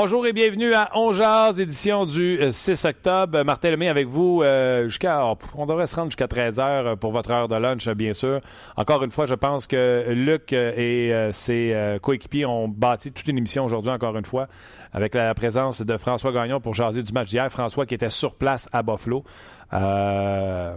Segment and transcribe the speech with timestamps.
[0.00, 3.42] Bonjour et bienvenue à On Jazz, édition du 6 euh, octobre.
[3.42, 5.24] Martin Lemay avec vous euh, jusqu'à...
[5.56, 8.40] On devrait se rendre jusqu'à 13h euh, pour votre heure de lunch, bien sûr.
[8.76, 13.64] Encore une fois, je pense que Luc et ses coéquipiers ont bâti toute une émission
[13.64, 14.46] aujourd'hui, encore une fois,
[14.92, 17.50] avec la présence de François Gagnon pour jaser du match d'hier.
[17.50, 19.24] François qui était sur place à Buffalo.
[19.68, 20.76] pas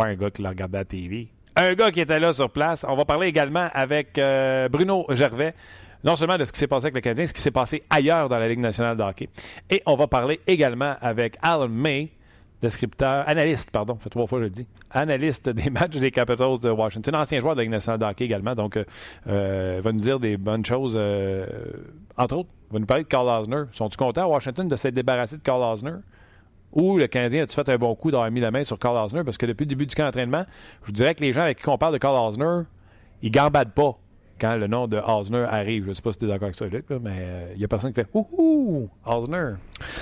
[0.00, 1.28] un gars qui l'a regardé à la TV.
[1.56, 2.84] Un gars qui était là sur place.
[2.86, 4.20] On va parler également avec
[4.70, 5.54] Bruno Gervais
[6.04, 8.28] non seulement de ce qui s'est passé avec le Canadien, ce qui s'est passé ailleurs
[8.28, 9.28] dans la Ligue nationale de hockey.
[9.68, 12.10] Et on va parler également avec Alan May,
[12.60, 16.70] descripteur, analyste, pardon, fait trois fois je le dis, analyste des matchs des Capitals de
[16.70, 18.84] Washington, ancien joueur de la Ligue nationale de hockey également, donc euh,
[19.28, 21.46] euh va nous dire des bonnes choses, euh,
[22.16, 23.64] entre autres, va nous parler de Carl Osner.
[23.72, 25.96] Sont-ils contents à Washington de s'être débarrassé de Carl Osner?
[26.72, 29.24] Ou le Canadien a-tu fait un bon coup d'avoir mis la main sur Carl Osner?
[29.24, 30.44] Parce que depuis le début du camp d'entraînement,
[30.82, 32.62] je vous dirais que les gens avec qui on parle de Carl Osner,
[33.22, 33.94] ils gambadent pas
[34.40, 35.84] quand le nom de Osner arrive.
[35.84, 37.64] Je ne sais pas si tu es d'accord avec ça, Luc, mais il euh, n'y
[37.64, 39.52] a personne qui fait Ouhou, Osner.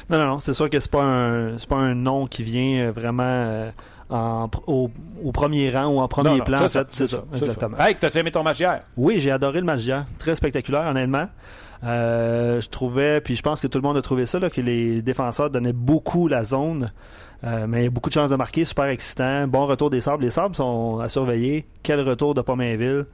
[0.09, 0.41] Non, non, non.
[0.41, 3.71] C'est sûr que pas un pas un nom qui vient euh, vraiment euh,
[4.67, 4.91] au,
[5.33, 6.61] premier rang ou en premier plan.
[6.69, 7.77] C'est ça, ça, exactement.
[7.79, 8.83] Hey, t'as aimé ton match hier?
[8.97, 10.07] Oui, j'ai adoré le match hier.
[10.19, 11.27] Très spectaculaire, honnêtement.
[11.83, 15.03] je trouvais, puis je pense que tout le monde a trouvé ça, là, que les
[15.03, 16.93] défenseurs donnaient beaucoup la zone.
[17.43, 19.47] mais il y a beaucoup de chances de marquer, super excitant.
[19.49, 20.23] Bon retour des Sables.
[20.23, 21.67] Les Sables sont à surveiller.
[21.83, 23.05] Quel retour de Pomainville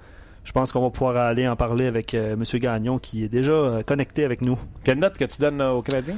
[0.44, 2.44] je pense qu'on va pouvoir aller en parler avec euh, M.
[2.60, 4.58] Gagnon qui est déjà euh, connecté avec nous.
[4.84, 6.16] Quelle note que tu donnes euh, aux Canadiens?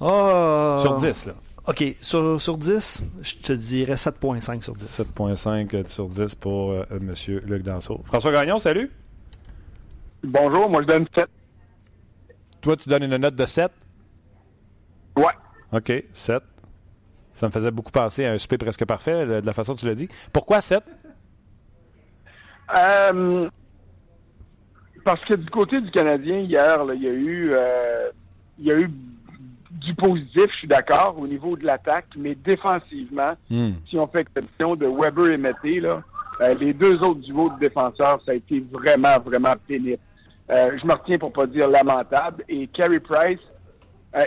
[0.00, 1.32] Ah, sur 10, là.
[1.66, 1.84] OK.
[2.00, 4.84] Sur, sur 10, je te dirais 7,5 sur 10.
[5.16, 7.14] 7,5 sur 10 pour M.
[7.44, 8.00] Luc Danseau.
[8.04, 8.90] François Gagnon, salut.
[10.22, 11.26] Bonjour, moi je donne 7.
[12.60, 13.70] Toi, tu donnes une note de 7?
[15.16, 15.24] Ouais.
[15.72, 16.42] OK, 7.
[17.32, 19.86] Ça me faisait beaucoup penser à un souper presque parfait, de la façon dont tu
[19.86, 20.08] l'as dit.
[20.32, 20.84] Pourquoi 7?
[22.74, 23.48] Euh,
[25.04, 28.10] parce que du côté du Canadien, hier, il y a eu euh,
[28.58, 28.90] il y a eu
[29.70, 33.72] du positif, je suis d'accord, au niveau de l'attaque, mais défensivement, hmm.
[33.88, 36.02] si on fait exception de Weber et Mété, là,
[36.40, 39.98] euh, les deux autres duos de défenseurs, ça a été vraiment, vraiment pénible.
[40.48, 42.44] je me retiens pour pas dire lamentable.
[42.48, 43.40] Et Carey Price,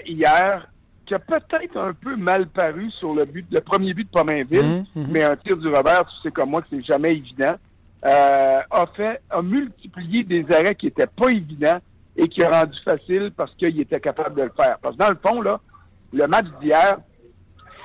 [0.05, 0.67] hier,
[1.05, 4.85] qui a peut-être un peu mal paru sur le but, le premier but de Pomainville,
[4.95, 5.07] hmm, hmm.
[5.09, 7.55] mais un tir du revers, tu sais comme moi que c'est jamais évident
[8.05, 11.79] euh, a fait, a multiplié des arrêts qui n'étaient pas évidents
[12.15, 14.77] et qui a rendu facile parce qu'il était capable de le faire.
[14.81, 15.59] Parce que dans le fond, là,
[16.13, 16.97] le match d'hier,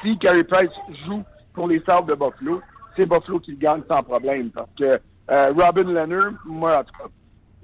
[0.03, 0.71] si Carey Price
[1.07, 1.23] joue
[1.53, 2.61] pour les Sables de Buffalo,
[2.97, 4.51] c'est Buffalo qui le gagne sans problème.
[4.51, 4.99] Parce que
[5.31, 7.11] euh, Robin Leonard, moi, en tout cas,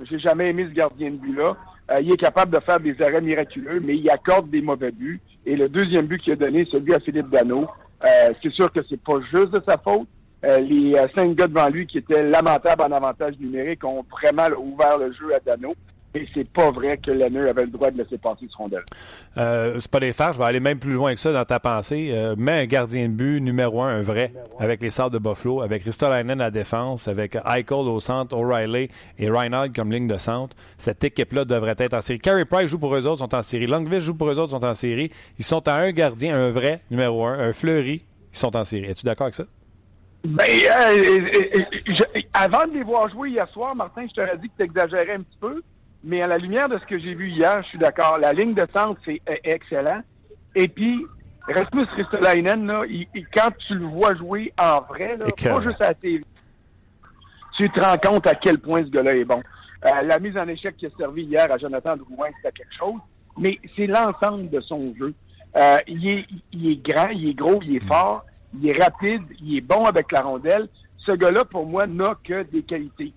[0.09, 1.57] j'ai jamais aimé ce gardien de but-là.
[1.91, 5.21] Euh, il est capable de faire des arrêts miraculeux, mais il accorde des mauvais buts.
[5.45, 7.67] Et le deuxième but qu'il a donné, celui à Philippe Dano,
[8.05, 10.09] euh, c'est sûr que c'est pas juste de sa faute,
[10.45, 14.49] euh, les euh, cinq gars devant lui qui étaient lamentables en avantage numérique ont vraiment
[14.59, 15.75] ouvert le jeu à Dano.
[16.13, 18.83] Et c'est pas vrai que Lenneux avait le droit de laisser passer ce rondelle.
[19.39, 21.61] Euh, c'est pas des fards, je vais aller même plus loin que ça dans ta
[21.61, 22.11] pensée.
[22.13, 25.63] Euh, mets un gardien de but numéro un, un vrai, avec les Sables de Buffalo,
[25.63, 28.89] avec Ristolainen à la défense, avec Eichel au centre, O'Reilly
[29.21, 30.57] et Reinhardt comme ligne de centre.
[30.79, 32.19] Cette équipe-là devrait être en série.
[32.19, 33.69] Carey Price joue pour eux autres, sont en série.
[33.69, 35.13] Longville joue pour eux autres, sont en série.
[35.39, 38.03] Ils sont à un gardien, un vrai numéro un, un Fleury,
[38.33, 38.87] ils sont en série.
[38.87, 39.45] Es-tu d'accord avec ça?
[40.25, 44.51] Ben, euh, euh, euh, avant de les voir jouer hier soir, Martin, je t'aurais dit
[44.51, 45.63] que tu exagérais un petit peu,
[46.05, 48.19] mais à la lumière de ce que j'ai vu hier, je suis d'accord.
[48.19, 50.03] La ligne de centre, c'est excellent.
[50.55, 51.07] Et puis,
[51.49, 52.83] Rasmus Ristolainen, là,
[53.35, 56.23] quand tu le vois jouer en vrai, là, pas juste à la TV,
[57.57, 59.43] tu te rends compte à quel point ce gars-là est bon.
[59.83, 63.01] la mise en échec qui a servi hier à Jonathan Drouin, c'était quelque chose,
[63.39, 65.15] mais c'est l'ensemble de son jeu.
[65.87, 69.59] il, est, il est grand, il est gros, il est fort il est rapide, il
[69.59, 70.69] est bon avec la rondelle.
[70.99, 73.13] Ce gars-là, pour moi, n'a que des qualités.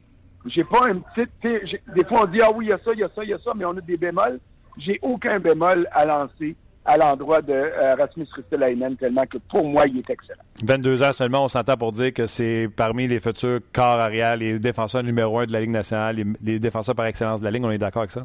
[0.45, 1.77] J'ai pas un petit...
[1.95, 3.29] Des fois, on dit, ah oui, il y a ça, il y a ça, il
[3.29, 4.39] y a ça, mais on a des bémols.
[4.77, 9.85] J'ai aucun bémol à lancer à l'endroit de euh, Rasmus Ristelainen, tellement que pour moi,
[9.87, 10.43] il est excellent.
[10.65, 14.59] 22 heures seulement, on s'entend pour dire que c'est parmi les futurs corps arrière, les
[14.59, 17.63] défenseurs numéro un de la Ligue nationale, les, défenseurs par excellence de la Ligue.
[17.63, 18.23] On est d'accord avec ça?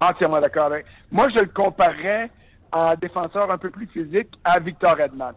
[0.00, 0.70] Entièrement d'accord.
[1.10, 2.30] Moi, je le comparerais
[2.72, 5.32] en défenseur un peu plus physique à Victor Edmond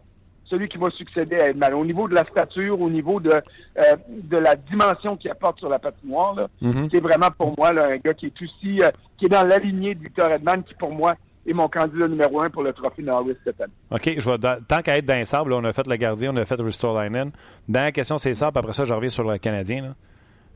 [0.48, 1.74] celui qui va succéder à Edman.
[1.74, 5.68] Au niveau de la stature, au niveau de, euh, de la dimension qu'il apporte sur
[5.68, 6.88] la patinoire, mm-hmm.
[6.92, 9.94] c'est vraiment pour moi un gars qui est aussi euh, qui est dans la lignée
[9.94, 11.14] de Victor Edman, qui pour moi
[11.46, 13.72] est mon candidat numéro un pour le trophée Norris cette année.
[13.90, 16.44] OK, je tant qu'à être dans les sables, on a fait le gardien, on a
[16.44, 17.30] fait Restore Linen.
[17.68, 19.94] Dans la question, c'est ça, après ça, je reviens sur le Canadien.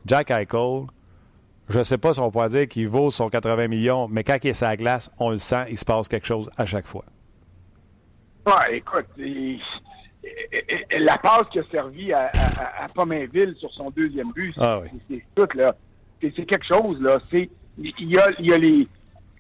[0.05, 0.87] Jack Eichel,
[1.69, 4.37] je ne sais pas si on pourrait dire qu'il vaut son 80 millions, mais quand
[4.43, 6.87] il est sur la glace, on le sent, il se passe quelque chose à chaque
[6.87, 7.05] fois.
[8.47, 9.07] Ouais, écoute,
[10.99, 12.31] la passe qui a servi à,
[12.81, 15.75] à, Pomainville sur son deuxième but, ah c'est tout, là.
[16.21, 17.19] C'est quelque chose, là.
[17.31, 18.87] C'est, il y a, il y a les,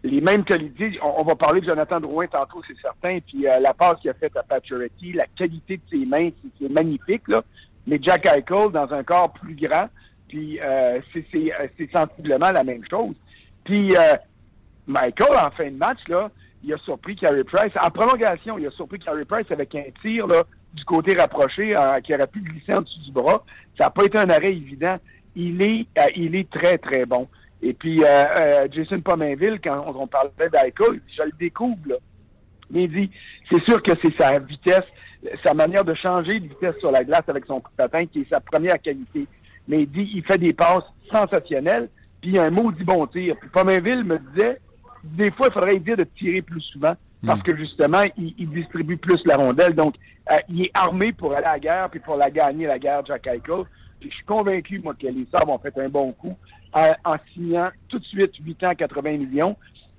[0.04, 0.98] les mêmes qualités.
[1.02, 3.18] On, va parler de Jonathan Drouin tantôt, c'est certain.
[3.26, 6.68] Puis euh, la passe qu'il a faite à Pacioretty, la qualité de ses mains, c'est
[6.68, 7.42] magnifique, là.
[7.86, 9.88] Mais Jack Eichel, dans un corps plus grand,
[10.28, 13.14] puis euh, c'est sensiblement la même chose.
[13.64, 14.14] Puis euh,
[14.86, 16.30] Michael, en fin de match, là,
[16.64, 17.72] il a surpris Carey Price.
[17.80, 20.42] En prolongation, il a surpris Carey Price avec un tir là,
[20.74, 23.44] du côté rapproché euh, qui aurait pu glisser en dessous du bras.
[23.78, 24.96] Ça n'a pas été un arrêt évident.
[25.34, 27.28] Il est, euh, il est très, très bon.
[27.62, 30.84] Et puis, euh, Jason Pominville, quand on, parlait d'Aika,
[31.16, 31.96] je le découvre, là.
[32.70, 33.10] Mais il dit,
[33.50, 34.84] c'est sûr que c'est sa vitesse,
[35.44, 38.20] sa manière de changer de vitesse sur la glace avec son coup de patin qui
[38.20, 39.26] est sa première qualité.
[39.68, 41.88] Mais il dit, il fait des passes sensationnelles,
[42.20, 43.36] puis il a un maudit bon tir.
[43.38, 44.58] Puis Pominville me disait,
[45.04, 46.94] des fois, il faudrait dire de tirer plus souvent
[47.24, 47.42] parce hmm.
[47.42, 49.74] que justement, il, distribue plus la rondelle.
[49.74, 49.94] Donc,
[50.30, 53.04] euh, il est armé pour aller à la guerre puis pour la gagner, la guerre,
[53.06, 53.64] Jack Eichel.
[54.00, 56.36] Puis je suis convaincu, moi, que les Sabres ont fait un bon coup
[56.74, 59.56] en, signant tout de suite 8 ans, 80 millions,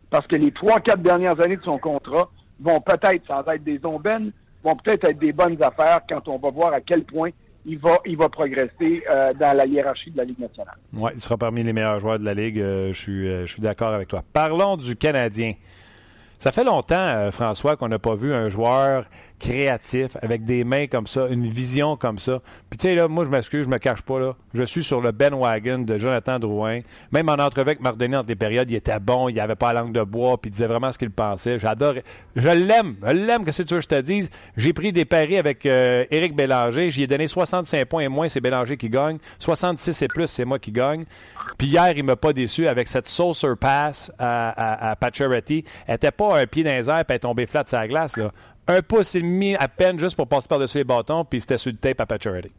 [0.09, 2.29] parce que les trois, quatre dernières années de son contrat
[2.59, 4.31] vont peut-être, sans être des ombennes,
[4.63, 7.29] vont peut-être être des bonnes affaires quand on va voir à quel point
[7.65, 10.75] il va, il progresser euh, dans la hiérarchie de la Ligue nationale.
[10.94, 12.60] Oui, il sera parmi les meilleurs joueurs de la Ligue.
[12.60, 14.24] Euh, euh, je suis d'accord avec toi.
[14.33, 15.54] Parlons du Canadien.
[16.39, 19.06] Ça fait longtemps, François, qu'on n'a pas vu un joueur
[19.39, 22.41] créatif, avec des mains comme ça, une vision comme ça.
[22.69, 24.33] Puis tu sais, là, moi, je m'excuse, je me cache pas, là.
[24.53, 26.80] Je suis sur le Ben Wagon de Jonathan Drouin.
[27.12, 29.74] Même en entrevue avec Marc Denis entre les périodes, il était bon, il avait pas
[29.74, 31.59] la langue de bois, puis il disait vraiment ce qu'il pensait.
[31.59, 31.95] J'adore.
[32.35, 32.95] Je l'aime.
[33.06, 34.30] Je l'aime, que si tu veux que je te dise?
[34.56, 36.91] J'ai pris des paris avec euh, Éric Bélanger.
[36.91, 39.18] J'y ai donné 65 points et moins, c'est Bélanger qui gagne.
[39.39, 41.06] 66 et plus, c'est moi qui gagne.
[41.57, 46.39] Puis hier, il m'a pas déçu avec cette saucer pass à, à, Elle était pas
[46.39, 48.31] un pied dans les airs et tombé flat sur la glace, là
[48.68, 51.71] un pouce et demi à peine juste pour passer par-dessus les bâtons, puis c'était sur
[51.71, 52.51] le tape à Paturity.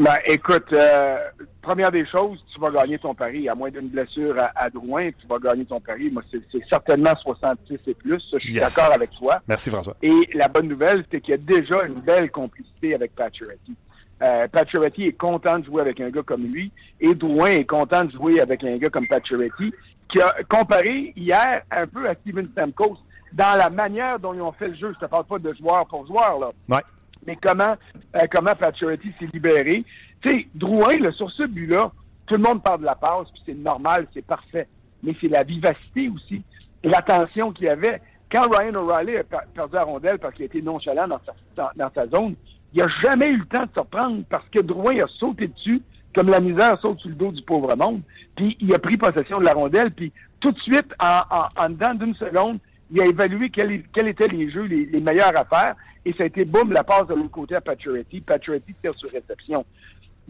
[0.00, 1.18] Ben, écoute, euh,
[1.60, 3.50] première des choses, tu vas gagner ton pari.
[3.50, 6.10] À moins d'une blessure à, Drouin, tu vas gagner ton pari.
[6.10, 6.40] Moi, c'est
[6.70, 8.22] certainement 66 et plus.
[8.32, 9.42] je suis d'accord avec toi.
[9.46, 9.94] Merci, François.
[10.00, 13.76] Et la bonne nouvelle, c'est qu'il y a déjà une belle complicité avec Pacioretty.
[14.22, 18.04] Euh, Pacioretty est content de jouer avec un gars comme lui et Drouin est content
[18.04, 19.72] de jouer avec un gars comme Pacioretty
[20.08, 22.98] qui a comparé hier un peu à Steven Stamkos
[23.32, 24.92] dans la manière dont ils ont fait le jeu.
[24.94, 26.50] Je te parle pas de joueur pour joueur, là.
[26.68, 26.82] Ouais.
[27.26, 27.76] Mais comment,
[28.16, 29.84] euh, comment s'est libéré.
[30.22, 31.92] Tu sais, Drouin, là, sur ce but-là,
[32.26, 34.68] tout le monde parle de la passe, puis c'est normal, c'est parfait.
[35.02, 36.42] Mais c'est la vivacité aussi,
[36.82, 38.00] et l'attention qu'il y avait.
[38.30, 41.20] Quand Ryan O'Reilly a perdu la rondelle parce qu'il a été nonchalant dans
[41.56, 42.36] sa, dans, sa zone,
[42.72, 45.82] il n'a jamais eu le temps de se reprendre parce que Drouin a sauté dessus
[46.14, 48.02] comme la misère saute sur le dos du pauvre monde.
[48.36, 51.68] Puis il a pris possession de la rondelle, puis tout de suite, en, en, en
[51.70, 52.58] dedans d'une seconde,
[52.90, 56.44] il a évalué quels étaient les jeux les, meilleurs à faire, et ça a été,
[56.44, 58.20] boum, la passe de l'autre côté à Paturity.
[58.20, 59.64] Paturity tire sur réception.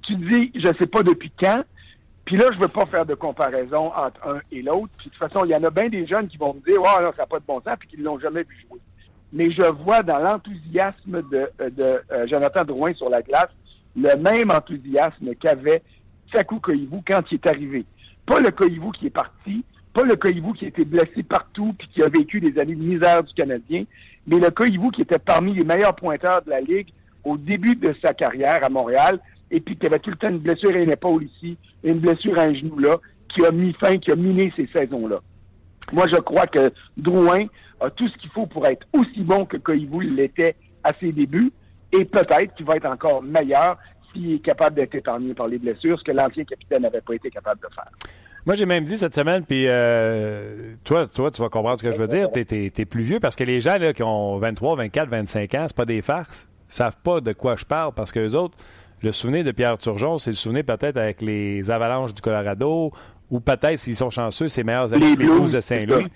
[0.02, 1.62] Tu dis, je ne sais pas depuis quand,
[2.24, 4.90] puis là, je ne veux pas faire de comparaison entre un et l'autre.
[4.98, 6.80] Puis de toute façon, il y en a bien des jeunes qui vont me dire,
[6.80, 8.80] oh, ça n'a pas de bon sens, puis qu'ils ne l'ont jamais vu jouer.
[9.32, 13.50] Mais je vois dans l'enthousiasme de, de euh, Jonathan Drouin sur la glace
[13.96, 15.82] le même enthousiasme qu'avait
[16.32, 17.84] Sakou Koivu quand il est arrivé.
[18.26, 21.88] Pas le Koivu qui est parti, pas le Koivu qui a été blessé partout puis
[21.88, 23.84] qui a vécu des années de misère du Canadien,
[24.26, 26.88] mais le Koivu qui était parmi les meilleurs pointeurs de la Ligue
[27.24, 29.18] au début de sa carrière à Montréal
[29.50, 32.38] et puis qui avait tout le temps une blessure à une épaule ici, une blessure
[32.38, 32.96] à un genou là,
[33.28, 35.20] qui a mis fin, qui a miné ces saisons-là.
[35.92, 37.46] Moi, je crois que Drouin
[37.80, 40.54] a tout ce qu'il faut pour être aussi bon que Koivu l'était
[40.84, 41.52] à ses débuts
[41.92, 43.76] et peut-être qu'il va être encore meilleur
[44.12, 47.30] s'il est capable d'être épargné par les blessures, ce que l'ancien capitaine n'avait pas été
[47.30, 47.90] capable de faire.
[48.46, 51.92] Moi, j'ai même dit cette semaine, puis euh, toi, toi, tu vas comprendre ce que
[51.92, 52.30] je veux dire.
[52.32, 55.64] Tu es, plus vieux parce que les gens là, qui ont 23, 24, 25 ans,
[55.68, 56.48] c'est pas des farces.
[56.68, 58.56] Savent pas de quoi je parle parce que les autres,
[59.02, 62.92] le souvenir de Pierre Turgeon, c'est le souvenir peut-être avec les Avalanches du Colorado
[63.30, 66.08] ou peut-être, s'ils sont chanceux, ses meilleurs amis, les Blues de Saint-Louis.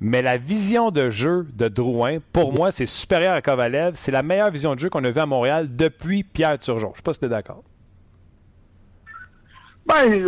[0.00, 3.94] Mais la vision de jeu de Drouin, pour moi, c'est supérieur à Kovalev.
[3.94, 6.88] C'est la meilleure vision de jeu qu'on a vue à Montréal depuis Pierre Turgeon.
[6.88, 7.64] Je ne sais pas si tu es d'accord.
[9.86, 10.26] Ben,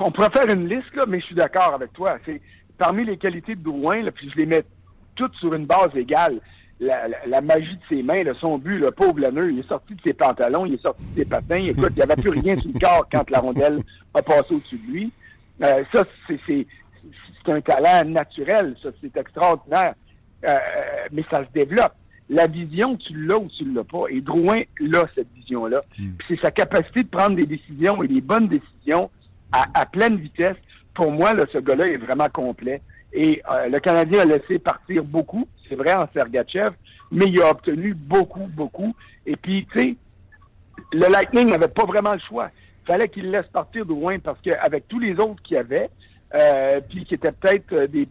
[0.00, 2.18] on pourrait faire une liste, là, mais je suis d'accord avec toi.
[2.24, 2.40] C'est
[2.76, 4.64] parmi les qualités de Drouin, là, puis je les mets
[5.14, 6.40] toutes sur une base égale.
[6.80, 10.12] La, magie de ses mains, son but, le pauvre Lanneux, il est sorti de ses
[10.12, 11.64] pantalons, il est sorti de ses patins.
[11.64, 13.82] Écoute, il n'y avait plus rien sur le corps quand la rondelle
[14.14, 15.12] a passé au-dessus de lui.
[15.64, 16.04] Euh, ça,
[16.46, 16.66] c'est
[17.48, 19.94] un talent naturel, ça, c'est extraordinaire.
[20.46, 20.56] Euh,
[21.10, 21.94] mais ça se développe.
[22.30, 24.04] La vision, tu l'as ou tu ne l'as pas.
[24.10, 25.80] Et Drouin l'a, cette vision-là.
[25.98, 26.10] Hmm.
[26.28, 29.10] C'est sa capacité de prendre des décisions et des bonnes décisions
[29.52, 30.56] à, pleine vitesse.
[30.94, 32.82] Pour moi, ce gars-là est vraiment complet.
[33.12, 36.72] Et euh, le Canadien a laissé partir beaucoup, c'est vrai, en Sergachev,
[37.10, 38.94] mais il a obtenu beaucoup, beaucoup.
[39.24, 39.96] Et puis, tu sais,
[40.92, 42.50] le Lightning n'avait pas vraiment le choix.
[42.84, 45.88] Il fallait qu'il laisse partir Drouin parce qu'avec tous les autres qu'il y avait,
[46.34, 48.08] euh, puis qui étaient peut-être euh, des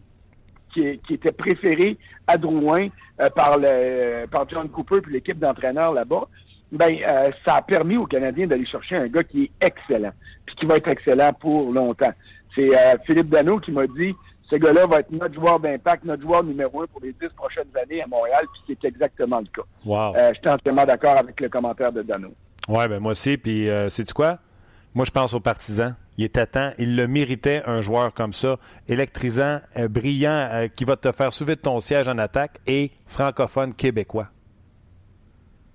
[0.72, 2.88] qui, qui, étaient préférés à Drouin
[3.34, 6.28] par le par John Cooper puis l'équipe d'entraîneurs là-bas,
[6.72, 6.96] ben
[7.44, 10.12] ça a permis aux Canadiens d'aller chercher un gars qui est excellent,
[10.44, 12.12] puis qui va être excellent pour longtemps.
[12.54, 12.70] C'est
[13.06, 14.14] Philippe Dano qui m'a dit
[14.50, 17.68] ce gars-là va être notre joueur d'impact, notre joueur numéro un pour les dix prochaines
[17.80, 19.66] années à Montréal, puis c'est exactement le cas.
[19.84, 20.16] Wow.
[20.16, 22.28] Euh, je suis entièrement d'accord avec le commentaire de Dano.
[22.68, 23.36] Oui, ben moi aussi.
[23.36, 24.38] Puis, euh, sais-tu quoi?
[24.94, 25.94] Moi, je pense aux partisans.
[26.16, 26.72] Il était temps.
[26.78, 28.56] Il le méritait, un joueur comme ça,
[28.88, 32.90] électrisant, euh, brillant, euh, qui va te faire soulever de ton siège en attaque et
[33.06, 34.28] francophone québécois.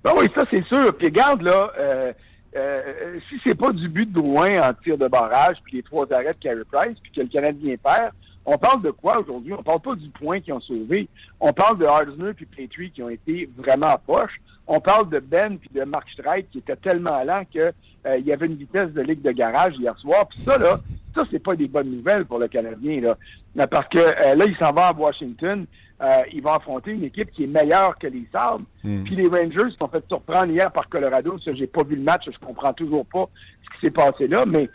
[0.03, 0.95] Ben oui, ça, c'est sûr.
[0.97, 5.57] Puis, regarde, là, euh, si c'est pas du but de Drouin en tir de barrage,
[5.63, 8.11] puis les trois arrêts de Carey Price, puis que le Canadien perd,
[8.45, 9.53] on parle de quoi aujourd'hui?
[9.53, 11.07] On parle pas du point qu'ils ont sauvé.
[11.39, 14.41] On parle de Harsner puis Petrie qui ont été vraiment poches.
[14.67, 17.71] On parle de Ben puis de Mark Streit qui était tellement lent que
[18.05, 20.27] euh, il y avait une vitesse de ligue de garage hier soir.
[20.27, 20.79] Puis ça, là,
[21.15, 23.67] ça, c'est pas des bonnes nouvelles pour le Canadien, là.
[23.67, 25.65] Parce que euh, là, il s'en va à Washington.
[26.01, 28.65] Euh, il va affronter une équipe qui est meilleure que les Sabres.
[28.83, 29.03] Hmm.
[29.03, 31.37] Puis les Rangers sont fait surprendre hier par Colorado.
[31.39, 32.23] Ça, j'ai pas vu le match.
[32.25, 33.29] Je comprends toujours pas
[33.63, 34.45] ce qui s'est passé là.
[34.45, 34.69] Mais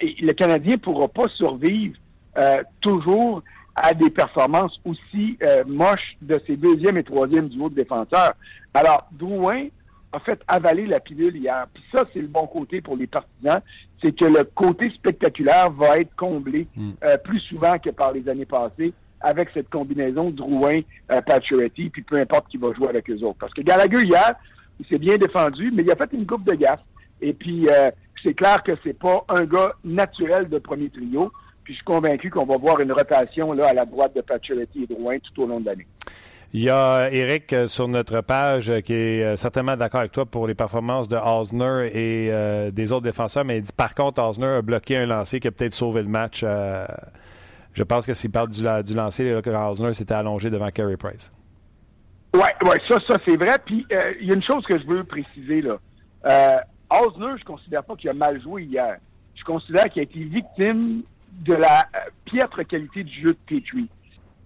[0.00, 1.96] le Canadien pourra pas survivre
[2.38, 3.42] euh, toujours
[3.74, 8.32] à des performances aussi euh, moches de ses deuxième et troisième duos de défenseurs.
[8.72, 9.68] Alors, Drouin
[10.12, 11.66] a fait avaler la pilule hier.
[11.72, 13.60] Puis ça, c'est le bon côté pour les partisans,
[14.02, 16.92] c'est que le côté spectaculaire va être comblé hmm.
[17.04, 18.94] euh, plus souvent que par les années passées
[19.26, 20.80] avec cette combinaison Drouin,
[21.10, 21.20] euh,
[21.72, 23.38] puis peu importe qui va jouer avec eux autres.
[23.40, 24.34] Parce que Gallagher, hier,
[24.80, 26.80] il s'est bien défendu, mais il a fait une coupe de gaffe.
[27.20, 27.66] Et puis,
[28.22, 31.32] c'est clair que c'est pas un gars naturel de premier trio.
[31.64, 34.84] Puis je suis convaincu qu'on va voir une rotation là, à la droite de Pacioretty
[34.84, 35.86] et Drouin tout au long de l'année.
[36.52, 40.12] Il y a Eric euh, sur notre page euh, qui est euh, certainement d'accord avec
[40.12, 44.22] toi pour les performances de Osner et des autres défenseurs, mais il dit par contre,
[44.22, 46.44] Osner a bloqué un lancer qui a peut-être sauvé le match.
[47.76, 51.30] Je pense que s'il parle du, du lancer, là, Osner s'était allongé devant Carey Price.
[52.34, 53.58] Oui, ouais, ça, ça c'est vrai.
[53.64, 53.86] Puis
[54.20, 55.78] il y a une chose que je veux préciser là.
[56.90, 58.96] Osner, je considère pas qu'il a mal joué hier.
[59.34, 61.02] Je considère qu'il a été victime
[61.44, 63.88] de la euh, piètre qualité du jeu de Petrie.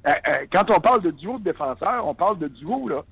[0.06, 3.02] Euh, euh, quand on parle de duo de défenseurs, on parle de duo, là.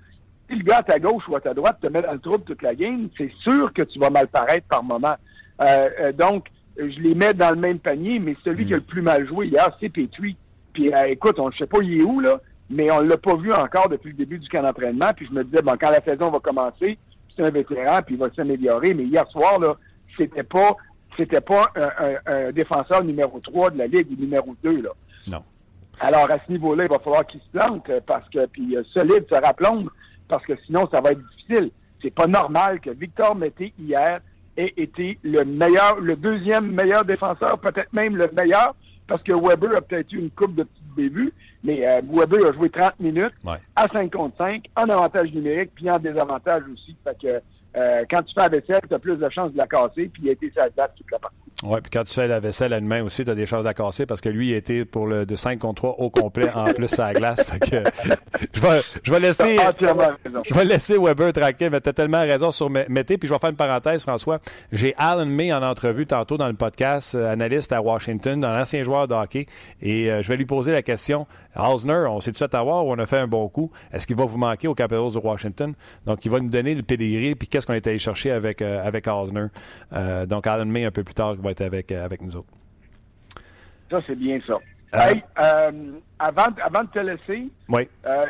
[0.48, 2.42] Si le gars à ta gauche ou à ta droite te met dans le trouble
[2.44, 5.14] toute la game, c'est sûr que tu vas mal paraître par moment.
[6.14, 6.46] donc,
[6.78, 9.48] je les mets dans le même panier, mais celui qui a le plus mal joué
[9.48, 10.36] hier, c'est Petrie.
[10.72, 13.52] Puis, écoute, on ne sait pas il est où, là, mais on l'a pas vu
[13.52, 15.10] encore depuis le début du camp d'entraînement.
[15.16, 16.98] Puis je me disais, bon, quand la saison va commencer,
[17.34, 18.94] c'est un vétéran, puis il va s'améliorer.
[18.94, 19.76] Mais hier soir, là,
[20.16, 20.76] c'était pas
[21.18, 21.72] c'était pas
[22.26, 24.82] un, défenseur numéro 3 de la Ligue ou numéro 2.
[24.82, 24.90] Là.
[25.26, 25.42] Non.
[26.00, 29.26] Alors, à ce niveau-là, il va falloir qu'il se plante parce que, puis euh, solide,
[29.28, 29.86] se rappelons,
[30.28, 31.70] parce que sinon, ça va être difficile.
[32.00, 34.20] C'est pas normal que Victor Mété, hier,
[34.58, 38.74] ait été le meilleur, le deuxième meilleur défenseur, peut-être même le meilleur,
[39.06, 41.32] parce que Weber a peut-être eu une coupe de petits débuts,
[41.64, 43.34] mais euh, Weber a joué 30 minutes
[43.74, 46.94] à 5 contre 5, en avantage numérique, puis en désavantage aussi.
[47.04, 47.40] Fait que
[47.78, 50.22] euh, quand tu fais la vaisselle, tu as plus de chances de la casser, puis
[50.24, 51.36] il a été sa date toute la partie.
[51.64, 53.66] Oui, puis quand tu fais la vaisselle à main aussi, tu as des chances de
[53.66, 56.48] la casser parce que lui, il était pour le de 5 contre 3 au complet
[56.54, 57.50] en plus à la glace.
[58.52, 59.58] je, vais, je, vais laisser,
[60.44, 63.18] je vais laisser Weber tranquille, mais tu as tellement raison sur Mété.
[63.18, 64.38] Puis je vais faire une parenthèse, François.
[64.70, 68.84] J'ai Alan May en entrevue tantôt dans le podcast, euh, analyste à Washington, un ancien
[68.84, 69.46] joueur de hockey.
[69.82, 71.26] Et euh, je vais lui poser la question
[71.58, 74.16] Hausner, on s'est tout à voir ou on a fait un bon coup Est-ce qu'il
[74.16, 75.74] va vous manquer au Capitals de Washington?
[76.06, 78.84] Donc, il va nous donner le pedigree puis qu'est-ce qu'on est allé chercher avec, euh,
[78.86, 79.46] avec Hausner.
[80.26, 82.48] donc, Alan May un peu plus tard être avec, euh, avec nous autres.
[83.90, 84.58] Ça, c'est bien ça.
[84.92, 87.88] Hey, euh, avant, avant de te laisser, Oui.
[88.06, 88.26] euh,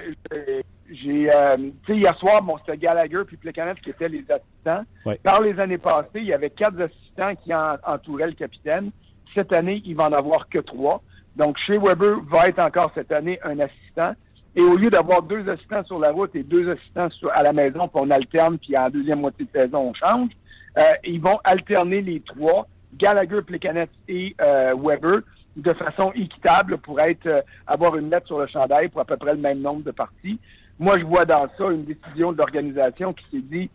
[0.90, 1.56] j'ai, euh,
[1.88, 4.84] hier soir, bon, c'était Gallagher puis Plekanec qui étaient les assistants.
[5.06, 5.14] Oui.
[5.22, 8.90] Par les années passées, il y avait quatre assistants qui en- entouraient le capitaine.
[9.34, 11.02] Cette année, il va en avoir que trois.
[11.38, 14.12] Donc, chez Weber va être encore cette année un assistant.
[14.56, 17.86] Et au lieu d'avoir deux assistants sur la route et deux assistants à la maison,
[17.86, 20.30] puis on alterne, puis en deuxième moitié de saison, on change,
[20.78, 25.20] euh, ils vont alterner les trois, Gallagher, Plekanec et euh, Weber,
[25.56, 29.16] de façon équitable pour être euh, avoir une lettre sur le chandail pour à peu
[29.16, 30.40] près le même nombre de parties.
[30.80, 33.70] Moi, je vois dans ça une décision de l'organisation qui s'est dit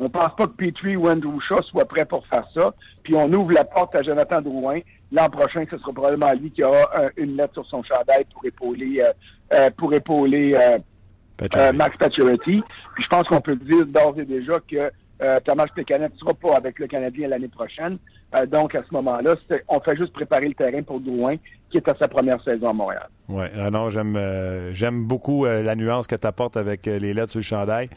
[0.00, 3.30] on pense pas que Petrie ou Andrew Shaw soient prêts pour faire ça, puis on
[3.32, 4.80] ouvre la porte à Jonathan Drouin.
[5.12, 8.44] L'an prochain, ce sera probablement lui qui aura euh, une lettre sur son chandail pour
[8.46, 9.12] épauler euh,
[9.52, 12.62] euh, pour épauler euh, Max Pacioretty.
[12.94, 14.90] Puis je pense qu'on peut dire d'ores et déjà que
[15.22, 17.98] euh, Thomas Pécanet ne sera pas avec le Canadien l'année prochaine.
[18.34, 19.34] Euh, donc, à ce moment-là,
[19.68, 21.36] on fait juste préparer le terrain pour Drouin,
[21.70, 23.08] qui est à sa première saison à Montréal.
[23.28, 27.14] Oui, non, j'aime euh, j'aime beaucoup euh, la nuance que tu apportes avec euh, les
[27.14, 27.90] lettres sur le chandail.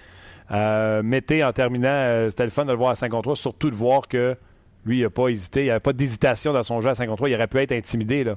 [0.51, 3.75] Euh, Mété, en terminant, euh, c'était le fun de le voir à 53, surtout de
[3.75, 4.36] voir que
[4.86, 5.62] lui, il n'a pas hésité.
[5.62, 7.30] Il n'y avait pas d'hésitation dans son jeu à 53.
[7.30, 8.24] Il aurait pu être intimidé.
[8.24, 8.36] Là.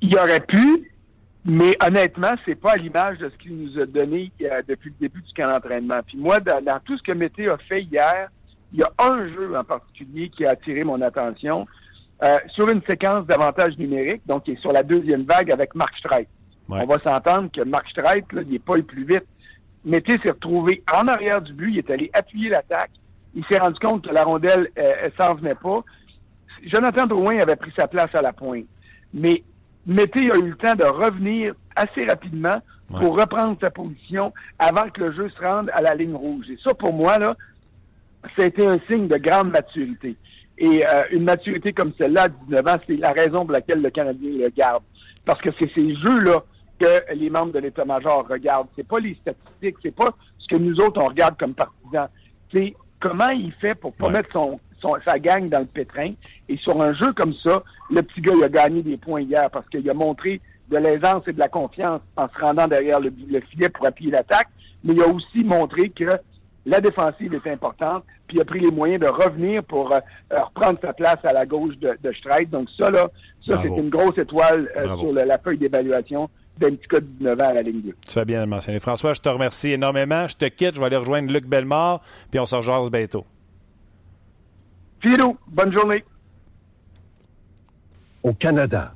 [0.00, 0.91] Il aurait pu,
[1.44, 5.08] mais honnêtement, c'est pas à l'image de ce qu'il nous a donné euh, depuis le
[5.08, 6.00] début du camp d'entraînement.
[6.06, 8.28] Puis moi, dans, dans tout ce que Mété a fait hier,
[8.72, 11.66] il y a un jeu en particulier qui a attiré mon attention.
[12.22, 15.92] Euh, sur une séquence d'avantages numériques, donc qui est sur la deuxième vague avec Mark
[15.98, 16.28] Streit.
[16.68, 16.78] Ouais.
[16.80, 19.24] On va s'entendre que Mark Streit, là, il n'est pas le plus vite.
[19.84, 22.92] Mété s'est retrouvé en arrière du but, il est allé appuyer l'attaque.
[23.34, 25.82] Il s'est rendu compte que la rondelle, euh, elle s'en venait pas.
[26.66, 28.66] Jonathan Drouin avait pris sa place à la pointe.
[29.12, 29.42] Mais
[29.86, 32.58] Mété a eu le temps de revenir assez rapidement
[32.88, 36.44] pour reprendre sa position avant que le jeu se rende à la ligne rouge.
[36.50, 37.34] Et ça, pour moi, là,
[38.36, 40.14] ça a été un signe de grande maturité.
[40.58, 43.90] Et euh, une maturité comme celle-là, à 19 ans, c'est la raison pour laquelle le
[43.90, 44.82] Canadien le garde.
[45.24, 46.44] Parce que c'est ces jeux-là
[46.78, 48.68] que les membres de l'état-major regardent.
[48.76, 52.08] C'est pas les statistiques, c'est pas ce que nous autres, on regarde comme partisans.
[52.52, 54.12] C'est comment il fait pour pas Ouais.
[54.12, 56.12] mettre son, son- sa gang dans le pétrin.
[56.48, 59.48] Et sur un jeu comme ça, le petit gars, il a gagné des points hier
[59.50, 60.40] parce qu'il a montré
[60.70, 64.10] de l'aisance et de la confiance en se rendant derrière le, le filet pour appuyer
[64.10, 64.48] l'attaque.
[64.84, 66.08] Mais il a aussi montré que
[66.66, 69.98] la défensive est importante, puis il a pris les moyens de revenir pour euh,
[70.30, 72.46] reprendre sa place à la gauche de, de Streit.
[72.46, 73.08] Donc ça, là,
[73.46, 77.06] ça, c'est une grosse étoile euh, sur le- la feuille d'évaluation d'un petit gars de
[77.06, 77.96] 19 ans à la ligne bleue.
[78.06, 78.78] Tu fais bien de mentionner.
[78.78, 80.28] François, je te remercie énormément.
[80.28, 80.74] Je te quitte.
[80.76, 83.24] Je vais aller rejoindre Luc Bellemare, puis on se rejase bientôt.
[85.02, 86.04] Philou, bonne journée.
[88.22, 88.92] Au Canada,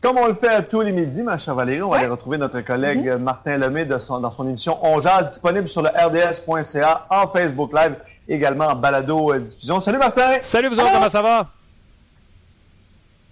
[0.00, 2.36] Comme on le fait à tous les midis, ma chère Valérie, on va aller retrouver
[2.38, 7.06] notre collègue euh, Martin Lemay de son- dans son émission On disponible sur le rds.ca,
[7.10, 7.96] en Facebook Live,
[8.28, 9.80] également en balado-diffusion.
[9.80, 10.36] Salut Martin!
[10.42, 11.48] Salut vous autres, comment ça va?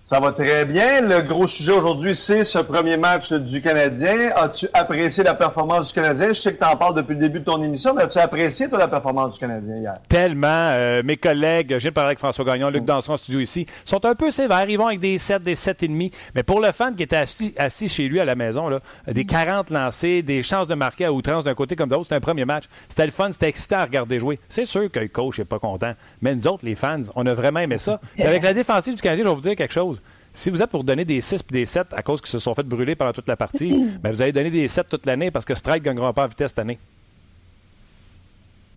[0.05, 1.01] Ça va très bien.
[1.01, 4.33] Le gros sujet aujourd'hui, c'est ce premier match du Canadien.
[4.35, 6.33] As-tu apprécié la performance du Canadien?
[6.33, 8.69] Je sais que tu en parles depuis le début de ton émission, mais as-tu apprécié,
[8.69, 9.95] toi, la performance du Canadien hier?
[10.09, 10.49] Tellement.
[10.73, 14.17] Euh, mes collègues, de parler avec François Gagnon, Luc Danson en studio ici, sont un
[14.17, 14.69] peu sévères.
[14.69, 16.13] Ils vont avec des 7, des 7,5.
[16.35, 19.25] Mais pour le fan qui était assis, assis chez lui à la maison, là, des
[19.25, 22.21] 40 lancés, des chances de marquer à outrance d'un côté comme de l'autre, c'était un
[22.21, 22.65] premier match.
[22.89, 24.41] C'était le fun, c'était excitant à regarder jouer.
[24.49, 25.93] C'est sûr que le coach n'est pas content.
[26.23, 28.01] Mais nous autres, les fans, on a vraiment aimé ça.
[28.15, 29.92] Puis avec la défensive du Canadien, je vais vous dire quelque chose.
[30.35, 32.55] Si vous êtes pour donner des 6 et des 7 à cause qu'ils se sont
[32.55, 35.45] fait brûler pendant toute la partie, ben vous allez donner des 7 toute l'année parce
[35.45, 36.79] que Strike ne gagnera pas en vitesse cette année.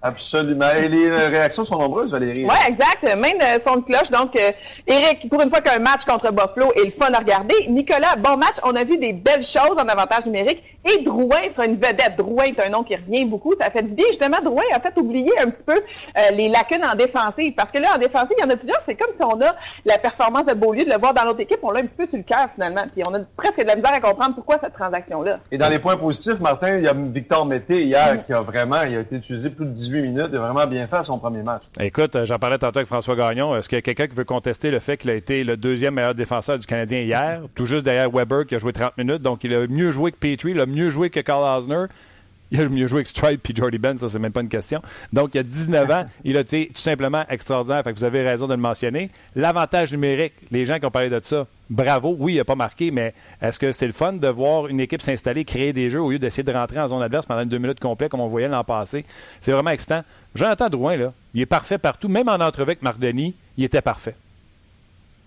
[0.01, 0.71] Absolument.
[0.75, 2.45] Et les euh, réactions sont nombreuses, Valérie.
[2.45, 3.03] Oui, exact.
[3.03, 4.11] Même euh, son de cloche.
[4.11, 4.51] Donc, euh,
[4.85, 7.55] Eric, pour une fois qu'un match contre Buffalo est le fun à regarder.
[7.69, 8.57] Nicolas, bon match.
[8.63, 10.61] On a vu des belles choses en avantage numérique.
[10.87, 12.15] Et Drouin sera une vedette.
[12.17, 13.53] Drouin est un nom qui revient beaucoup.
[13.59, 14.05] Ça fait du bien.
[14.09, 17.53] Justement, Drouin a fait oublier un petit peu euh, les lacunes en défensive.
[17.55, 18.81] Parce que là, en défensive, il y en a plusieurs.
[18.85, 19.55] C'est comme si on a
[19.85, 21.57] la performance de Beaulieu de le voir dans l'autre équipe.
[21.63, 22.83] On l'a un petit peu sur le cœur, finalement.
[22.93, 25.39] Puis on a presque de la misère à comprendre pourquoi cette transaction-là.
[25.51, 28.83] Et dans les points positifs, Martin, il y a Victor Mété hier qui a vraiment,
[28.83, 31.63] il a été utilisé plus de 18 minutes et vraiment bien fait son premier match.
[31.79, 33.55] Écoute, euh, j'en parlais tantôt avec François Gagnon.
[33.55, 35.95] Est-ce qu'il y a quelqu'un qui veut contester le fait qu'il a été le deuxième
[35.95, 39.43] meilleur défenseur du Canadien hier, tout juste derrière Weber qui a joué 30 minutes, donc
[39.43, 41.85] il a mieux joué que Petrie, il a mieux joué que Carl Osner.
[42.51, 44.81] Il a mieux joué que Stripe puis Jordy Ben, ça c'est même pas une question.
[45.11, 47.83] Donc il y a 19 ans, il a été tout simplement extraordinaire.
[47.83, 49.09] Fait que vous avez raison de le mentionner.
[49.35, 52.15] L'avantage numérique, les gens qui ont parlé de ça, bravo.
[52.19, 55.01] Oui, il n'a pas marqué, mais est-ce que c'est le fun de voir une équipe
[55.01, 57.79] s'installer, créer des jeux au lieu d'essayer de rentrer en zone adverse pendant deux minutes
[57.79, 59.05] complètes comme on voyait l'an passé?
[59.41, 60.03] C'est vraiment excitant.
[60.35, 62.09] Jonathan Drouin, là, il est parfait partout.
[62.09, 64.15] Même en entrevue avec Marc Denis, il était parfait.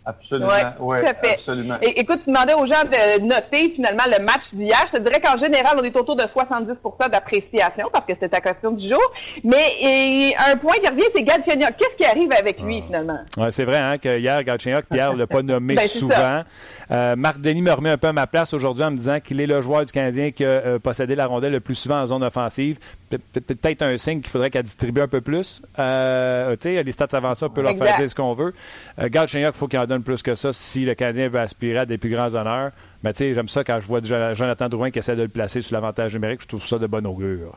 [0.09, 0.49] Absolument.
[0.51, 1.35] Ouais, Ouais, tout à fait.
[1.35, 1.77] absolument.
[1.83, 4.79] Et, écoute, tu demandais aux gens de noter finalement le match d'hier.
[4.87, 8.41] Je te dirais qu'en général, on est autour de 70% d'appréciation parce que c'était ta
[8.41, 9.13] question du jour.
[9.45, 11.77] Mais et, un point qui revient, c'est Galchenyuk.
[11.77, 13.19] Qu'est-ce qui arrive avec lui finalement?
[13.37, 16.43] Ouais, c'est vrai hein, que hier, Galchenyuk, Pierre ne l'a pas nommé Ben, souvent.
[16.91, 19.41] Euh, Marc Denis me remet un peu à ma place aujourd'hui en me disant qu'il
[19.43, 22.07] est le joueur du Canadien qui a euh, possédé la rondelle le plus souvent en
[22.07, 22.79] zone offensive.
[23.11, 25.61] Pe- pe- Peut-être un signe qu'il faudrait qu'elle distribue un peu plus.
[25.79, 28.55] Euh, tu sais, les stats avant ça, on peut leur faire dire ce qu'on veut.
[28.99, 31.79] Euh, Galchenyuk, il faut qu'il en donne plus que ça si le Canadien veut aspirer
[31.81, 32.71] à des plus grands honneurs.
[33.03, 35.29] Mais tu sais, j'aime ça quand je vois déjà Jonathan Drouin qui essaie de le
[35.29, 36.41] placer sur l'avantage numérique.
[36.43, 37.57] Je trouve ça de bon augure.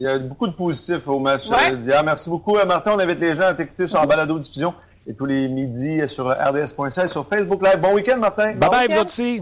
[0.00, 1.72] Il y a beaucoup de positifs au match Ouais.
[1.72, 2.04] euh, d'hier.
[2.04, 2.92] Merci beaucoup, euh, Martin.
[2.94, 4.72] On invite les gens à t'écouter sur en balado diffusion
[5.06, 7.80] et tous les midis euh, sur rds.ca et sur Facebook Live.
[7.80, 8.52] Bon week-end, Martin.
[8.54, 8.94] Bye bye, week-end.
[8.94, 9.38] vous autres aussi.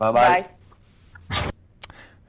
[0.00, 0.28] Bye bye.
[0.42, 0.57] Bye.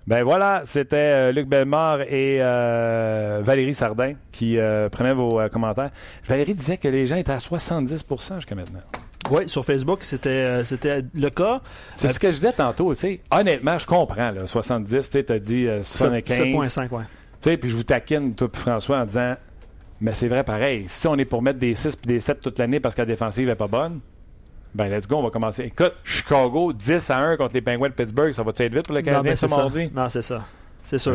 [0.10, 5.50] Ben voilà, c'était euh, Luc Bellemare et euh, Valérie Sardin qui euh, prenaient vos euh,
[5.50, 5.92] commentaires.
[6.28, 8.80] Valérie disait que les gens étaient à 70% jusqu'à maintenant.
[9.30, 11.62] Oui, sur Facebook, c'était c'était le cas.
[11.96, 13.22] C'est ce que je disais tantôt, tu sais.
[13.30, 16.40] Honnêtement, je comprends, là, 70, tu t'as dit euh, 75.
[16.40, 17.04] 7.5, ouais.
[17.04, 17.08] Tu
[17.42, 19.36] sais, puis je vous taquine, toi puis François, en disant,
[20.02, 20.86] mais c'est vrai pareil.
[20.88, 23.06] Si on est pour mettre des 6 puis des 7 toute l'année parce que la
[23.06, 24.00] défensive est pas bonne,
[24.74, 25.64] ben let's go, on va commencer.
[25.64, 28.96] Écoute, Chicago, 10 à 1 contre les Penguins de Pittsburgh, ça va-tu être vite pour
[28.96, 29.92] le Non, Canadien ce mardi?
[29.94, 30.46] Non, c'est ça.
[30.82, 31.14] C'est sûr.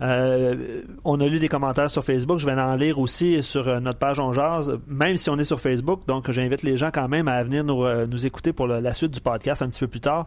[0.00, 2.38] Euh, on a lu des commentaires sur Facebook.
[2.38, 5.44] Je vais en lire aussi sur euh, notre page On Jase, même si on est
[5.44, 6.06] sur Facebook.
[6.06, 8.94] Donc, j'invite les gens quand même à venir nous, euh, nous écouter pour le- la
[8.94, 10.26] suite du podcast un petit peu plus tard.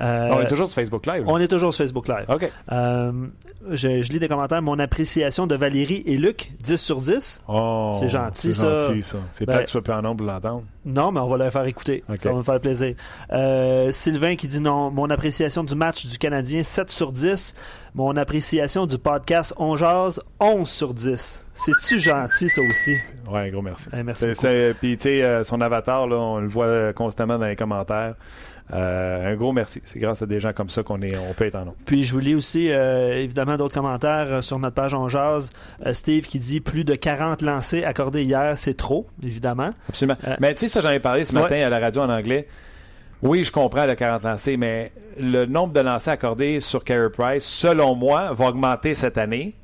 [0.00, 1.24] Euh, on est toujours sur Facebook Live.
[1.26, 2.24] on est toujours sur Facebook Live.
[2.28, 2.50] OK.
[2.70, 3.12] Euh,
[3.70, 4.62] je, je lis des commentaires.
[4.62, 7.42] Mon appréciation de Valérie et Luc, 10 sur 10.
[7.48, 8.86] Oh, C'est gentil, c'est ça.
[8.88, 9.18] gentil, ça.
[9.32, 10.62] C'est Ben- pas que tu sois plus en nombre pour l'entendre.
[10.84, 12.02] Non, mais on va leur faire écouter.
[12.18, 12.94] Ça va me faire plaisir.
[13.90, 14.90] Sylvain qui dit non.
[14.90, 17.54] Mon appréciation du match du Canadien, 7 sur 10.
[17.94, 21.46] Mon appréciation du podcast On Jase, 11 sur 10.
[21.52, 22.96] C'est-tu gentil, ça aussi?
[23.30, 23.90] Ouais, gros merci.
[23.92, 24.26] Eh, merci
[24.80, 28.14] Puis, tu sais, euh, son avatar, là, on le voit euh, constamment dans les commentaires.
[28.72, 29.82] Euh, un gros merci.
[29.84, 31.74] C'est grâce à des gens comme ça qu'on est, on peut être en nom.
[31.84, 35.08] Puis je vous lis aussi euh, évidemment d'autres commentaires sur notre page On.
[35.12, 39.70] Euh, Steve qui dit plus de 40 lancés accordés hier, c'est trop, évidemment.
[39.88, 40.16] Absolument.
[40.40, 41.42] Mais tu sais, ça, j'en ai parlé ce ouais.
[41.42, 42.48] matin à la radio en anglais.
[43.22, 47.44] Oui, je comprends le 40 lancés, mais le nombre de lancers accordés sur Carey Price,
[47.44, 49.54] selon moi, va augmenter cette année.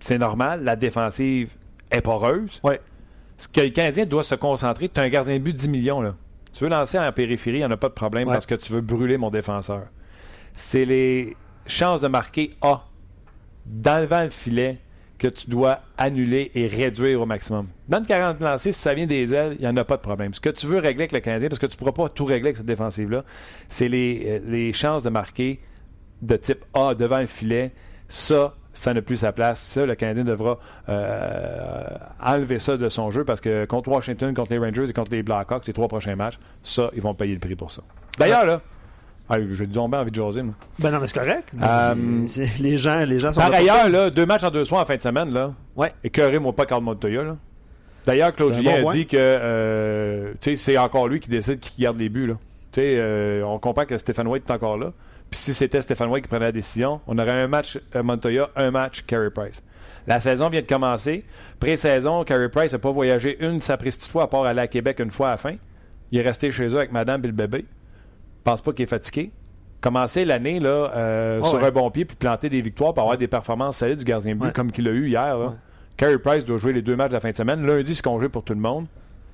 [0.00, 0.62] C'est normal.
[0.62, 1.50] La défensive
[1.90, 2.60] est poreuse.
[2.62, 2.80] Ouais.
[3.36, 5.68] Ce que le Canadien doit se concentrer, tu as un gardien de but de 10
[5.68, 6.00] millions.
[6.00, 6.14] Là.
[6.52, 8.34] Tu veux lancer en périphérie, il n'y en a pas de problème Ouais.
[8.34, 9.82] parce que tu veux brûler mon défenseur.
[10.54, 12.84] C'est les chances de marquer A
[13.66, 14.78] d'enlevant le filet
[15.18, 17.66] que tu dois annuler et réduire au maximum.
[17.88, 20.02] Dans le 40 lancés, si ça vient des ailes, il n'y en a pas de
[20.02, 20.32] problème.
[20.32, 22.24] Ce que tu veux régler avec le Canadien, parce que tu ne pourras pas tout
[22.24, 23.24] régler avec cette défensive-là,
[23.68, 25.60] c'est les, euh, les chances de marquer
[26.22, 27.72] de type A devant le filet.
[28.08, 29.60] Ça, ça n'a plus sa place.
[29.60, 31.84] Ça, le Canadien devra euh,
[32.24, 35.22] enlever ça de son jeu parce que contre Washington, contre les Rangers et contre les
[35.22, 37.82] Blackhawks, les trois prochains matchs, ça, ils vont payer le prix pour ça.
[38.18, 38.60] D'ailleurs, là,
[39.28, 40.54] ah, j'ai du bien envie de jaser, moi.
[40.78, 41.52] Ben non, mais c'est correct.
[41.62, 41.94] Euh,
[42.26, 43.74] C'est- les gens, les gens sont Par là pour ça.
[43.74, 45.52] ailleurs, là, deux matchs en deux soirs en fin de semaine, là.
[45.76, 45.92] Ouais.
[46.02, 47.36] Écœurez-moi pas Carl Montoya, là.
[48.06, 48.92] D'ailleurs, Claude C'est un Julien bon a point.
[48.94, 52.34] dit que euh, tu sais, c'est encore lui qui décide qui garde les buts, là.
[52.72, 54.92] Tu sais, euh, on comprend que Stéphane White est encore là.
[55.30, 58.48] Puis si c'était Stéphane White qui prenait la décision, on aurait un match euh, Montoya,
[58.56, 59.62] un match Carey Price.
[60.06, 61.22] La saison vient de commencer.
[61.60, 65.10] Pré-saison, Carey Price n'a pas voyagé une sapristi fois à part aller à Québec une
[65.10, 65.54] fois à la fin.
[66.10, 67.66] Il est resté chez eux avec madame et le bébé.
[68.48, 69.30] Pense pas qu'il est fatigué.
[69.80, 71.66] Commencer l'année là, euh, Oh, sur ouais.
[71.66, 74.38] un bon pied puis planter des victoires pour avoir des performances solides du gardien de
[74.40, 74.52] but Ouais.
[74.52, 75.38] comme qu'il a eu hier.
[75.38, 75.46] Là.
[75.46, 75.52] Ouais.
[75.96, 77.64] Carey Price doit jouer les deux matchs de la fin de semaine.
[77.66, 78.86] Lundi, c'est congé pour tout le monde.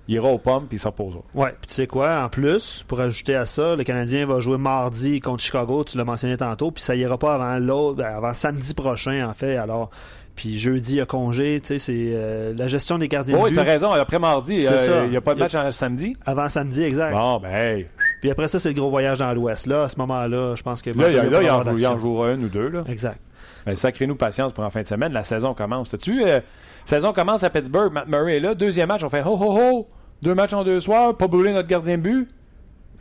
[0.06, 1.22] Il ira aux pommes puis il se reposera.
[1.34, 4.58] Ouais, puis tu sais quoi, en plus, pour ajouter à ça, le Canadien va jouer
[4.58, 8.34] mardi contre Chicago, tu l'as mentionné tantôt, puis ça ira pas avant l'autre, ben, avant
[8.34, 9.56] samedi prochain en fait.
[9.56, 9.88] Alors,
[10.36, 13.52] puis jeudi il y a congé, tu sais, c'est euh, la gestion des gardiens Oui,
[13.54, 13.92] tu as raison.
[13.92, 16.16] Après mardi, euh, il n'y a pas de a- match en samedi.
[16.26, 17.12] avant samedi exact.
[17.14, 17.86] Bon, ben, hey.
[18.24, 19.66] Puis après ça, c'est le gros voyage dans l'Ouest.
[19.66, 22.28] Là, à ce moment-là, je pense que Là, il là, il en, il en jouera
[22.28, 22.68] un ou deux.
[22.70, 22.82] Là.
[22.88, 23.20] Exact.
[23.66, 25.12] Ben, Sacrez-nous patience pour en fin de semaine.
[25.12, 25.90] La saison commence.
[25.90, 26.40] T'as-tu vu, euh,
[26.86, 27.92] saison commence à Pittsburgh.
[27.92, 28.54] Matt Murray est là.
[28.54, 29.88] Deuxième match, on fait ho ho ho.
[30.22, 31.14] Deux matchs en deux soirs.
[31.14, 32.28] Pas brûler notre gardien de but.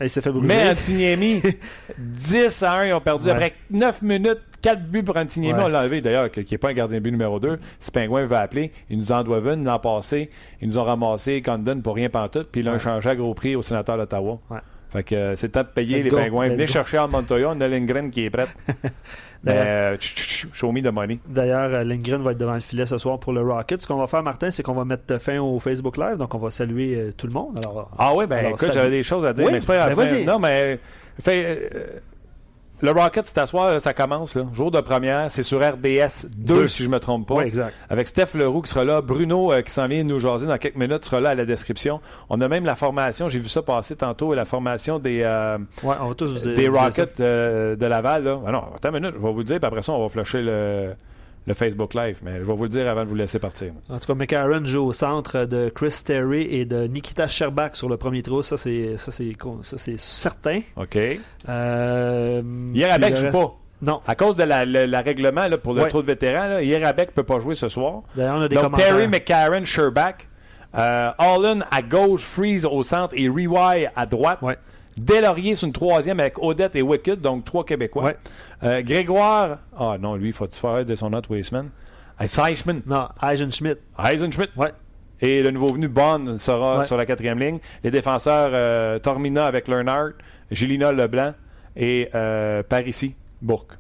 [0.02, 0.46] Il s'est fait brûler.
[0.50, 1.42] Mais Antiniemi,
[1.98, 3.24] 10 à 1, ils ont perdu.
[3.30, 3.32] Ouais.
[3.32, 5.54] Après 9 minutes, 4 buts pour Antiniemi.
[5.54, 5.64] Ouais.
[5.64, 7.60] On l'a enlevé d'ailleurs, qui n'est pas un gardien de but numéro 2.
[7.80, 10.30] Si Pingouin veut appeler, ils nous en doivent une l'an passé.
[10.62, 12.50] Ils nous ont ramassé Condon pour rien pantoute.
[12.52, 12.78] Puis ils l'ont Ouais.
[12.78, 14.40] échangé à gros prix au sénateur d'Ottawa.
[14.94, 16.18] Fait que euh, c'est temps de payer Let's les go.
[16.18, 16.50] Pingouins.
[16.50, 16.72] Venez go.
[16.72, 17.50] chercher Al Montoya.
[17.50, 18.56] On a Lindgren qui est prête.
[19.44, 21.20] Mais, euh, show me the money.
[21.28, 23.82] D'ailleurs, euh, Lindgren va être devant le filet ce soir pour le Rocket.
[23.82, 26.16] Ce qu'on va faire, Martin, c'est qu'on va mettre fin au Facebook Live.
[26.18, 27.58] Donc, on va saluer euh, tout le monde.
[27.58, 28.74] Alors, Ah oui, ben Alors, écoute, salut.
[28.74, 29.46] j'avais des choses à dire.
[29.46, 29.96] Oui, mais c'est pas grave.
[29.96, 30.24] ben vas-y.
[30.24, 30.80] Non, mais.
[31.22, 32.00] Fait, euh,
[32.84, 34.36] Le Rocket, c'est à soir, ça commence.
[34.36, 34.44] Là.
[34.54, 36.68] Jour de première, c'est sur RDS 2, Deux.
[36.68, 37.36] si je me trompe pas.
[37.36, 37.74] Oui, exact.
[37.90, 39.00] Avec Steph Leroux qui sera là.
[39.02, 42.02] Bruno, euh, qui s'en vient nous jaser dans quelques minutes, sera là à la description.
[42.30, 45.96] On a même la formation, j'ai vu ça passer tantôt, la formation des, euh, Ouais,
[46.02, 48.26] on va tous vous dire- des vous dire Rockets euh, de Laval.
[48.26, 48.40] Là.
[48.46, 50.10] Ah non, attends une minute, je vais vous le dire, puis après ça, on va
[50.10, 50.94] flasher le,
[51.46, 52.20] le Facebook Live.
[52.24, 53.74] Mais je vais vous le dire avant de vous laisser partir.
[53.90, 57.90] En tout cas, McCarron joue au centre de Chris Terry et de Nikita Sherbak sur
[57.90, 58.42] le premier trou.
[58.44, 60.62] Ça, c'est ça, c'est ça, c'est certain.
[60.78, 60.98] OK.
[61.50, 62.42] Euh,
[63.10, 63.56] le joue reste- pas.
[63.82, 64.00] Non.
[64.08, 65.90] À cause de la, le- la règlement là, pour le Ouais.
[65.90, 68.02] trou de vétéran, là, hier, Abeck ne peut pas jouer ce soir.
[68.16, 68.96] D'ailleurs, on a des Donc, commentaires.
[68.96, 70.30] Terry McCarron, Sherbak,
[70.76, 74.40] euh, Allen à gauche, Freeze au centre et Rewire à droite.
[74.42, 74.58] Ouais.
[74.98, 78.04] Delaurier sur une troisième avec Odette et Wicked, donc trois Québécois.
[78.04, 78.18] Ouais.
[78.64, 81.70] Euh, Grégoire, ah non, lui, il faut faire de son autre Wasteman.
[82.22, 83.80] Euh, Seichmann, Non, Eisenschmidt.
[83.98, 84.52] Eisenschmidt.
[84.56, 84.72] Ouais.
[85.22, 86.84] Et le nouveau venu Bond sera Ouais.
[86.84, 87.60] sur la quatrième ligne.
[87.84, 90.10] Les défenseurs euh, Tormina avec Leonard,
[90.52, 91.34] Gélina Leblanc
[91.76, 93.72] et euh, Parisi Bourque.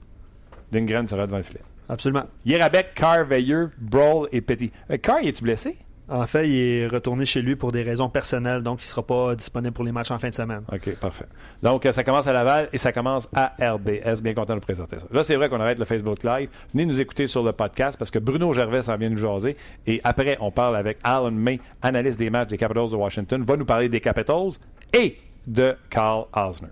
[0.71, 1.61] Lindgren sera devant le filet.
[1.89, 2.23] Absolument.
[2.45, 4.71] Yerabek, Carr, Veilleux, Brawl et Petit.
[4.89, 5.77] Euh, Carr, est-tu blessé?
[6.09, 9.03] En fait, il est retourné chez lui pour des raisons personnelles, donc il ne sera
[9.03, 10.63] pas disponible pour les matchs en fin de semaine.
[10.71, 11.27] OK, parfait.
[11.61, 14.21] Donc, ça commence à Laval et ça commence à RDS.
[14.21, 15.05] Bien content de vous présenter ça.
[15.11, 16.49] Là, c'est vrai qu'on arrête le Facebook Live.
[16.73, 19.55] Venez nous écouter sur le podcast parce que Bruno Gervais en vient nous jaser.
[19.87, 23.55] Et après, on parle avec Alan May, analyste des matchs des Capitals de Washington, va
[23.55, 24.51] nous parler des Capitals
[24.93, 26.69] et de Carl Osner.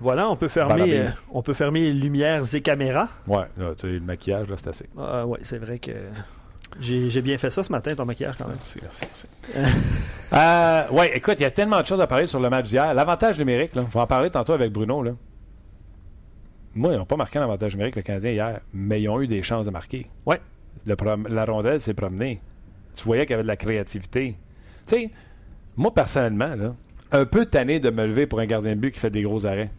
[0.00, 3.08] Voilà, on peut fermer, euh, on peut fermer lumières et caméras.
[3.26, 4.88] Ouais, là, le maquillage, là, c'est assez.
[4.98, 5.92] Ah, ouais, c'est vrai que
[6.80, 8.56] j'ai bien fait ça ce matin, ton maquillage quand même.
[8.58, 9.66] Merci, merci, merci.
[10.34, 12.92] euh, ouais, écoute, il y a tellement de choses à parler sur le match d'hier.
[12.92, 15.02] L'avantage numérique, là, je vais en parler tantôt avec Bruno.
[15.02, 15.12] Là.
[16.74, 19.26] Moi, ils n'ont pas marqué un avantage numérique, le Canadien, hier, mais ils ont eu
[19.26, 20.10] des chances de marquer.
[20.26, 20.40] Ouais.
[20.84, 20.94] Le
[21.30, 22.40] la rondelle s'est promenée.
[22.94, 24.36] Tu voyais qu'il y avait de la créativité.
[24.86, 25.10] Tu sais,
[25.76, 26.74] moi, personnellement, là,
[27.12, 29.46] un peu tanné de me lever pour un gardien de but qui fait des gros
[29.46, 29.70] arrêts.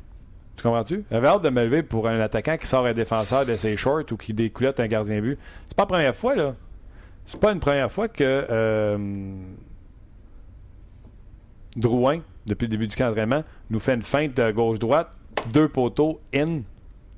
[0.58, 1.06] Tu comprends-tu?
[1.12, 4.04] J'avais hâte de me lever pour un attaquant qui sort un défenseur de ses shorts
[4.12, 5.38] ou qui découlotte un gardien but.
[5.68, 6.56] C'est pas la première fois, là.
[7.26, 8.98] C'est pas une première fois que euh,
[11.76, 15.12] Drouin, depuis le début du camp d'entraînement, nous fait une feinte gauche-droite,
[15.54, 16.62] deux poteaux, in.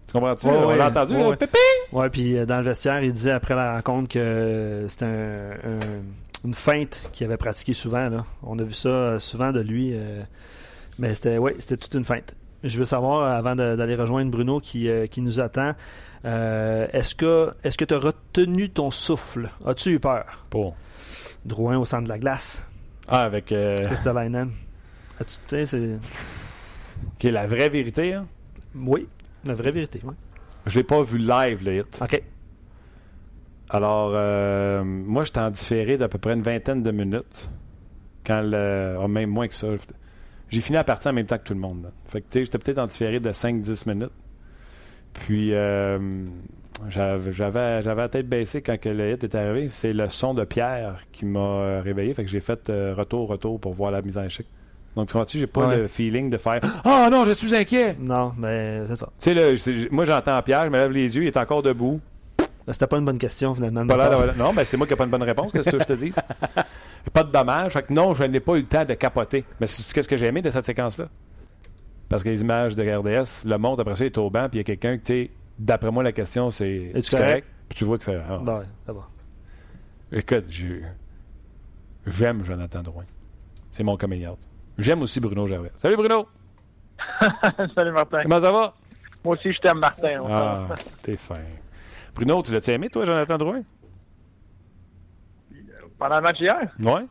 [0.08, 0.47] Tu comprends-tu?
[0.47, 1.30] Ouais, On l'a entendu, ouais, là?
[1.30, 1.38] ouais.
[1.38, 1.58] Pépé!
[1.93, 6.45] Ouais, puis euh, dans le vestiaire, il disait après la rencontre que c'était un- un-
[6.45, 8.10] une feinte qu'il avait pratiquée souvent.
[8.10, 8.25] Là.
[8.43, 9.91] On a vu ça euh, souvent de lui.
[9.93, 10.23] euh,
[10.97, 12.36] mais c'était ouais, c'était toute une feinte.
[12.63, 15.73] Je veux savoir, avant d'aller rejoindre Bruno qui, euh, qui nous attend,
[16.25, 19.49] euh, est-ce que est-ce que tu as retenu ton souffle?
[19.65, 20.45] As-tu eu peur?
[20.49, 20.75] Pour.
[21.45, 22.63] Drouin au centre de la glace.
[23.07, 23.51] Ah, avec.
[23.51, 24.51] Euh, Kristalainen.
[25.19, 25.97] As-tu, tu sais, c'est...
[27.17, 28.25] qui est la vraie vérité, hein?
[28.75, 29.07] Oui,
[29.45, 30.01] la vraie vérité.
[30.03, 30.13] Ouais.
[30.65, 31.99] Je l'ai pas vu live, le hit.
[32.01, 32.21] OK.
[33.69, 37.49] Alors, euh, moi, j'étais en différé d'à peu près une vingtaine de minutes.
[38.25, 38.97] Quand le.
[38.99, 39.67] oh, même moins que ça.
[40.49, 41.83] J'ai fini à partir en même temps que tout le monde.
[41.83, 41.89] là.
[42.07, 44.12] Fait que, tu sais, j'étais peut-être en différé de 5-10 minutes.
[45.13, 45.99] Puis, euh,
[46.88, 49.67] j'avais, j'avais, j'avais la tête baissée quand que le hit est arrivé.
[49.69, 52.13] C'est le son de Pierre qui m'a euh, réveillé.
[52.13, 54.45] Fait que j'ai fait euh, retour, retour pour voir la mise en échec.
[54.95, 55.77] Donc, tu vois-tu, j'ai pas Ouais.
[55.77, 57.95] le feeling de faire Ah non, je suis inquiet!
[57.99, 59.09] Non, mais c'est ça.
[59.21, 61.99] Tu sais, moi, j'entends Pierre, je me lève les yeux, il est encore debout.
[62.69, 63.84] Ben, C'était pas une bonne question, finalement.
[63.84, 66.12] Non, ben c'est moi qui n'ai pas une bonne réponse, qu'est-ce que je te dis?
[67.13, 67.71] pas de dommage.
[67.73, 69.43] Fait que non, je n'ai pas eu le temps de capoter.
[69.60, 71.08] Mais c'est qu'est-ce que j'ai aimé de cette séquence-là?
[72.10, 74.58] Parce que les images de RDS, le monde après ça est au banc, puis il
[74.58, 77.47] y a quelqu'un qui, d'après moi, la question c'est Es-tu correct?
[77.69, 78.21] Puis tu vois qu'il fait.
[78.29, 78.38] ah.
[78.43, 79.08] Ben ouais, ça va.
[80.12, 80.84] Écoute, je-
[82.05, 83.05] j'aime Jonathan Drouin.
[83.71, 84.38] C'est mon out.
[84.77, 85.71] J'aime aussi Bruno Gervais.
[85.77, 86.27] Salut Bruno!
[87.75, 88.21] Salut Martin.
[88.21, 88.75] Comment ça va?
[89.25, 90.21] Moi aussi, je t'aime, Martin.
[90.21, 90.67] On Ah,
[91.01, 91.34] t'es fin.
[92.19, 93.62] Bruno, tu l'as-tu aimé, toi, Jonathan Drouin?
[95.97, 96.60] Pendant le match hier?
[96.82, 97.05] Ouais.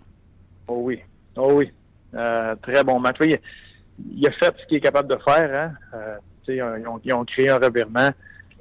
[0.67, 1.01] Oh oui.
[1.35, 1.73] Oh oui.
[2.15, 3.17] Euh, très bon match.
[3.21, 3.35] Oui,
[3.99, 5.51] il, il a fait ce qu'il est capable de faire.
[5.55, 5.73] Hein?
[5.95, 6.17] Euh,
[6.49, 8.11] ils, ont, ils ont créé un revirement.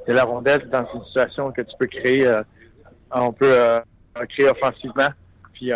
[0.08, 2.26] Et la rondelle, c'est dans une situation que tu peux créer.
[2.26, 2.42] euh,
[3.12, 3.80] on peut euh,
[4.30, 5.10] créer offensivement.
[5.52, 5.72] Puis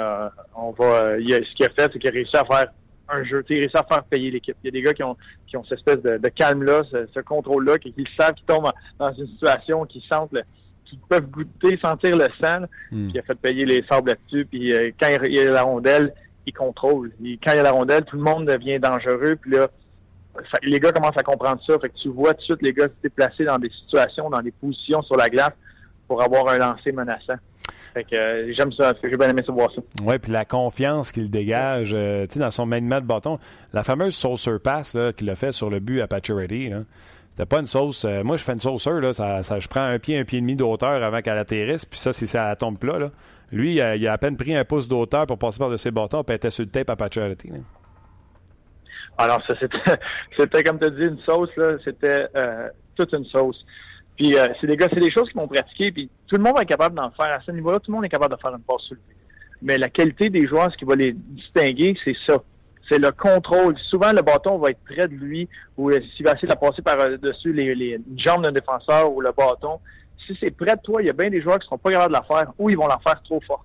[0.55, 1.17] on va.
[1.19, 2.71] il a- ce qu'il a fait, c'est qu'il a réussi à faire
[3.09, 3.43] un jeu.
[3.49, 4.55] Il a réussi à faire payer l'équipe.
[4.63, 7.07] Il y a des gars qui ont, qui ont cette espèce de, de calme-là, ce,
[7.13, 8.73] ce contrôle-là, qui, qui savent qu'ils tombent en-
[9.05, 10.43] dans une situation, qui sentent le,
[10.91, 12.61] qui peuvent goûter, sentir le sang.
[12.91, 13.07] Hmm.
[13.07, 14.45] Puis il a fait payer les sables là-dessus.
[14.45, 16.13] Puis euh, quand il y a la rondelle,
[16.45, 17.11] il contrôle.
[17.23, 19.37] Et quand il y a la rondelle, tout le monde devient dangereux.
[19.41, 19.67] Puis là,
[20.35, 21.77] ça- les gars commencent à comprendre ça.
[21.79, 24.41] Fait que tu vois tout de suite les gars se déplacer dans des situations, dans
[24.41, 25.53] des positions sur la glace
[26.07, 27.35] pour avoir un lancer menaçant.
[27.93, 28.93] Fait que euh, j'aime ça.
[29.03, 29.81] J'ai bien aimé ça voir ça.
[30.03, 33.37] Oui, puis la confiance qu'il dégage euh, tu sais, dans son maniement de bâton.
[33.73, 36.79] La fameuse saucer pass qu'il a fait sur le but à Pacioretty, là,
[37.41, 38.05] c'était pas une sauce.
[38.05, 40.37] euh, moi, je fais une sauceur, là, ça, ça- je prends un pied, un pied
[40.37, 42.99] et demi d'auteur avant qu'elle atterrisse, puis ça, si ça tombe plat.
[42.99, 43.09] Là.
[43.51, 46.35] Lui, il a, à peine pris un pouce d'auteur pour passer par-dessus ses bâtons, puis
[46.35, 47.49] était sur le tape à Pacioretty.
[49.17, 49.55] Alors, ça,
[50.37, 51.77] c'était, comme tu dit, une sauce, là.
[51.83, 53.65] C'était euh, toute une sauce.
[54.17, 56.59] Puis, euh, c'est des gars, c'est des choses qu'ils m'ont pratiqué, puis tout le monde
[56.61, 57.35] est capable d'en faire.
[57.35, 59.01] À ce niveau-là, tout le monde est capable de faire une passe soulevée.
[59.63, 62.37] Mais la qualité des joueurs, ce qui va les distinguer, c'est ça.
[62.91, 63.77] C'est le contrôle.
[63.89, 66.81] Souvent, le bâton va être près de lui, ou s'il va essayer de la passer
[66.81, 69.79] par-dessus les, les jambes d'un défenseur ou le bâton.
[70.27, 71.91] Si c'est près de toi, il y a bien des joueurs qui ne seront pas
[71.91, 73.63] capables de la faire, ou ils vont la faire trop fort.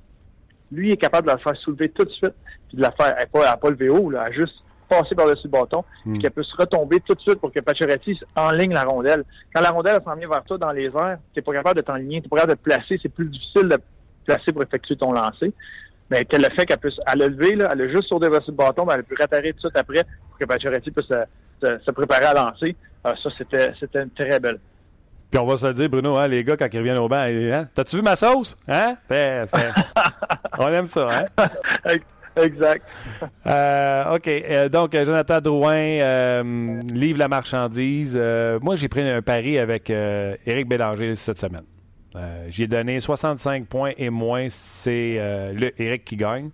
[0.71, 2.35] Lui est capable de la faire soulever tout de suite,
[2.69, 4.55] puis de la faire, elle pas, pas lever haut, là, à juste
[4.89, 6.19] passer par-dessus le bâton, puis Hmm.
[6.19, 9.25] qu'elle peut se retomber tout de suite pour que Pacioretty enligne la rondelle.
[9.53, 11.85] Quand la rondelle elle s'en vient vers toi dans les airs, t'es pas capable de
[11.85, 13.83] t'enligner, t'es pas capable de te placer, c'est plus difficile de te
[14.25, 15.53] placer pour effectuer ton lancer.
[16.11, 18.53] Mais qu'elle le fait qu'elle puisse, elle a levé, là, elle a juste sauté le
[18.53, 21.15] bâton, mais elle a pu rattarer tout de suite après pour que Pacioretty puisse se,
[21.63, 22.77] se- se préparer à lancer.
[23.03, 24.59] Alors ça, c'était, c'était une très belle.
[25.31, 27.25] Puis on va se le dire, Bruno, hein, les gars, quand ils reviennent au banc,
[27.27, 28.57] hein, t'as-tu vu ma sauce?
[28.69, 28.95] Hein?
[29.09, 29.73] Fait- fait-
[30.59, 31.45] on aime ça, hein?
[32.37, 32.85] Exact.
[33.47, 34.29] Euh, OK.
[34.29, 38.17] Euh, donc, euh, Jonathan Drouin euh, livre la marchandise.
[38.61, 41.65] Moi, j'ai pris un pari avec Éric Bélanger cette semaine.
[42.17, 46.51] Euh, j'ai donné 65 points et moins, c'est euh, le Éric qui gagne.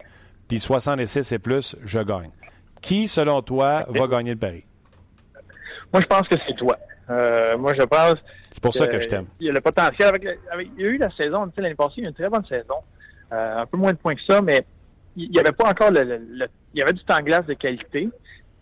[0.49, 2.31] Puis 66 et plus, je gagne.
[2.81, 4.65] Qui, selon toi, va gagner le pari?
[5.93, 6.77] Moi, je pense que c'est toi.
[7.11, 8.15] Euh, moi, je pense.
[8.51, 9.27] C'est pour ça que je t'aime.
[9.41, 10.09] Il y a le potentiel.
[10.09, 12.07] Avec, le- avec- il y a eu la saison, tu sais, l'année passée, il y
[12.07, 12.75] a eu une très bonne saison.
[13.33, 14.65] Euh, un peu moins de points que ça, mais
[15.17, 17.55] il n'y avait pas encore le, le- le- Il y avait du temps glace de
[17.55, 18.09] qualité,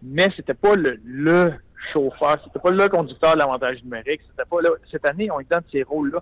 [0.03, 1.53] mais c'était pas le, le
[1.93, 4.21] chauffeur, c'était pas le conducteur de l'avantage numérique.
[4.31, 4.71] C'était pas là.
[4.91, 6.21] Cette année, on lui donne ces rôles-là.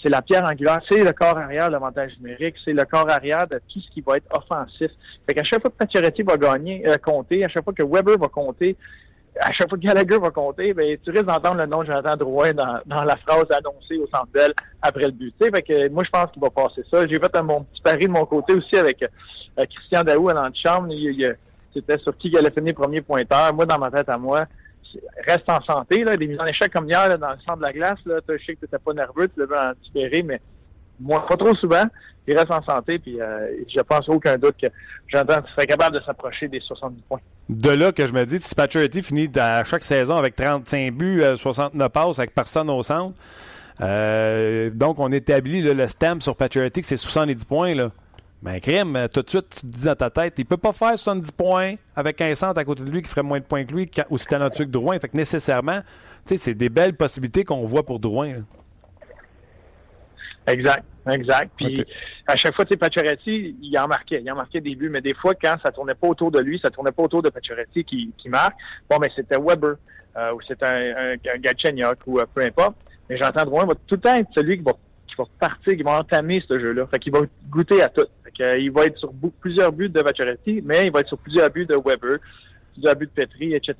[0.00, 3.46] C'est la pierre angulaire, c'est le corps arrière de l'avantage numérique, c'est le corps arrière
[3.46, 4.90] de tout ce qui va être offensif.
[5.26, 8.18] Fait qu'à chaque fois que Pacioretty va gagner, euh, compter, à chaque fois que Weber
[8.18, 8.76] va compter,
[9.40, 12.16] à chaque fois que Gallagher va compter, ben, tu risques d'entendre le nom de Jonathan
[12.16, 15.34] Drouin dans, dans la phrase annoncée au centre belle après le but.
[15.38, 17.06] Fait que moi, je pense qu'il va passer ça.
[17.06, 20.34] J'ai fait un, mon petit pari de mon côté aussi avec euh, Christian Daou à
[20.34, 20.88] l'antichambre.
[20.90, 21.36] Il, il,
[21.72, 23.54] C'était sur qui allait finir premier pointeur.
[23.54, 24.46] Moi, dans ma tête à moi,
[25.26, 26.04] reste en santé.
[26.04, 27.98] Là, des mises en échec comme hier dans le centre de la glace.
[28.06, 30.40] Là, je sais que tu n'étais pas nerveux, tu l'avais anticipé, mais
[31.00, 31.84] moi, pas trop souvent.
[32.28, 34.68] Il reste en santé, puis euh, je pense aucun doute que
[35.08, 37.20] Jonathan serait capable de s'approcher des 70 points.
[37.48, 41.22] De là que je me dis, si Pacioretty finit à chaque saison avec 35 buts,
[41.22, 43.16] euh, 69 passes, avec personne au centre,
[43.80, 47.74] euh, donc on établit le stamp sur Pacioretty que c'est 70 points.
[47.74, 47.90] Là.
[48.42, 50.72] Ben, crime, euh, tout de suite, tu te dis dans ta tête, il peut pas
[50.72, 53.64] faire 70 points avec un centre à côté de lui qui ferait moins de points
[53.64, 54.98] que lui, quand- aussi talentueux que Drouin.
[54.98, 55.80] Fait que nécessairement,
[56.26, 58.32] tu sais, c'est des belles possibilités qu'on voit pour Drouin.
[58.32, 58.38] là.
[60.48, 61.52] Exact, exact.
[61.56, 61.84] Puis
[62.26, 65.00] à chaque fois, tu sais, Pacioretty, il en marquait, il en marquait des buts, mais
[65.00, 67.84] des fois, quand ça tournait pas autour de lui, ça tournait pas autour de Pacioretty
[67.84, 68.56] qui, qui marque,
[68.90, 69.76] bon, mais c'était Weber,
[70.16, 72.74] euh, ou c'était un, un, ou euh, peu importe.
[73.08, 74.72] Mais j'entends Drouin va tout le temps être celui qui va,
[75.14, 76.86] qui va partir, qui va entamer ce jeu-là.
[76.86, 78.06] Fait qu'il va goûter à tout.
[78.24, 81.08] Fait que, euh, il va être sur plusieurs buts de Pacioretty, mais il va être
[81.08, 82.18] sur plusieurs buts de Weber,
[82.72, 83.74] plusieurs buts de Petri, etc.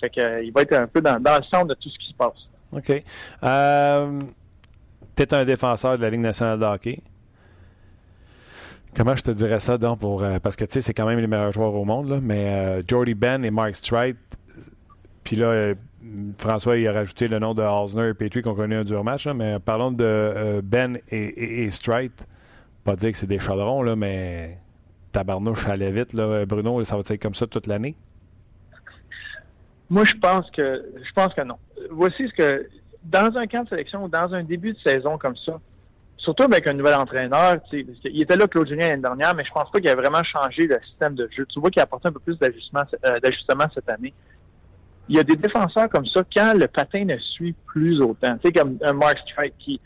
[0.00, 1.98] Fait que, euh, il va être un peu dans, dans le centre de tout ce
[1.98, 2.48] qui se passe.
[2.72, 3.02] OK.
[3.42, 4.20] Euh,
[5.14, 7.02] tu es un défenseur de la Ligue nationale de hockey.
[8.94, 11.18] Comment je te dirais ça, donc, pour, euh, parce que, tu sais, c'est quand même
[11.18, 14.16] les meilleurs joueurs au monde, là, mais euh, Jordy Ben et Mark Streit,
[15.24, 15.74] puis là, euh,
[16.38, 19.26] François, il a rajouté le nom de Osner et Petrie qu'on connaît un dur match,
[19.28, 21.68] mais parlons de euh, Ben et, et.
[22.84, 24.58] Pas dire que c'est des chaudrons, là, mais
[25.12, 27.96] tabarnouche allait vite, Bruno, ça va être comme ça toute l'année?
[29.88, 31.58] Moi, je pense que je pense que non.
[31.90, 32.66] Voici ce que
[33.04, 35.60] dans un camp de sélection ou dans un début de saison comme ça,
[36.16, 39.70] surtout avec un nouvel entraîneur, qu'il était là Claude Julien l'année dernière, mais je pense
[39.70, 41.44] pas qu'il a vraiment changé le système de jeu.
[41.46, 44.14] Tu vois qu'il a apporté un peu plus d'ajustement euh, d'ajustement cette année.
[45.08, 48.36] Il y a des défenseurs comme ça quand le patin ne suit plus autant.
[48.38, 49.80] Tu sais, comme un Mark Strike qui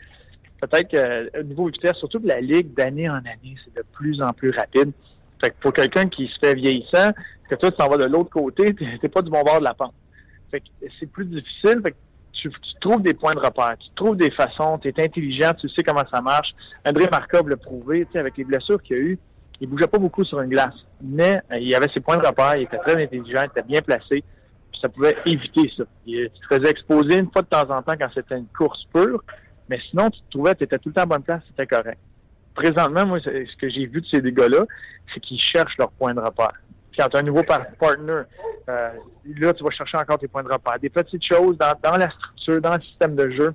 [0.61, 4.33] peut-être qu'au niveau vitesse, surtout que la ligue d'année en année, c'est de plus en
[4.33, 4.91] plus rapide.
[5.41, 7.11] Fait que pour quelqu'un qui se fait vieillissant,
[7.49, 9.73] que toi, tu t'en vas de l'autre côté, t'es pas du bon bord de la
[9.73, 9.93] pente.
[10.51, 10.65] Fait que
[10.99, 11.79] c'est plus difficile.
[11.83, 11.97] Fait que
[12.33, 12.51] tu,
[12.81, 16.03] trouves des points de repère, tu trouves des façons, tu es intelligent, tu sais comment
[16.11, 16.53] ça marche.
[16.85, 19.19] André Markov l'a prouvé, tu sais, avec les blessures qu'il a eues,
[19.59, 20.75] il bougeait pas beaucoup sur une glace.
[21.01, 23.81] Mais euh, il avait ses points de repère, il était très intelligent, il était bien
[23.81, 24.23] placé,
[24.81, 25.83] ça pouvait éviter ça.
[26.05, 28.85] Il, tu te faisais exposer une fois de temps en temps quand c'était une course
[28.93, 29.23] pure,
[29.69, 31.99] mais sinon, tu te trouvais, tu étais tout le temps à bonne place, c'était correct.
[32.55, 34.65] Présentement, moi, ce que j'ai vu de ces deux gars-là,
[35.13, 36.53] c'est qu'ils cherchent leurs points de repère.
[36.91, 38.23] Puis quand tu as un nouveau par- partner,
[38.69, 38.89] euh,
[39.37, 40.79] là, tu vas chercher encore tes points de repère.
[40.79, 43.53] Des petites choses dans, dans la structure, dans le système de jeu,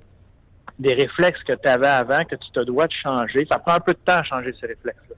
[0.79, 3.45] des réflexes que tu avais avant, que tu te dois de changer.
[3.51, 5.15] Ça prend un peu de temps à changer ces réflexes-là.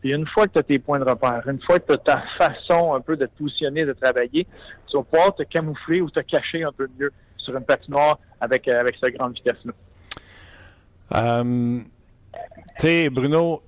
[0.00, 1.98] Puis une fois que tu as tes points de repère, une fois que tu as
[1.98, 4.46] ta façon un peu de te positionner, de travailler,
[4.86, 8.66] tu vas pouvoir te camoufler ou te cacher un peu mieux sur une patinoire avec,
[8.68, 9.72] euh, avec cette grande vitesse-là.
[11.16, 11.80] Euh,
[12.78, 13.62] tu sais, Bruno,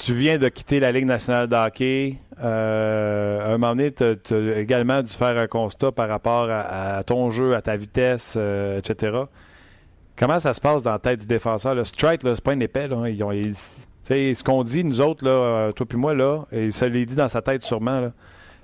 [0.00, 2.16] tu viens de quitter la Ligue nationale de hockey.
[2.42, 7.02] Euh, à un moment donné, tu as, également dû faire un constat par rapport à,
[7.04, 9.18] ton jeu, à ta vitesse, euh, etc.
[10.16, 11.74] Comment ça se passe dans la tête du défenseur?
[11.74, 12.88] Le strike, c'est pas une épée.
[12.88, 13.08] Là.
[13.08, 13.32] Ils ont,
[14.10, 17.14] ce qu'on dit, nous autres, là, euh, toi puis moi, là, et ça l'est dit
[17.14, 18.10] dans sa tête sûrement,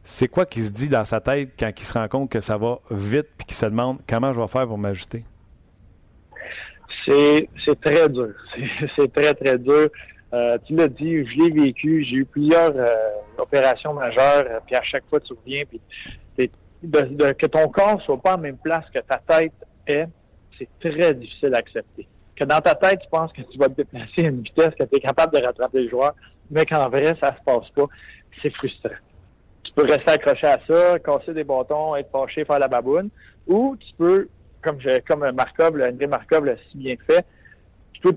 [0.05, 2.57] c'est quoi qui se dit dans sa tête quand il se rend compte que ça
[2.57, 5.25] va vite puis qu'il se demande comment je vais faire pour m'ajuster?
[7.07, 8.33] C'est très dur.
[8.97, 9.89] C'est très, très dur.
[10.35, 12.05] Euh, tu l'as dit, je l'ai vécu.
[12.05, 12.97] J'ai eu plusieurs euh,
[13.39, 15.81] opérations majeures, puis à chaque fois, tu reviens, puis
[16.83, 19.53] que ton corps soit pas en même place que ta tête
[19.87, 20.07] est,
[20.59, 22.07] c'est très difficile à accepter.
[22.37, 24.85] Que dans ta tête, tu penses que tu vas te déplacer à une vitesse, que
[24.85, 26.15] tu es capable de rattraper le joueur,
[26.51, 27.87] mais qu'en vrai, ça se passe pas.
[28.43, 28.91] C'est frustrant.
[29.63, 33.09] Tu peux rester accroché à ça, casser des bâtons, être fâché, faire la baboune,
[33.47, 34.29] ou tu peux,
[34.63, 37.25] comme, je, comme Markov, André Markov l'a si bien fait,
[37.95, 38.17] tu peux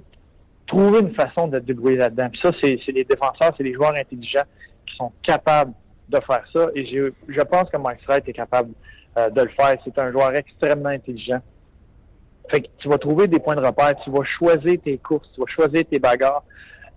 [0.67, 2.29] trouver une façon de te débrouiller là-dedans.
[2.29, 4.45] Puis ça, c'est les défenseurs, c'est les joueurs intelligents
[4.85, 5.73] qui sont capables
[6.09, 6.67] de faire ça.
[6.75, 8.71] Et je, je pense que Mike Wright est capable
[9.17, 9.75] euh, de le faire.
[9.83, 11.41] C'est un joueur extrêmement intelligent.
[12.49, 15.41] Fait que tu vas trouver des points de repère, tu vas choisir tes courses, tu
[15.41, 16.43] vas choisir tes bagarres.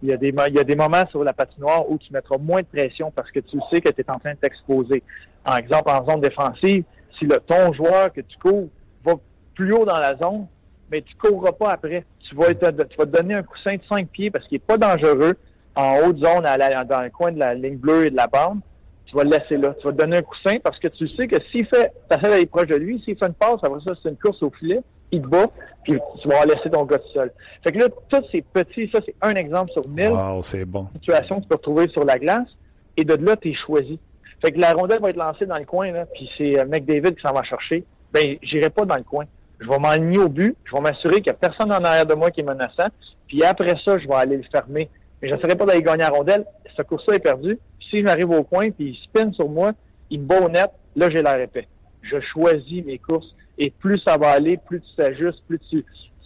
[0.03, 3.31] Il y, a des, moments sur la patinoire où tu mettras moins de pression parce
[3.31, 5.01] que tu sais que tu es en train de t'exposer.
[5.45, 6.83] En exemple, en zone défensive,
[7.17, 8.69] si le ton joueur que tu couvres
[9.05, 9.13] va
[9.55, 10.49] plus haut dans la zone,
[10.91, 12.05] mais tu courras pas après.
[12.29, 15.35] Tu vas, te donner un coussin de 5 pieds parce qu'il n'est pas dangereux
[15.77, 16.45] en haute zone,
[16.89, 18.59] dans le coin de la ligne bleue et de la bande.
[19.07, 19.75] Tu vas le laisser là.
[19.79, 22.47] Tu vas te donner un coussin parce que tu sais que s'il fait, tu d'aller
[22.47, 24.81] proche de lui, s'il fait une passe, après ça, c'est une course au filet,
[25.13, 25.47] il te bat,
[25.85, 27.33] puis tu vas laisser ton gars tout seul.
[27.63, 30.89] Fait que là, tous ces petits, ça, c'est un exemple sur mille wow, bon.
[30.95, 32.49] situations que tu peux retrouver sur la glace.
[32.97, 33.99] Et de là, tu es choisi.
[34.43, 37.15] Fait que la rondelle va être lancée dans le coin, là, puis c'est euh, McDavid
[37.15, 37.85] qui s'en va chercher.
[38.13, 39.25] Ben, j'irai pas dans le coin
[39.63, 42.15] je vais m'aligner au but, je vais m'assurer qu'il n'y a personne en arrière de
[42.15, 42.89] moi qui est menaçant,
[43.27, 44.89] puis après ça, je vais aller le fermer.
[45.21, 46.45] Mais je n'essaierai pas d'aller gagner à rondelle.
[46.77, 47.59] Ce course-là est perdu.
[47.91, 49.73] Si j'arrive au coin, puis il spin sur moi,
[50.11, 51.69] il me bat au net, là, j'ai la épée.
[52.03, 53.35] Je choisis mes courses.
[53.59, 55.85] Et plus ça va aller, plus tu t'ajustes, plus tu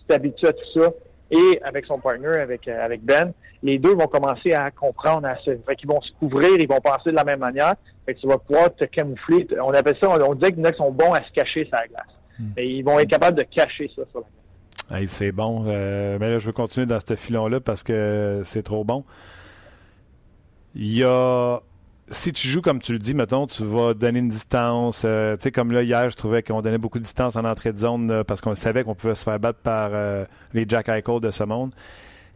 [0.09, 0.91] t'habitues à tout ça.
[1.31, 5.37] Et avec son partner, avec, euh, avec Ben, les deux vont commencer à comprendre, à
[5.39, 7.74] se, fait qu'ils vont se couvrir, ils vont penser de la même manière.
[8.05, 9.49] Fait que tu vas pouvoir te camoufler.
[9.61, 11.89] On appelle ça, on, on dit que les sont bons à se cacher sur la
[11.89, 12.07] glace.
[12.39, 12.51] Hmm.
[12.57, 14.27] Et ils vont être capables de cacher ça sur la
[15.07, 15.64] c'est bon.
[15.66, 19.05] Euh, mais là, je veux continuer dans ce filon-là parce que c'est trop bon.
[20.74, 21.61] Il y a.
[22.09, 25.03] Si tu joues comme tu le dis, mettons, tu vas donner une distance.
[25.05, 27.73] Euh, tu sais, comme là, hier, je trouvais qu'on donnait beaucoup de distance en entrée
[27.73, 31.21] de zone parce qu'on savait qu'on pouvait se faire battre par euh, les Jack Eichel
[31.21, 31.73] de ce monde.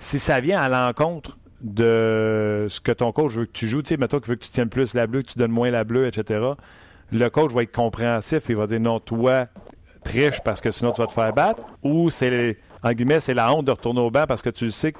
[0.01, 3.91] Si ça vient à l'encontre de ce que ton coach veut que tu joues, tu
[3.91, 5.85] sais, mettons qu'il veut que tu tiennes plus la bleue, que tu donnes moins la
[5.85, 6.41] bleue, etc.,
[7.13, 9.47] le coach va être compréhensif et il va dire non, toi,
[10.05, 13.53] triche parce que sinon tu vas te faire battre ou c'est, en guillemets, c'est la
[13.53, 14.99] honte de retourner au banc parce que tu sais que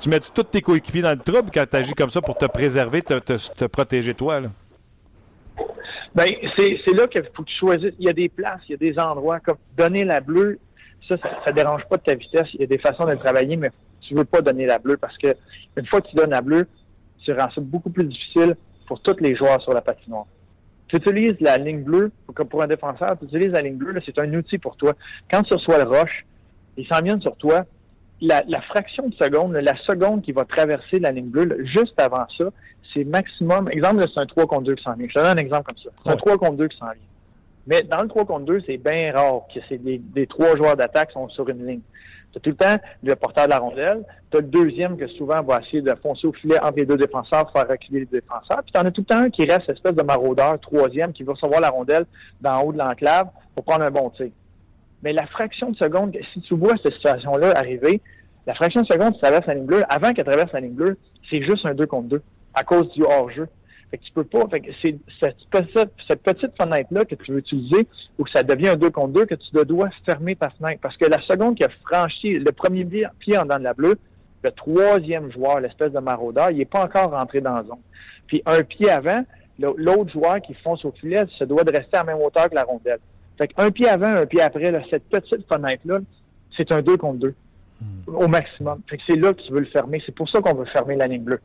[0.00, 2.46] tu mets tous tes coéquipiers dans le trouble quand tu agis comme ça pour te
[2.46, 4.40] préserver, te, te, protéger toi?
[4.40, 4.48] Là?
[6.14, 6.26] Ben,
[6.56, 7.94] c'est, là qu'il faut que tu choisisses.
[7.98, 10.58] Il y a des places, il y a des endroits comme donner la bleue,
[11.08, 12.48] ça, ça, ne dérange pas de ta vitesse.
[12.54, 13.70] Il y a des façons de travailler, mais
[14.00, 15.34] tu veux pas donner la bleue parce que
[15.76, 16.66] une fois que tu donnes la bleue,
[17.24, 20.26] tu rends ça beaucoup plus difficile pour tous les joueurs sur la patinoire
[20.88, 24.18] tu utilises la ligne bleue, comme pour un défenseur, tu utilises la ligne bleue, c'est
[24.18, 24.92] un outil pour toi.
[25.30, 26.24] Quand tu reçois le roche,
[26.76, 27.64] il s'en vient sur toi,
[28.20, 32.44] la, fraction de seconde, la seconde qui va traverser la ligne bleue, juste avant ça,
[32.92, 33.68] c'est maximum.
[33.70, 35.06] Exemple, c'est un 3 contre 2 qui s'en vient.
[35.08, 35.90] Je te donne un exemple comme ça.
[36.04, 36.94] C'est un 3 contre 2 qui s'en vient.
[37.66, 40.76] Mais dans le 3 contre 2, c'est bien rare que c'est des, des trois joueurs
[40.76, 41.80] d'attaque sont sur une ligne.
[42.32, 44.04] Tu tout le temps le porteur de la rondelle.
[44.30, 46.96] Tu as le deuxième que souvent va essayer de foncer au filet entre les deux
[46.96, 48.62] défenseurs, faire reculer les défenseurs.
[48.62, 51.22] Puis tu en as tout le temps un qui reste espèce de maraudeur, troisième, qui
[51.22, 52.04] va recevoir la rondelle
[52.40, 54.30] d'en haut de l'enclave pour prendre un bon tir.
[55.02, 58.00] Mais la fraction de seconde, si tu vois cette situation-là arriver,
[58.46, 60.96] la fraction de seconde qui traverse la ligne bleue, avant qu'elle traverse la ligne bleue,
[61.30, 62.22] c'est juste un 2 contre 2
[62.54, 63.48] à cause du hors-jeu.
[63.90, 64.46] Fait que tu peux pas.
[64.50, 67.86] Fait que c'est cette, petite fenêtre-là que tu veux utiliser
[68.18, 70.80] où ça devient un 2 contre 2 que tu dois fermer ta fenêtre.
[70.80, 73.98] Parce que la seconde qui a franchi le premier pied en dans de la bleue,
[74.42, 77.80] le troisième joueur, l'espèce de maraudeur, il n'est pas encore rentré dans la zone.
[78.26, 79.24] Puis un pied avant,
[79.58, 82.54] l'autre joueur qui fonce au filet se doit de rester à la même hauteur que
[82.54, 83.00] la rondelle.
[83.38, 85.98] Fait qu'un pied avant, un pied après, cette petite fenêtre-là,
[86.56, 87.34] c'est un 2 contre 2
[87.80, 88.14] hmm.
[88.14, 88.80] au maximum.
[88.88, 90.02] Fait que c'est là que tu veux le fermer.
[90.04, 91.40] C'est pour ça qu'on veut fermer la ligne bleue.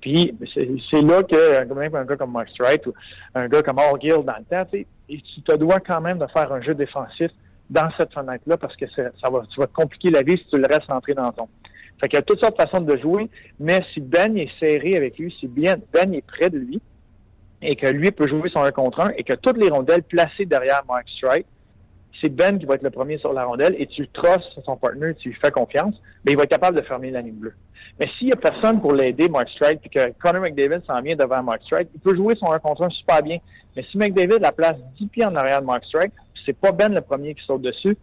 [0.00, 2.94] Puis c'est là que même un gars comme Mark Strite ou
[3.34, 6.52] un gars comme All Gill dans le temps, tu te dois quand même de faire
[6.52, 7.30] un jeu défensif
[7.68, 10.56] dans cette fenêtre-là parce que ça va, tu vas te compliquer la vie si tu
[10.56, 11.48] le restes entrer dans ton.
[12.00, 13.28] Fait qu'il y a toutes sortes de façons de jouer,
[13.58, 16.80] mais si Ben est serré avec lui, si bien Ben est près de lui,
[17.62, 20.46] et que lui peut jouer son 1 contre 1, et que toutes les rondelles placées
[20.46, 21.46] derrière Mark Strite
[22.20, 25.14] c'est Ben qui va être le premier sur la rondelle et tu trosses son partner,
[25.14, 25.94] tu lui fais confiance,
[26.24, 27.54] mais il va être capable de fermer la ligne bleue.
[27.98, 31.16] Mais s'il n'y a personne pour l'aider, Mark Strike, puis que Connor McDavid s'en vient
[31.16, 33.38] devant Mark Strike, il peut jouer son 1 contre 1 super bien.
[33.76, 36.12] Mais si McDavid la place 10 pieds en arrière de Mark Strike,
[36.44, 37.96] c'est pas Ben le premier qui saute dessus,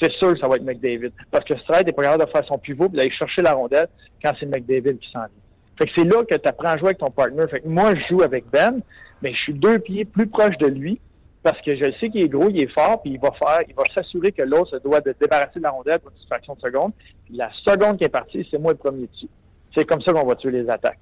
[0.00, 1.12] c'est sûr que ça va être McDavid.
[1.30, 3.88] Parce que Strike n'est pas capable de faire son pivot et d'aller chercher la rondelle
[4.22, 5.41] quand c'est McDavid qui s'en vient.
[5.78, 7.46] Fait que c'est là que tu apprends à jouer avec ton partner.
[7.48, 8.80] Fait que moi, je joue avec Ben,
[9.22, 11.00] mais je suis deux pieds plus proche de lui
[11.42, 13.74] parce que je sais qu'il est gros, il est fort, puis il va faire, il
[13.74, 16.60] va s'assurer que l'autre se doit de débarrasser de la rondelle pour une fraction de
[16.60, 16.92] seconde.
[17.24, 19.28] Puis la seconde qui est partie, c'est moi le premier dessus.
[19.74, 21.00] C'est comme ça qu'on va tuer les attaques.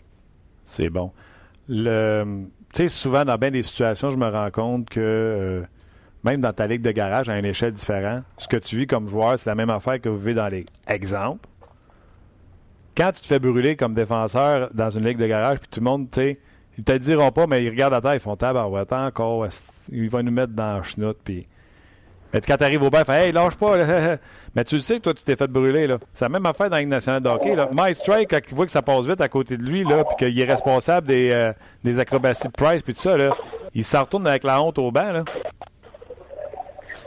[0.64, 1.10] C'est bon.
[1.68, 5.62] Le, tu sais, souvent dans bien des situations, je me rends compte que euh,
[6.24, 9.08] même dans ta ligue de garage, à une échelle différente, ce que tu vis comme
[9.08, 11.48] joueur, c'est la même affaire que vous vivez dans les exemples.
[12.96, 15.84] Quand tu te fais brûler comme défenseur dans une ligue de garage, puis tout le
[15.84, 16.40] monde, tu sais,
[16.78, 19.46] ils te diront pas, mais ils regardent à terre, ils font tabarouette encore,
[19.90, 21.46] ils vont nous mettre dans la chenoute, puis...
[22.32, 23.76] Mais quand tu arrives au bain, fait Hey, lâche pas.
[24.54, 25.86] Mais tu le sais que toi, tu t'es fait brûler.
[25.88, 25.98] là.
[26.14, 27.56] C'est la même affaire dans la Ligue nationale de hockey.
[27.56, 27.68] Là.
[27.72, 30.16] Mike Strike, quand il voit que ça passe vite à côté de lui, là, puis
[30.16, 33.30] qu'il est responsable des, euh, des acrobaties de Price, puis tout ça, là,
[33.74, 35.10] il s'en retourne avec la honte au banc.
[35.10, 35.24] Là.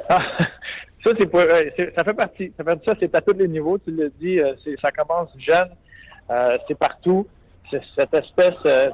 [0.10, 0.20] Ah,
[1.04, 2.54] ça, c'est pour, ça fait partie.
[2.58, 3.78] Ça fait ça, c'est à tous les niveaux.
[3.78, 5.70] Tu l'as dit, euh, ça commence jeune.
[6.32, 7.28] Euh, c'est partout.
[7.70, 8.54] C'est cette espèce.
[8.66, 8.90] Euh,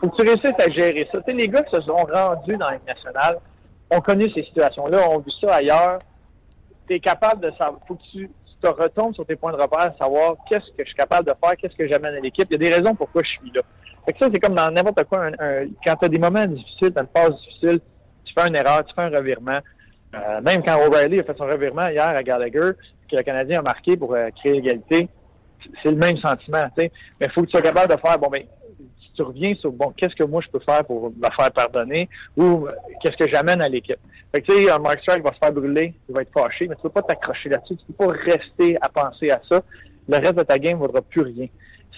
[0.00, 1.18] faut que tu réussisses à gérer ça.
[1.18, 3.38] Tu sais, les gars qui se sont rendus dans Ligue nationale
[3.90, 5.98] ont connu ces situations-là, ont vu ça ailleurs.
[6.88, 7.80] Tu es capable de savoir.
[7.86, 8.30] Faut que tu,
[8.62, 11.56] te retombes sur tes points de repère, savoir qu'est-ce que je suis capable de faire,
[11.56, 12.46] qu'est-ce que j'amène à l'équipe.
[12.50, 13.62] Il y a des raisons pourquoi je suis là.
[14.04, 15.30] Fait que ça, c'est comme dans n'importe quoi.
[15.30, 17.80] quand tu as des moments difficiles, dans une phase difficile,
[18.22, 19.60] tu fais une erreur, tu fais un revirement.
[20.14, 22.72] Euh, même quand O'Reilly a fait son revirement hier à Gallagher,
[23.08, 25.08] que le Canadien a marqué pour euh, créer l'égalité,
[25.82, 26.64] c'est le même sentiment.
[26.76, 26.90] sais.
[27.20, 28.42] Mais il faut que tu sois capable de faire, bon, ben,
[29.00, 32.08] si tu reviens sur, bon, qu'est-ce que moi je peux faire pour me faire pardonner
[32.36, 33.98] ou euh, qu'est-ce que j'amène à l'équipe?
[34.34, 36.76] Fait que, tu sais, Mark Strike va se faire brûler, il va être fâché, mais
[36.76, 39.62] tu peux pas t'accrocher là-dessus, tu peux pas rester à penser à ça.
[40.08, 41.46] Le reste de ta game ne vaudra plus rien.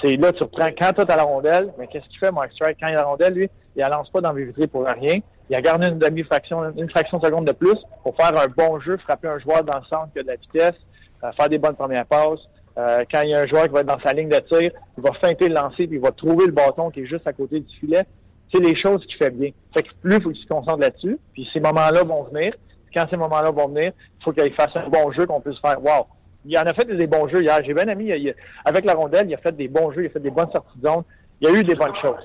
[0.01, 2.78] C'est là, tu reprends, quand tu as la rondelle, mais qu'est-ce qu'il fait, Mark Strike?
[2.80, 5.20] Quand il a la rondelle, lui, il la lance pas dans les vitrées pour rien.
[5.51, 8.80] Il a gardé une demi-fraction, une fraction de seconde de plus pour faire un bon
[8.80, 10.80] jeu, frapper un joueur dans le centre qui a de la vitesse,
[11.24, 12.40] euh, faire des bonnes premières passes.
[12.78, 14.70] Euh, quand il y a un joueur qui va être dans sa ligne de tir,
[14.97, 17.32] il va feinter le lancer puis il va trouver le bâton qui est juste à
[17.32, 18.05] côté du filet.
[18.53, 19.51] C'est les choses qu'il fait bien.
[19.74, 21.18] Fait que plus il faut qu'il se concentre là-dessus.
[21.34, 22.55] Puis ces moments-là vont venir.
[22.95, 25.82] quand ces moments-là vont venir, il faut qu'il fasse un bon jeu qu'on puisse faire.
[25.82, 26.07] Wow!
[26.45, 27.61] Il en a fait des bons jeux hier.
[27.64, 28.34] J'ai bien aimé.
[28.64, 30.78] avec la rondelle, il a fait des bons jeux, il a fait des bonnes sorties
[30.78, 31.03] de zone.
[31.40, 32.24] Il y a eu des bonnes choses.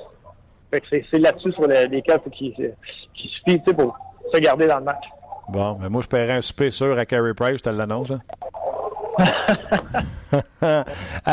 [0.71, 3.97] Fait que c'est là-dessus sur les, lesquels qu'il se fie pour
[4.33, 5.03] se garder dans le match.
[5.49, 8.11] Bon, moi, je paierais un super sûr à Carey Price, je te l'annonce.
[8.11, 8.21] Hein?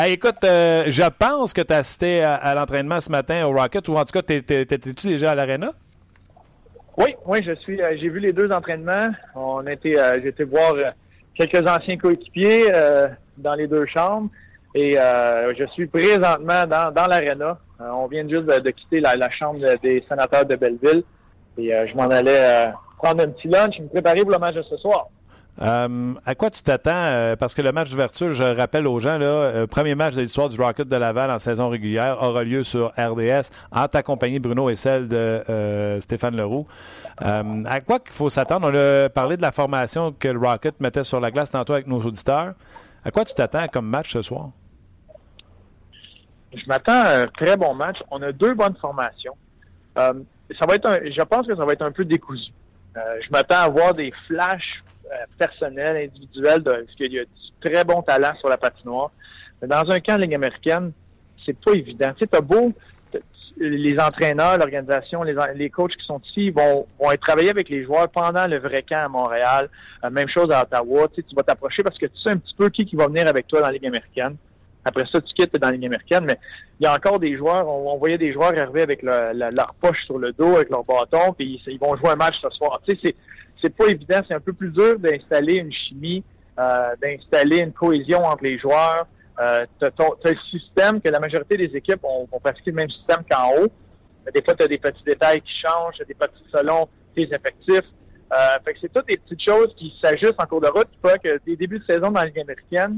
[0.07, 3.97] écoute, euh, je pense que tu as assisté à, l'entraînement ce matin au Rocket, ou
[3.97, 5.71] en tout cas, t'étais-tu déjà à l'Arena?
[6.97, 7.81] Oui, oui, je suis.
[7.81, 9.09] Euh, j'ai vu les deux entraînements.
[9.35, 10.75] On était, euh, j'ai été voir
[11.35, 12.71] quelques anciens coéquipiers
[13.37, 14.29] dans les deux chambres.
[14.73, 17.57] Et je suis présentement dans, dans l'aréna.
[17.79, 21.03] on vient juste de, quitter la, la, chambre des sénateurs de Belleville.
[21.57, 25.07] Et je m'en allais prendre un petit lunch, me préparer pour le de ce soir.
[25.61, 26.91] Euh, à quoi tu t'attends?
[26.93, 30.21] Euh, parce que le match d'ouverture, je rappelle aux gens, là, euh, premier match de
[30.21, 34.39] l'histoire du Rocket de Laval en saison régulière aura lieu sur RDS en ta compagnie,
[34.39, 36.67] Bruno, et celle de Stéphane Leroux.
[37.19, 38.69] à quoi qu'il faut s'attendre?
[38.69, 41.87] On a parlé de la formation que le Rocket mettait sur la glace tantôt avec
[41.87, 42.53] nos auditeurs.
[43.03, 44.49] À quoi tu t'attends comme match ce soir?
[46.53, 47.97] Je m'attends à un très bon match.
[48.11, 49.35] On a deux bonnes formations.
[49.97, 52.51] je pense que ça va être un peu décousu.
[52.95, 54.83] je m'attends à voir des flashs
[55.37, 57.29] personnel, individuel, parce qu'il y a du
[57.61, 59.11] très bon talent sur la patinoire.
[59.61, 60.91] Mais dans un camp de Ligue américaine,
[61.45, 62.11] c'est pas évident.
[62.13, 62.73] Tu sais, t'as beau,
[63.57, 67.83] les entraîneurs, l'organisation, les, les coachs qui sont ici vont, vont être travailler avec les
[67.83, 69.69] joueurs pendant le vrai camp à Montréal.
[70.03, 71.07] Euh, même chose à Ottawa.
[71.09, 73.07] Tu, sais, tu vas t'approcher parce que tu sais un petit peu qui, qui va
[73.07, 74.35] venir avec toi dans la Ligue américaine.
[74.83, 76.37] Après ça, tu quittes dans Ligue américaine, mais
[76.79, 80.19] il y a encore des joueurs, on, voyait des joueurs arriver avec leur poche sur
[80.19, 82.79] le dos, avec leur bâton, puis ils, ils vont jouer un match ce soir.
[82.87, 83.15] Tu sais,
[83.65, 84.21] c'est pas évident.
[84.27, 86.23] C'est un peu plus dur d'installer une chimie,
[86.59, 89.07] euh, d'installer une cohésion entre les joueurs.
[89.39, 92.89] Euh, tu as, le système que la majorité des équipes ont, ont pratiqué le même
[92.89, 93.67] système qu'en haut.
[94.33, 97.89] Des fois, tu as des petits détails qui changent, des petits selon tes effectifs.
[98.33, 101.15] Euh, fait que c'est toutes des petites choses qui s'ajustent en cours de route font
[101.23, 102.97] que des débuts de saison dans la Ligue américaine,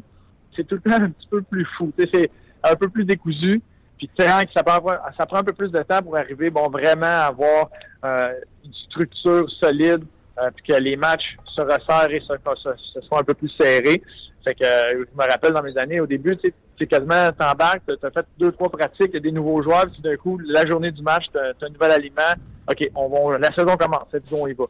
[0.56, 1.92] c'est tout le temps un petit peu plus fou.
[1.98, 2.30] C'est
[2.64, 3.62] un peu plus décousu.
[3.98, 4.80] Puis tu sais, ça prend,
[5.18, 7.70] ça prend un peu plus de temps pour arriver, bon, vraiment à avoir
[8.06, 10.04] euh, une structure solide
[10.42, 14.02] euh, puis que les matchs se resserrent et se, se, se, un peu plus serrés.
[14.46, 18.06] Fait que euh, je me rappelle dans mes années, au début, sais, quasiment t'embarques, tu
[18.06, 21.26] as fait deux, trois pratiques, des nouveaux joueurs, puis d'un coup, la journée du match,
[21.32, 22.34] tu as, un nouvel aliment.
[22.70, 24.66] OK, on va, la saison commence, cette on y va.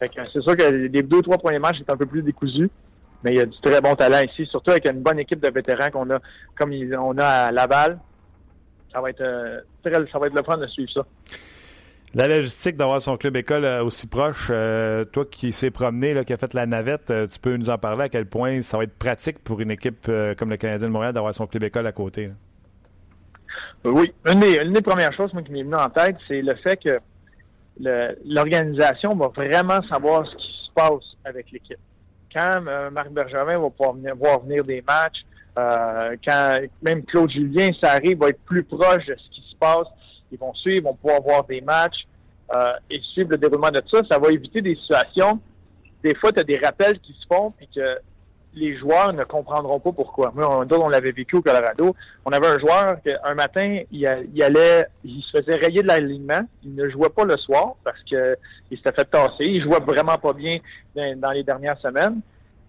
[0.00, 2.70] c'est sûr que les deux, trois premiers matchs, c'est un peu plus décousu.
[3.22, 5.48] Mais il y a du très bon talent ici, surtout avec une bonne équipe de
[5.48, 6.18] vétérans qu'on a,
[6.56, 7.98] comme on a à Laval.
[8.92, 11.06] Ça va être, euh, ça va être le fun de suivre ça.
[12.14, 16.32] La logistique d'avoir son club école euh, aussi proche, euh, toi qui s'est promené, qui
[16.32, 18.98] a fait la navette, tu peux nous en parler à quel point ça va être
[18.98, 22.30] pratique pour une équipe comme le Canadien de Montréal d'avoir son club école à côté?
[23.84, 24.12] Oui.
[24.26, 24.40] Une
[24.72, 26.98] des, premières choses qui m'est venue en tête, c'est le fait que
[28.24, 31.78] l'organisation va vraiment savoir ce qui se passe avec l'équipe.
[32.34, 35.24] Quand euh, Marc Bergevin va pouvoir venir, venir des matchs,
[35.58, 39.56] euh, quand même Claude Julien, ça arrive, va être plus proche de ce qui se
[39.56, 39.88] passe,
[40.32, 42.06] ils vont suivre, vont pouvoir voir des matchs
[42.54, 45.40] euh, et suivre le déroulement de ça, ça va éviter des situations.
[46.02, 47.98] Des fois, tu as des rappels qui se font, puis que
[48.54, 50.32] les joueurs ne comprendront pas pourquoi.
[50.34, 51.94] Moi, on, on l'avait vécu au Colorado.
[52.24, 54.06] On avait un joueur un matin, il,
[54.42, 56.40] allait, il se faisait rayer de l'alignement.
[56.64, 58.36] Il ne jouait pas le soir parce que
[58.70, 59.44] il s'était fait tasser.
[59.44, 60.58] Il jouait vraiment pas bien
[60.94, 62.20] dans, les dernières semaines.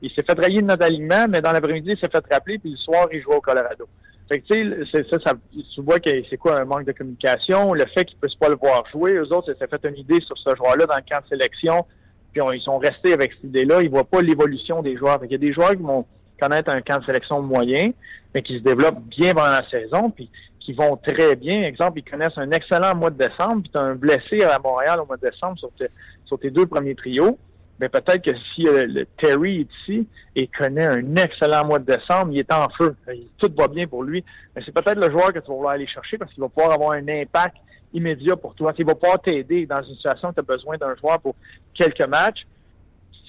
[0.01, 2.71] Il s'est fait rayer de notre alignement, mais dans l'après-midi, il s'est fait rappeler, puis
[2.71, 3.87] le soir, il jouait au Colorado.
[4.31, 8.15] Fait que, tu tu vois que c'est quoi un manque de communication, le fait qu'ils
[8.15, 9.13] ne puissent pas le voir jouer.
[9.13, 11.85] Eux autres, s'est fait une idée sur ce joueur-là dans le camp de sélection
[12.31, 13.81] puis ils sont restés avec cette idée-là.
[13.81, 15.19] Ils voient pas l'évolution des joueurs.
[15.23, 16.05] Il y a des joueurs qui vont
[16.39, 17.91] connaître un camp de sélection moyen,
[18.33, 20.29] mais qui se développent bien pendant la saison, puis
[20.59, 21.63] qui vont très bien.
[21.63, 24.99] Exemple, ils connaissent un excellent mois de décembre, puis tu as un blessé à Montréal
[25.01, 27.37] au mois de décembre sur, tes, deux premiers trios.
[27.81, 31.91] Mais peut-être que si euh, le Terry est ici et connaît un excellent mois de
[31.91, 32.95] décembre, il est en feu.
[33.39, 34.23] Tout va bien pour lui.
[34.55, 36.73] Mais c'est peut-être le joueur que tu vas vouloir aller chercher parce qu'il va pouvoir
[36.73, 37.57] avoir un impact
[37.91, 38.71] immédiat pour toi.
[38.77, 41.35] Il va pouvoir t'aider dans une situation où tu as besoin d'un joueur pour
[41.73, 42.45] quelques matchs.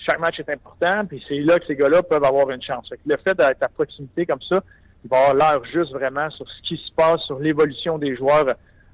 [0.07, 2.93] Chaque match est important, puis c'est là que ces gars-là peuvent avoir une chance.
[3.07, 4.63] le fait d'être à proximité comme ça,
[5.03, 8.47] il va avoir l'air juste vraiment sur ce qui se passe, sur l'évolution des joueurs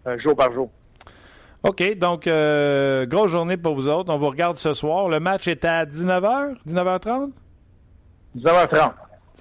[0.07, 0.71] euh, jour par jour.
[1.65, 4.13] OK, donc euh, grosse journée pour vous autres.
[4.13, 5.09] On vous regarde ce soir.
[5.09, 7.31] Le match est à 19h, 19h30?
[8.37, 8.93] 19h30.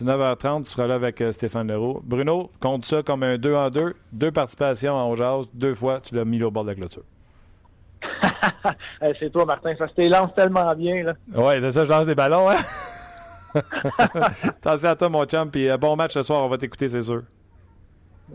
[0.01, 2.01] 19h30, tu seras là avec euh, Stéphane Leroux.
[2.03, 3.95] Bruno, compte ça comme un 2 en 2.
[4.11, 5.45] Deux participations en jazz.
[5.53, 7.03] Deux fois, tu l'as mis au bord de la clôture.
[9.19, 9.73] c'est toi, Martin.
[9.77, 11.03] Ça se lance tellement bien.
[11.03, 11.13] là.
[11.35, 12.49] Oui, c'est ça, je lance des ballons.
[12.49, 12.55] Hein?
[14.43, 15.49] Attention à toi, mon chum.
[15.49, 16.43] Puis euh, bon match ce soir.
[16.43, 17.23] On va t'écouter, c'est sûr.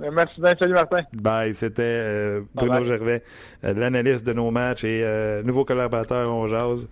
[0.00, 0.54] Euh, merci bien.
[0.58, 1.02] Salut, Martin.
[1.12, 1.54] Bye.
[1.54, 3.22] C'était Bruno Gervais,
[3.62, 6.88] l'analyste de nos matchs et nouveau collaborateur en jazz.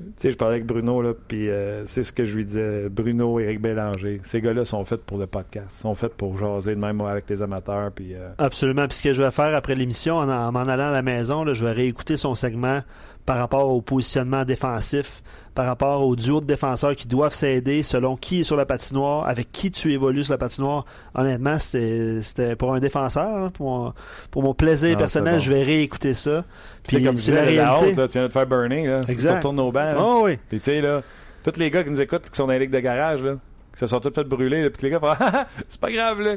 [0.00, 2.88] Tu sais, je parlais avec Bruno, là, puis euh, c'est ce que je lui disais.
[2.88, 5.70] Bruno, Éric Bélanger, ces gars-là sont faits pour le podcast.
[5.72, 7.90] sont faits pour jaser de même avec les amateurs.
[7.92, 8.86] Puis, euh, Absolument.
[8.88, 11.52] Puis ce que je vais faire après l'émission, en m'en allant à la maison, là,
[11.52, 12.80] je vais réécouter son segment
[13.26, 15.22] par rapport au positionnement défensif,
[15.54, 19.28] par rapport au duo de défenseurs qui doivent s'aider selon qui est sur la patinoire,
[19.28, 20.84] avec qui tu évolues sur la patinoire.
[21.14, 23.94] Honnêtement, c'était pour un défenseur, hein, pour,
[24.36, 26.44] mon, plaisir personnel, je vais réécouter ça.
[26.86, 27.90] Puis c'est la réalité.
[27.90, 29.00] tu viens de te faire burning, là.
[29.08, 29.30] Exact.
[29.30, 29.94] Tu retournes au banc.
[29.98, 30.38] Oh, oui.
[30.48, 31.02] Puis tu sais, là,
[31.42, 33.34] tous les gars qui nous écoutent, qui sont dans les ligues de garage, là,
[33.72, 35.24] qui se sont tous fait brûler, puis que les gars font
[35.68, 36.36] c'est pas grave, là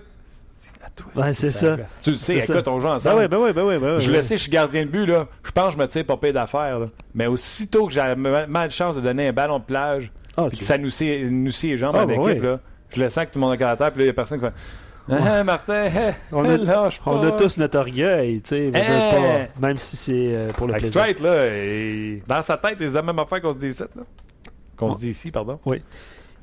[1.33, 1.77] c'est ça.
[2.01, 3.27] Tu le sais, écoute, on joue ensemble.
[3.27, 5.05] Ben oui, ben oui, ben oui, ben je le sais, je suis gardien de but,
[5.05, 5.27] là.
[5.43, 6.79] Je pense que je me tire pas payer d'affaires,
[7.13, 10.59] Mais aussitôt que j'ai mal de chance de donner un ballon de plage, ah, puis
[10.59, 12.59] que ça nous scie, nous les jambes ah, à l'équipe, là,
[12.89, 14.39] je le sens que tout le monde a caractère, puis là, il y a personne
[14.39, 14.53] qui fait.
[15.11, 15.89] Ah, Martin,
[16.31, 20.67] on, a, on a tous notre orgueil, tu sais, pas, même si c'est euh, pour
[20.67, 20.91] le plaisir.
[20.91, 24.03] Straight, là, et dans sa tête, c'est la même affaire qu'on se dit ici, là.
[24.77, 25.59] Qu'on se dit ici, pardon.
[25.65, 25.83] Oui.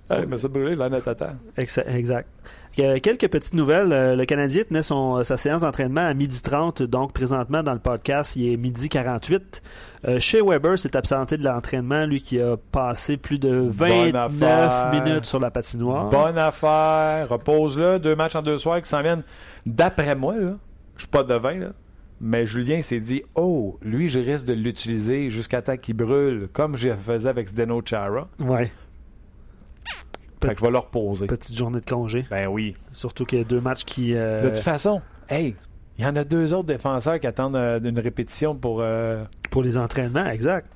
[0.08, 1.14] Ah, mais ça brûlé, là, notre
[1.56, 2.28] Exact.
[2.74, 3.92] Quelques petites nouvelles.
[3.92, 7.80] Euh, le Canadien tenait son, euh, sa séance d'entraînement à 12h30, donc présentement dans le
[7.80, 9.62] podcast, il est midi 48.
[10.06, 15.26] Euh, chez Weber s'est absenté de l'entraînement, lui qui a passé plus de 29 minutes
[15.26, 16.10] sur la patinoire.
[16.10, 17.28] Bonne affaire.
[17.28, 17.98] Repose-le.
[17.98, 19.24] Deux matchs en deux soirs qui s'en viennent.
[19.66, 20.56] D'après moi, là,
[20.96, 21.68] je suis pas devin, là,
[22.20, 26.76] mais Julien s'est dit Oh, lui, je risque de l'utiliser jusqu'à temps qu'il brûle, comme
[26.76, 28.28] je faisais avec Zdeno Chara.
[28.38, 28.70] Ouais.
[30.43, 31.26] Fait que je vais leur reposer.
[31.26, 32.26] Petite journée de congé.
[32.30, 32.74] Ben oui.
[32.93, 34.14] Surtout qu'il y a deux matchs qui.
[34.14, 35.55] Euh, de toute façon, hey,
[35.99, 38.80] il y en a deux autres défenseurs qui attendent euh, une répétition pour.
[38.80, 40.66] Euh, pour les entraînements, exact.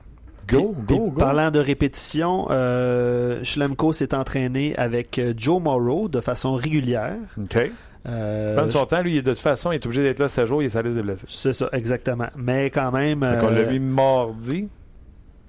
[0.46, 1.10] Go, go, go.
[1.12, 7.16] Parlant de répétition, euh, Schlemko s'est entraîné avec Joe Morrow de façon régulière.
[7.38, 7.70] OK.
[8.06, 10.66] Euh, son temps, lui, de toute façon, il est obligé d'être là 16 jours, il
[10.66, 11.26] est sa liste des blessés.
[11.28, 12.28] C'est ça, exactement.
[12.36, 13.22] Mais quand même.
[13.22, 14.68] On l'a vu mardi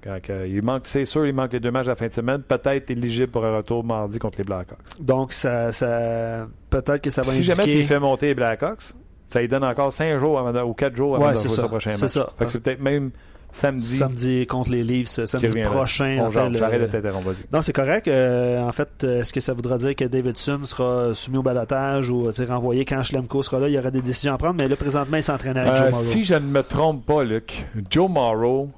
[0.05, 2.41] il manque, c'est sûr, il manque les deux matchs de la fin de semaine.
[2.41, 4.79] Peut-être éligible pour un retour mardi contre les Blackhawks.
[4.99, 7.51] Donc, ça, ça peut-être que ça va si indiquer...
[7.51, 8.81] Si jamais tu fais monter les Blackhawks,
[9.27, 11.99] ça lui donne encore cinq jours ou quatre jours avant de jouer son prochain match.
[11.99, 12.29] C'est ça.
[12.37, 13.11] Fait que c'est peut-être même
[13.51, 13.97] samedi.
[13.97, 16.19] Samedi contre les Leafs, samedi prochain.
[16.21, 17.45] En fait, J'arrête de t'interrompre, vas-y.
[17.51, 18.07] Non, c'est correct.
[18.07, 22.29] Euh, en fait, est-ce que ça voudra dire que Davidson sera soumis au balotage ou
[22.47, 23.69] renvoyé quand Schlemko sera là?
[23.69, 25.91] Il y aura des décisions à prendre, mais là, présentement, il s'entraîne avec euh, Joe
[25.91, 26.03] Morrow.
[26.03, 28.69] Si je ne me trompe pas, Luc, Joe Morrow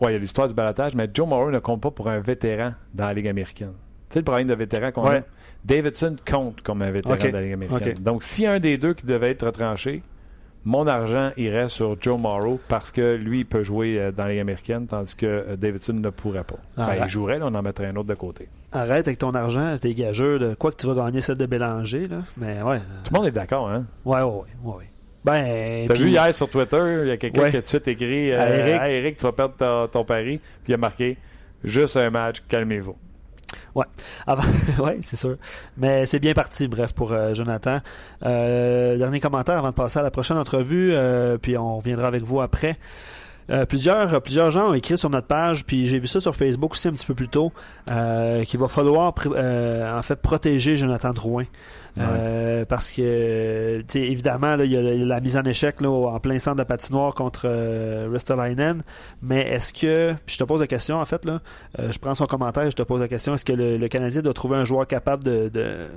[0.00, 2.20] Oui, il y a l'histoire du balotage, mais Joe Morrow ne compte pas pour un
[2.20, 3.72] vétéran dans la Ligue américaine.
[4.08, 5.20] Tu sais le problème de vétéran qu'on a?
[5.64, 7.98] Davidson compte comme un vétéran de la Ligue américaine.
[8.00, 10.02] Donc, si un des deux qui devait être retranché,
[10.64, 14.40] mon argent irait sur Joe Morrow parce que lui peut jouer euh, dans la Ligue
[14.40, 16.58] américaine, tandis que euh, Davidson ne pourrait pas.
[16.76, 18.48] Ben, il jouerait, on en mettrait un autre de côté.
[18.72, 22.06] Arrête avec ton argent, t'es gageux de quoi que tu vas gagner celle de Bélanger,
[22.08, 22.18] là.
[22.36, 22.78] Mais ouais.
[23.04, 23.86] Tout le monde est d'accord, hein?
[24.04, 24.74] Ouais, ouais, ouais.
[24.74, 24.90] ouais.
[25.24, 27.88] Ben, T'as vu hier sur Twitter, il y a quelqu'un qui a tout de suite
[27.88, 28.82] écrit euh, Eric.
[28.82, 30.38] Eric, tu vas perdre ton pari.
[30.38, 31.16] Puis il a marqué
[31.64, 32.96] juste un match, calmez-vous.
[33.74, 33.86] Ouais,
[34.78, 35.36] ouais, c'est sûr.
[35.76, 37.80] Mais c'est bien parti, bref, pour euh, Jonathan.
[38.24, 40.94] Euh, dernier commentaire avant de passer à la prochaine entrevue,
[41.42, 42.76] puis on reviendra avec vous après.
[43.68, 46.88] plusieurs, plusieurs gens ont écrit sur notre page, puis j'ai vu ça sur Facebook aussi
[46.88, 47.52] un petit peu plus tôt,
[47.86, 51.44] qu'il va falloir en fait protéger Jonathan Drouin.
[51.98, 56.56] Euh, parce que, évidemment, il y, a la mise en échec là, en plein centre
[56.56, 58.82] de patinoire contre euh, Ristolainen.
[59.22, 61.40] Mais est-ce que, je te pose la question, en fait, là,
[61.78, 64.34] euh, je prends son commentaire, je te pose la question, est-ce que le, Canadien doit
[64.34, 65.88] trouver un joueur capable de,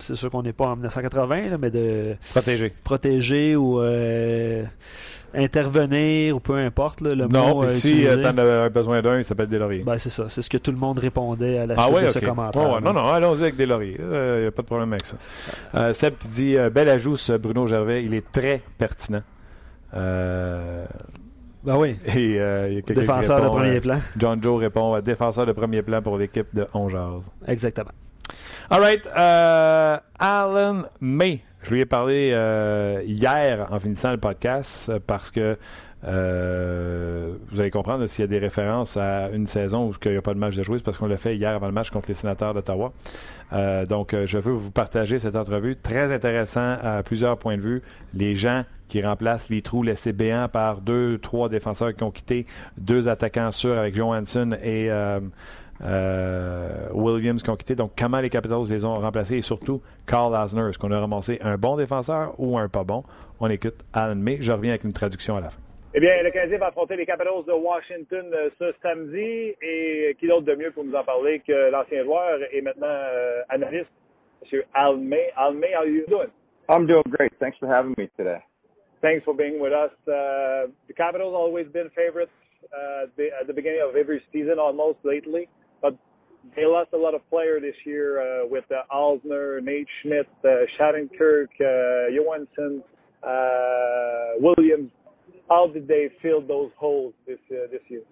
[0.00, 4.64] c'est sûr qu'on n'est pas en 1980, mais de protéger, protéger ou euh,
[5.34, 7.64] intervenir ou peu importe le non, mot.
[7.64, 9.82] Non, si tu en as besoin d'un, il s'appelle Delaurier.
[9.84, 10.28] Ben, c'est ça.
[10.28, 12.80] C'est ce que tout le monde répondait à la ah suite de ce commentaire.
[12.80, 13.96] non, non, allons-y avec Delaurier.
[13.98, 15.16] Il n'y a pas de problème avec ça.
[15.74, 18.04] Euh, Seb qui dit euh, Bel ajout, ce Bruno Gervais.
[18.04, 19.22] Il est très pertinent.
[19.94, 20.84] Euh,
[21.62, 21.96] ben oui.
[22.06, 23.98] Et, il y a défenseur de premier plan.
[24.16, 27.22] John Joe répond défenseur de premier plan pour l'équipe de Ongeaz.
[27.46, 27.90] Exactement.
[28.72, 29.04] All right.
[30.20, 35.58] Alan May je lui ai parlé euh, hier en finissant le podcast euh, parce que
[36.04, 40.16] euh, vous allez comprendre s'il y a des références à une saison où il n'y
[40.16, 41.90] a pas de match de jouer, c'est parce qu'on l'a fait hier avant le match
[41.90, 42.92] contre les sénateurs d'Ottawa.
[43.88, 47.82] donc, je veux vous partager cette entrevue très intéressant à plusieurs points de vue.
[48.14, 52.46] Les gens qui remplacent les trous laissés béants par deux, trois défenseurs qui ont quitté,
[52.76, 55.20] deux attaquants sûrs avec Johansson et euh,
[56.92, 57.74] Williams qui ont quitté.
[57.74, 60.68] Donc, comment les Capitals les ont remplacés et surtout Carl Asner.
[60.68, 63.02] Est-ce qu'on a ramassé un bon défenseur ou un pas bon?
[63.40, 64.38] On écoute Alan May.
[64.40, 65.60] Je reviens avec une traduction à la fin.
[65.92, 69.54] Eh bien, le Canadien va affronter les Capitals de Washington euh, ce samedi.
[69.62, 73.42] Et qui d'autre de mieux pour nous en parler que l'ancien joueur et maintenant euh,
[73.48, 73.90] analyste,
[74.52, 74.60] M.
[75.00, 75.32] May?
[75.36, 76.28] Alan May, how are you doing?
[76.68, 77.32] I'm doing great.
[77.40, 78.38] Thanks for having me today.
[79.02, 79.90] Thanks for being with us.
[80.06, 82.30] Uh, the Capitals always been favorites
[82.72, 83.06] uh,
[83.40, 85.48] at the beginning of every season almost lately.
[86.60, 90.48] They lost a lot of players this year uh, with uh, Alsner, Nate Schmidt, uh,
[90.78, 92.82] Shattenkirk, uh, Johansson,
[93.26, 94.90] uh, Williams.
[95.48, 98.02] How did they fill those holes this uh, this year?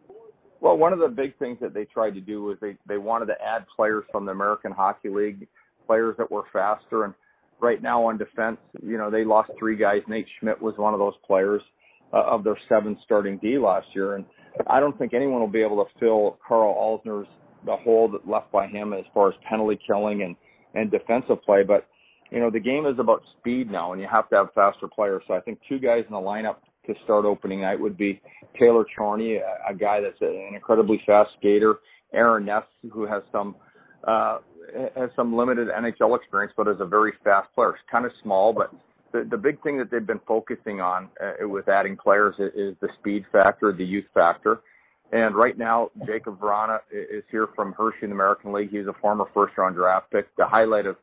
[0.61, 3.26] Well, one of the big things that they tried to do was they they wanted
[3.26, 5.46] to add players from the American Hockey League,
[5.86, 7.05] players that were faster.
[7.05, 7.14] And
[7.61, 10.01] right now on defense, you know, they lost three guys.
[10.09, 11.62] Nate Schmidt was one of those players
[12.14, 14.24] uh, of their seven starting D last year, and
[14.66, 17.28] I don't think anyone will be able to fill Carl Alsner's
[17.65, 20.37] the hole that left by him as far as penalty killing and
[20.75, 21.63] and defensive play.
[21.63, 21.87] But
[22.31, 25.23] you know the game is about speed now, and you have to have faster players.
[25.27, 26.57] So I think two guys in the lineup
[26.87, 28.21] to start opening night would be
[28.59, 31.81] Taylor Chorney, a, a guy that's an incredibly fast skater.
[32.13, 33.55] Aaron Ness, who has some
[34.05, 34.39] uh,
[34.97, 37.73] has some limited NHL experience, but is a very fast player.
[37.73, 38.73] He's kind of small, but
[39.13, 42.77] the, the big thing that they've been focusing on uh, with adding players is, is
[42.81, 44.61] the speed factor, the youth factor.
[45.13, 48.71] And right now, Jacob Verana is here from Hershey in the American League.
[48.71, 50.35] He's a former first round draft pick.
[50.37, 50.97] The highlight of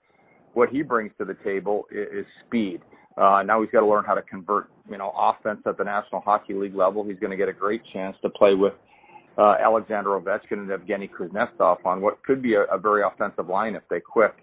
[0.53, 2.82] what he brings to the table is, speed.
[3.18, 6.22] Uh, now he's got to learn how to convert, you know, offense at the National
[6.22, 7.03] Hockey League level.
[7.03, 8.74] He's going to get a great chance to play with
[9.38, 13.76] uh, Alexander Ovechkin and Evgeny Kuznetsov on what could be a, a very offensive line
[13.76, 14.36] if they quick,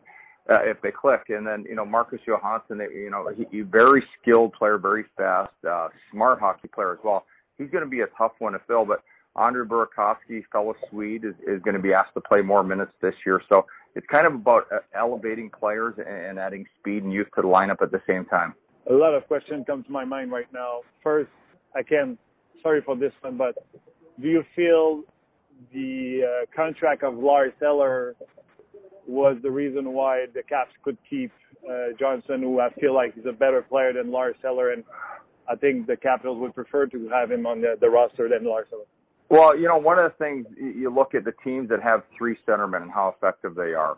[0.50, 1.24] uh, if they click.
[1.28, 5.52] And then, you know, Marcus Johansson, you know, he, he very skilled player, very fast,
[5.70, 7.24] uh, smart hockey player as well.
[7.58, 9.02] He's going to be a tough one to fill, but
[9.34, 13.14] Andre Burakovsky, fellow Swede, is, is going to be asked to play more minutes this
[13.24, 13.40] year.
[13.50, 17.48] So it's kind of about uh, elevating players and adding speed and youth to the
[17.48, 18.54] lineup at the same time.
[18.90, 20.80] A lot of questions come to my mind right now.
[21.02, 21.30] First,
[21.74, 22.18] I can,
[22.62, 23.54] sorry for this one, but
[24.20, 25.02] do you feel
[25.72, 28.16] the uh, contract of Lars Eller
[29.06, 31.32] was the reason why the Caps could keep
[31.68, 34.84] uh, Johnson, who I feel like is a better player than Lars Eller, and
[35.48, 38.66] I think the Capitals would prefer to have him on the, the roster than Lars
[38.72, 38.84] Eller.
[39.32, 42.36] Well, you know, one of the things you look at the teams that have three
[42.46, 43.96] centermen and how effective they are.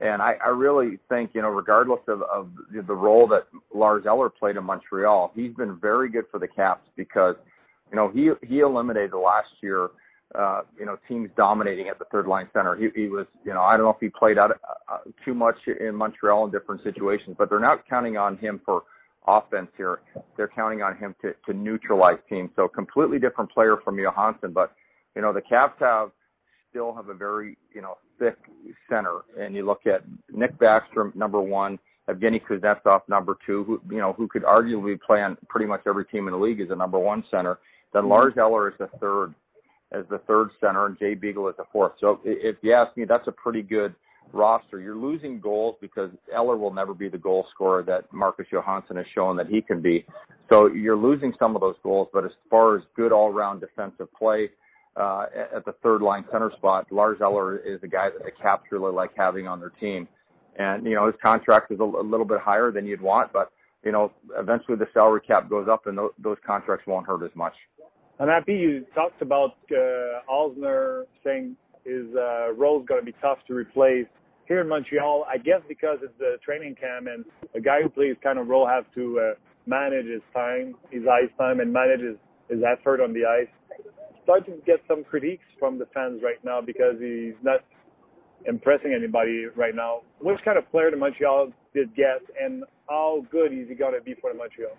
[0.00, 4.30] And I, I really think, you know, regardless of, of the role that Lars Eller
[4.30, 7.34] played in Montreal, he's been very good for the Caps because,
[7.90, 9.90] you know, he he eliminated last year,
[10.36, 12.76] uh, you know, teams dominating at the third line center.
[12.76, 15.56] He, he was, you know, I don't know if he played out uh, too much
[15.66, 18.84] in Montreal in different situations, but they're not counting on him for
[19.26, 20.00] offense here.
[20.36, 22.50] They're counting on him to, to neutralize teams.
[22.56, 24.72] So completely different player from Johansson, but
[25.14, 26.10] you know the Cavs have
[26.70, 28.36] still have a very you know thick
[28.88, 30.02] center, and you look at
[30.32, 35.22] Nick Backstrom number one, Evgeny Kuznetsov number two, who you know who could arguably play
[35.22, 37.58] on pretty much every team in the league as a number one center.
[37.92, 38.12] Then mm-hmm.
[38.12, 39.34] Lars Eller is the third
[39.92, 41.92] as the third center, and Jay Beagle is the fourth.
[42.00, 43.94] So if you ask me, that's a pretty good
[44.32, 44.80] roster.
[44.80, 49.06] You're losing goals because Eller will never be the goal scorer that Marcus Johansson has
[49.14, 50.04] shown that he can be.
[50.52, 54.50] So you're losing some of those goals, but as far as good all-round defensive play
[54.96, 58.64] uh, at the third line center spot, Lars Eller is a guy that the Caps
[58.70, 60.08] really like having on their team.
[60.58, 63.52] And you know his contract is a, a little bit higher than you'd want, but
[63.84, 67.34] you know eventually the salary cap goes up and th- those contracts won't hurt as
[67.36, 67.54] much.
[68.18, 73.38] I'm happy you talked about uh, saying his uh, role is going to be tough
[73.46, 74.06] to replace
[74.50, 77.24] here in Montreal, I guess because it's the training camp and
[77.54, 79.34] a guy who plays kind of role has to uh,
[79.64, 82.16] manage his time, his ice time, and manage his,
[82.48, 83.46] his effort on the ice.
[84.24, 87.60] Starting to get some critiques from the fans right now because he's not
[88.44, 90.00] impressing anybody right now.
[90.18, 94.00] Which kind of player the Montreal did get, and how good is he going to
[94.00, 94.72] be for the Montreal?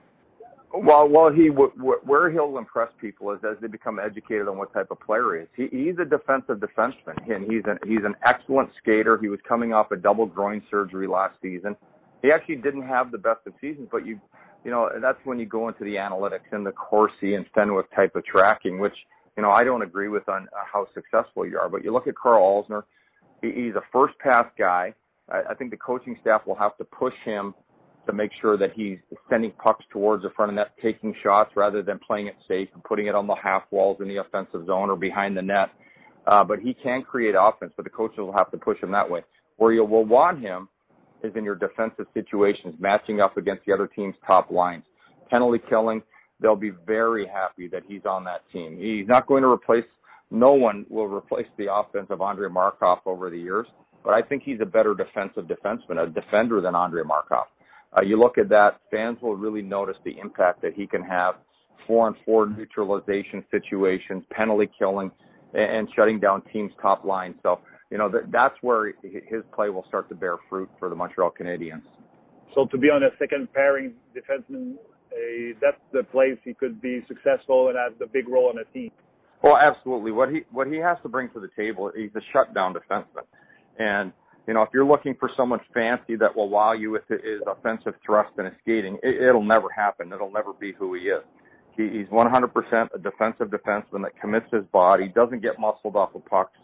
[0.73, 4.89] Well, well, he where he'll impress people is as they become educated on what type
[4.89, 5.69] of player he is.
[5.71, 9.17] He, he's a defensive defenseman, and he's an he's an excellent skater.
[9.17, 11.75] He was coming off a double groin surgery last season.
[12.21, 14.19] He actually didn't have the best of seasons, but you
[14.63, 18.15] you know that's when you go into the analytics and the Corsi and Fenwick type
[18.15, 18.95] of tracking, which
[19.35, 21.67] you know I don't agree with on uh, how successful you are.
[21.67, 22.83] But you look at Karl Alzner,
[23.41, 24.93] he, he's a first pass guy.
[25.29, 27.55] I, I think the coaching staff will have to push him
[28.07, 28.97] to make sure that he's
[29.29, 32.83] sending pucks towards the front of net, taking shots rather than playing it safe and
[32.83, 35.69] putting it on the half walls in the offensive zone or behind the net.
[36.27, 39.09] Uh, but he can create offense, but the coaches will have to push him that
[39.09, 39.23] way.
[39.57, 40.67] Where you will want him
[41.23, 44.83] is in your defensive situations, matching up against the other team's top lines.
[45.29, 46.01] Penalty killing,
[46.39, 48.77] they'll be very happy that he's on that team.
[48.79, 49.85] He's not going to replace,
[50.31, 53.67] no one will replace the offense of Andrei Markov over the years,
[54.03, 57.45] but I think he's a better defensive defenseman, a defender than Andrei Markov.
[57.97, 61.35] Uh, you look at that, fans will really notice the impact that he can have
[61.85, 65.11] four on four neutralization situations, penalty killing,
[65.53, 67.35] and, and shutting down teams' top line.
[67.43, 70.95] So, you know, th- that's where his play will start to bear fruit for the
[70.95, 71.83] Montreal Canadiens.
[72.55, 77.03] So to be on a second pairing defenseman, uh, that's the place he could be
[77.07, 78.91] successful and have the big role on a team.
[79.41, 80.11] Well, absolutely.
[80.11, 83.25] What he what he has to bring to the table, he's a shutdown defenseman,
[83.79, 84.13] and
[84.47, 87.93] you know, if you're looking for someone fancy that will wow you with his offensive
[88.05, 90.11] thrust and his skating, it, it'll never happen.
[90.11, 91.21] It'll never be who he is.
[91.77, 96.25] He, he's 100% a defensive defenseman that commits his body, doesn't get muscled off of
[96.25, 96.57] pucks,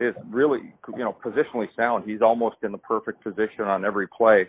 [0.00, 2.04] is really, you know, positionally sound.
[2.06, 4.46] He's almost in the perfect position on every play.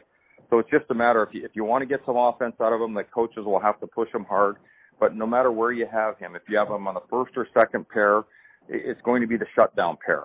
[0.50, 2.74] So it's just a matter if you, if you want to get some offense out
[2.74, 4.58] of him, the coaches will have to push him hard.
[5.00, 7.48] But no matter where you have him, if you have him on the first or
[7.58, 8.24] second pair,
[8.68, 10.24] it's going to be the shutdown pair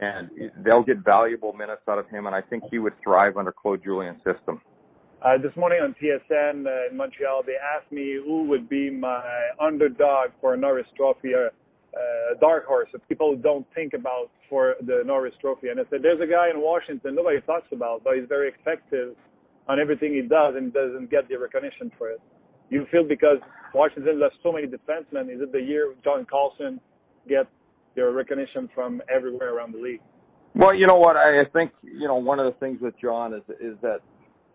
[0.00, 0.30] and
[0.64, 3.82] they'll get valuable minutes out of him, and I think he would thrive under Claude
[3.82, 4.60] Julien's system.
[5.22, 9.22] Uh, this morning on TSN uh, in Montreal, they asked me who would be my
[9.60, 11.50] underdog for a Norris Trophy, a uh,
[11.92, 15.68] uh, dark horse that people don't think about for the Norris Trophy.
[15.68, 19.16] And I said, there's a guy in Washington nobody talks about, but he's very effective
[19.68, 22.20] on everything he does and doesn't get the recognition for it.
[22.70, 23.38] You feel because
[23.74, 26.80] Washington has so many defensemen, is it the year John Carlson
[27.28, 27.46] get
[27.94, 30.00] their recognition from everywhere around the league.
[30.54, 31.16] Well, you know what?
[31.16, 34.00] I think you know one of the things with John is is that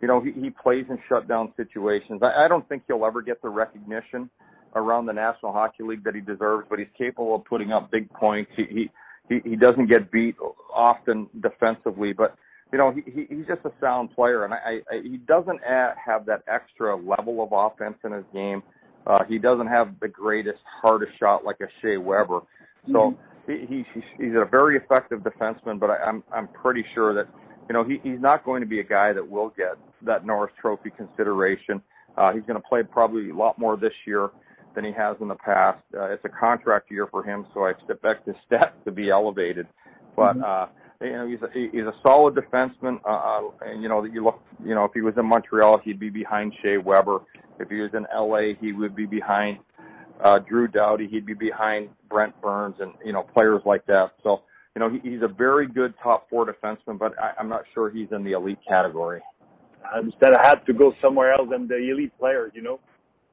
[0.02, 2.22] you know he, he plays in shutdown situations.
[2.22, 4.30] I, I don't think he'll ever get the recognition
[4.76, 8.12] around the National Hockey League that he deserves, but he's capable of putting up big
[8.12, 8.52] points.
[8.58, 8.90] He
[9.30, 10.36] he he doesn't get beat
[10.74, 12.36] often defensively, but
[12.74, 16.26] you know he, he he's just a sound player, and I, I he doesn't have
[16.26, 18.62] that extra level of offense in his game.
[19.08, 22.42] Uh, he doesn't have the greatest, hardest shot like a Shea Weber.
[22.88, 23.18] So
[23.48, 23.52] mm-hmm.
[23.52, 27.28] he, he's he's a very effective defenseman, but I, I'm I'm pretty sure that
[27.70, 30.54] you know he, he's not going to be a guy that will get that Norris
[30.60, 31.82] Trophy consideration.
[32.18, 34.30] Uh, he's going to play probably a lot more this year
[34.74, 35.82] than he has in the past.
[35.94, 39.68] Uh, it's a contract year for him, so I expect his stats to be elevated.
[40.16, 40.44] But mm-hmm.
[40.44, 40.68] uh,
[41.02, 43.00] you know, he's a, he's a solid defenseman.
[43.06, 45.80] Uh, uh, and you know, that you look, you know, if he was in Montreal,
[45.80, 47.22] he'd be behind Shea Weber.
[47.60, 49.60] If he was in LA, he would be behind
[50.22, 51.08] uh, Drew Doughty.
[51.08, 54.14] He'd be behind Brent Burns and you know players like that.
[54.24, 54.44] So
[54.76, 57.90] you know he, he's a very good top four defenseman, but I, I'm not sure
[57.90, 59.22] he's in the elite category.
[60.02, 62.52] Instead, I had to go somewhere else than the elite players.
[62.56, 62.80] You know.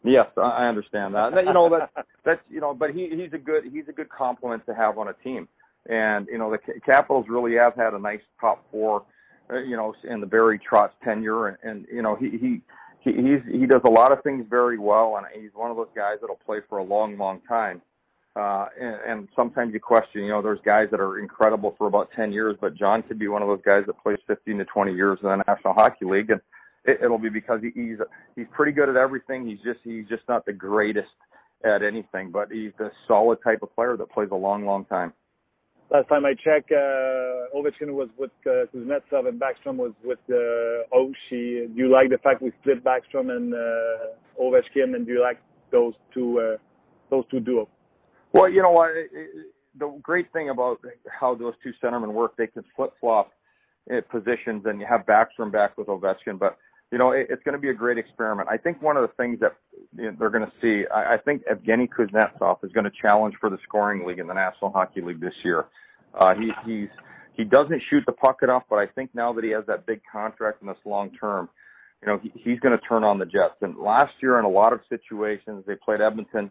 [0.04, 1.32] Yes, I understand that.
[1.44, 1.90] you know that
[2.24, 5.08] that's you know, but he he's a good he's a good complement to have on
[5.08, 5.48] a team.
[5.88, 9.04] And you know the Capitals really have had a nice top four,
[9.50, 12.60] uh, you know, in the Barry Trotz tenure, and, and you know he he
[13.02, 15.90] he, he's he does a lot of things very well, and he's one of those
[15.94, 17.82] guys that'll play for a long, long time.
[18.34, 22.10] Uh, and, and sometimes you question, you know, there's guys that are incredible for about
[22.16, 24.94] 10 years, but John could be one of those guys that plays 15 to 20
[24.94, 26.40] years in the National Hockey League, and
[26.84, 27.98] it, it'll be because he, he's
[28.34, 29.46] he's pretty good at everything.
[29.46, 31.10] He's just he's just not the greatest
[31.64, 35.12] at anything, but he's the solid type of player that plays a long, long time.
[35.92, 40.96] Last time I checked, uh, Ovechkin was with uh, Kuznetsov and Backstrom was with uh,
[40.96, 41.66] Oshie.
[41.66, 45.38] Do you like the fact we split Backstrom and uh, Ovechkin, and do you like
[45.70, 46.56] those two uh,
[47.10, 47.66] those two duos?
[48.32, 48.92] Well, you know what?
[49.78, 50.80] The great thing about
[51.10, 53.30] how those two centermen work, they can flip flop
[54.10, 56.56] positions, and you have Backstrom back with Ovechkin, but
[56.92, 58.50] you know, it's going to be a great experiment.
[58.50, 59.56] I think one of the things that
[59.94, 64.06] they're going to see, I think Evgeny Kuznetsov is going to challenge for the scoring
[64.06, 65.64] league in the National Hockey League this year.
[66.14, 66.88] Uh, he, he's
[67.34, 70.02] he doesn't shoot the puck enough, but I think now that he has that big
[70.10, 71.48] contract and this long term,
[72.02, 73.54] you know, he, he's going to turn on the Jets.
[73.62, 76.50] And last year, in a lot of situations, they played Edmonton.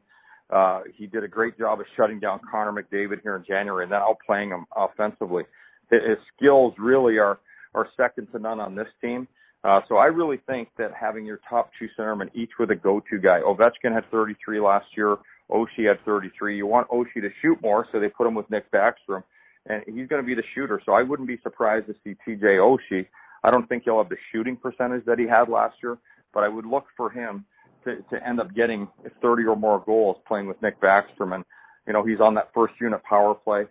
[0.49, 3.91] Uh, he did a great job of shutting down Connor McDavid here in January and
[3.91, 5.43] then outplaying him offensively.
[5.91, 7.37] His skills really are
[7.75, 9.27] are second to none on this team.
[9.63, 13.19] Uh, so I really think that having your top two centermen each with a go-to
[13.19, 13.41] guy.
[13.41, 15.17] Ovechkin had 33 last year.
[15.51, 16.57] Oshie had 33.
[16.57, 19.23] You want Oshie to shoot more, so they put him with Nick Backstrom,
[19.67, 20.81] and he's going to be the shooter.
[20.85, 23.05] So I wouldn't be surprised to see TJ Oshie.
[23.43, 25.97] I don't think he'll have the shooting percentage that he had last year,
[26.33, 27.45] but I would look for him
[27.83, 28.87] to, to end up getting
[29.21, 31.35] 30 or more goals playing with Nick Backstrom.
[31.35, 31.43] And,
[31.85, 33.65] you know, he's on that first unit power play.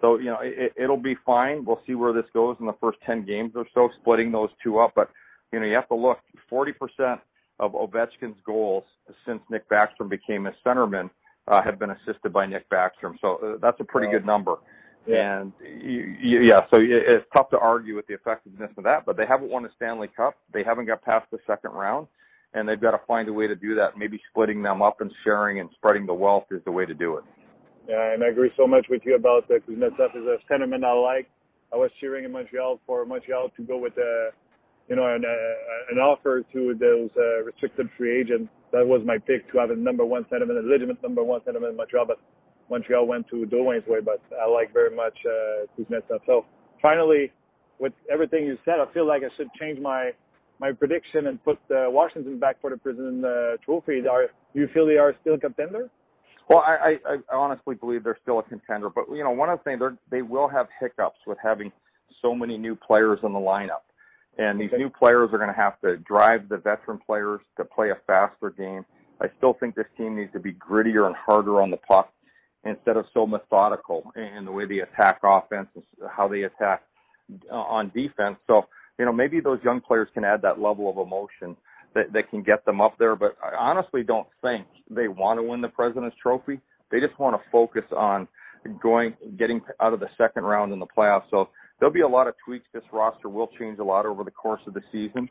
[0.00, 1.64] So, you know, it, it'll be fine.
[1.64, 4.78] We'll see where this goes in the first 10 games or so, splitting those two
[4.78, 4.92] up.
[4.94, 5.10] But
[5.52, 6.18] you know, you have to look
[6.50, 7.20] 40%
[7.58, 8.84] of Ovechkin's goals
[9.26, 11.10] since Nick Backstrom became a centerman
[11.48, 13.14] uh, have been assisted by Nick Backstrom.
[13.20, 14.56] So uh, that's a pretty good number.
[15.06, 15.40] Yeah.
[15.40, 19.16] And you, you, yeah, so it's tough to argue with the effectiveness of that, but
[19.16, 20.34] they haven't won a Stanley Cup.
[20.52, 22.08] They haven't got past the second round,
[22.54, 23.96] and they've got to find a way to do that.
[23.96, 27.18] Maybe splitting them up and sharing and spreading the wealth is the way to do
[27.18, 27.24] it.
[27.88, 31.30] Yeah, and I agree so much with you about Kuznetsov is a centerman I like.
[31.72, 34.30] I was cheering in Montreal for Montreal to go with uh,
[34.88, 38.50] you know, an, uh, an offer to those uh, restricted free agents.
[38.72, 41.72] That was my pick to have a number one sentiment, a legitimate number one sentiment
[41.72, 42.06] in Montreal.
[42.06, 42.18] But
[42.70, 44.00] Montreal went to Drouin's way.
[44.00, 46.20] But I like very much uh, Kuznetsov.
[46.26, 46.44] So
[46.80, 47.32] finally,
[47.78, 50.12] with everything you said, I feel like I should change my
[50.58, 54.06] my prediction and put uh, Washington back for the President uh, Trophy.
[54.08, 55.90] Are do you feel they are still a contender?
[56.48, 59.58] Well, I, I, I honestly believe they're still a contender, but you know, one of
[59.58, 61.72] the things they will have hiccups with having
[62.22, 63.82] so many new players in the lineup.
[64.38, 67.90] And these new players are going to have to drive the veteran players to play
[67.90, 68.84] a faster game.
[69.20, 72.12] I still think this team needs to be grittier and harder on the puck
[72.64, 76.82] instead of so methodical in the way they attack offense and how they attack
[77.50, 78.36] uh, on defense.
[78.46, 78.66] So,
[78.98, 81.56] you know, maybe those young players can add that level of emotion
[81.94, 83.16] that, that can get them up there.
[83.16, 86.60] But I honestly don't think they want to win the President's Trophy.
[86.90, 88.28] They just want to focus on
[88.82, 91.24] going, getting out of the second round in the playoffs.
[91.30, 91.48] So
[91.78, 92.66] there'll be a lot of tweaks.
[92.72, 95.28] This roster will change a lot over the course of the season,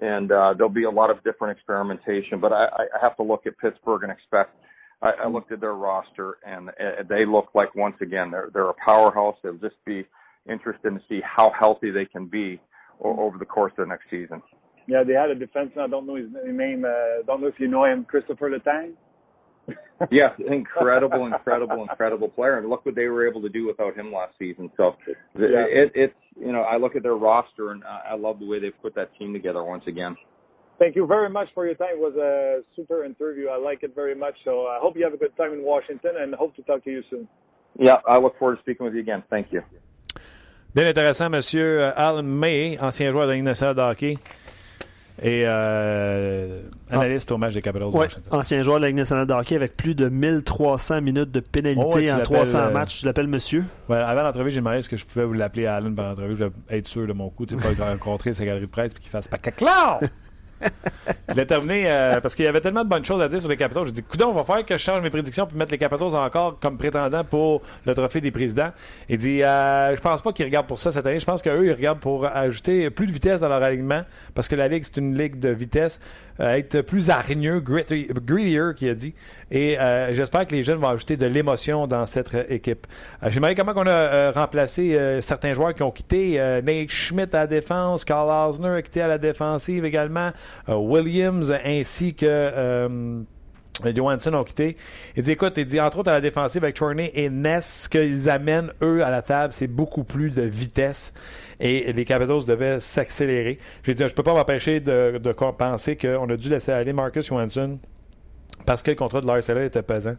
[0.00, 2.40] and uh, there'll be a lot of different experimentation.
[2.40, 4.56] But I, have to look at Pittsburgh and expect.
[5.02, 6.70] I, looked at their roster, and
[7.08, 9.36] they look like once again they're they're a powerhouse.
[9.44, 10.06] It'll just be
[10.48, 12.60] interesting to see how healthy they can be
[13.00, 14.42] over the course of the next season.
[14.88, 15.78] Yeah, they had a defenseman.
[15.78, 16.84] I don't know his name.
[16.84, 18.92] Uh, don't know if you know him, Christopher Letang
[20.10, 22.58] yes, incredible, incredible, incredible player.
[22.58, 24.70] And look what they were able to do without him last season.
[24.76, 24.96] So
[25.38, 25.66] yeah.
[25.68, 28.80] it, it's you know I look at their roster and I love the way they've
[28.82, 30.16] put that team together once again.
[30.78, 31.92] Thank you very much for your time.
[31.92, 33.48] It was a super interview.
[33.48, 34.36] I like it very much.
[34.44, 36.90] So I hope you have a good time in Washington and hope to talk to
[36.90, 37.26] you soon.
[37.78, 39.22] Yeah, I look forward to speaking with you again.
[39.30, 39.62] Thank you.
[40.74, 44.18] Bien intéressant, Monsieur Alan May, ancien joueur de la Ligue nationale de hockey.
[45.22, 46.60] Et euh,
[46.90, 49.76] analyste au match des Capitals ouais, Ancien joueur de la Ligue nationale de hockey avec
[49.76, 53.00] plus de 1300 minutes de pénalité oh, en 300 euh, matchs.
[53.00, 53.64] Je l'appelle monsieur?
[53.88, 56.36] Ouais, avant l'entrevue, j'ai demandé est-ce que je pouvais vous l'appeler Alan pendant l'entrevue.
[56.36, 58.92] Je voulais être sûr de mon coup, tu sais, pas rencontrer sa galerie de presse
[58.92, 60.00] et qu'il fasse pas caclao!
[61.32, 63.50] Il est terminé euh, parce qu'il y avait tellement de bonnes choses à dire sur
[63.50, 63.86] les Capitals.
[63.86, 66.14] J'ai dit, écoute, on va faire que je change mes prédictions pour mettre les Capitals
[66.14, 68.70] encore comme prétendants pour le trophée des présidents.
[69.08, 71.20] Il dit, euh, je pense pas qu'ils regardent pour ça cette année.
[71.20, 74.02] Je pense qu'eux, ils regardent pour ajouter plus de vitesse dans leur alignement
[74.34, 76.00] parce que la Ligue, c'est une ligue de vitesse.
[76.40, 79.14] Euh, être plus hargneux, greedier, qui a dit.
[79.50, 82.86] Et euh, j'espère que les jeunes vont ajouter de l'émotion dans cette équipe.
[83.28, 86.38] J'aimerais comment on a remplacé certains joueurs qui ont quitté.
[86.64, 90.32] Nate Schmidt à la défense, Carl Osner a quitté à la défensive également.
[90.68, 93.24] Williams ainsi que
[93.84, 94.76] Johansson ont quitté.
[95.16, 97.88] Il dit écoute, il dit entre autres à la défensive avec Chorney et Ness, ce
[97.88, 101.12] qu'ils amènent eux à la table, c'est beaucoup plus de vitesse
[101.60, 103.58] et les Capitals devaient s'accélérer.
[103.82, 107.26] J'ai dit je peux pas m'empêcher de, de penser qu'on a dû laisser aller Marcus
[107.26, 107.78] Johansson
[108.64, 110.16] parce que le contrat de Lars était pesant.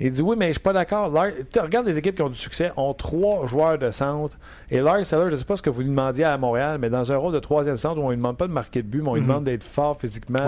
[0.00, 1.12] Il dit oui, mais je suis pas d'accord.
[1.12, 4.38] Regarde les équipes qui ont du succès, ont trois joueurs de centre.
[4.70, 6.88] Et Lars Seller, je ne sais pas ce que vous lui demandiez à Montréal, mais
[6.88, 8.86] dans un rôle de troisième centre où on ne lui demande pas de marquer de
[8.86, 10.46] but, mais on lui demande d'être fort physiquement,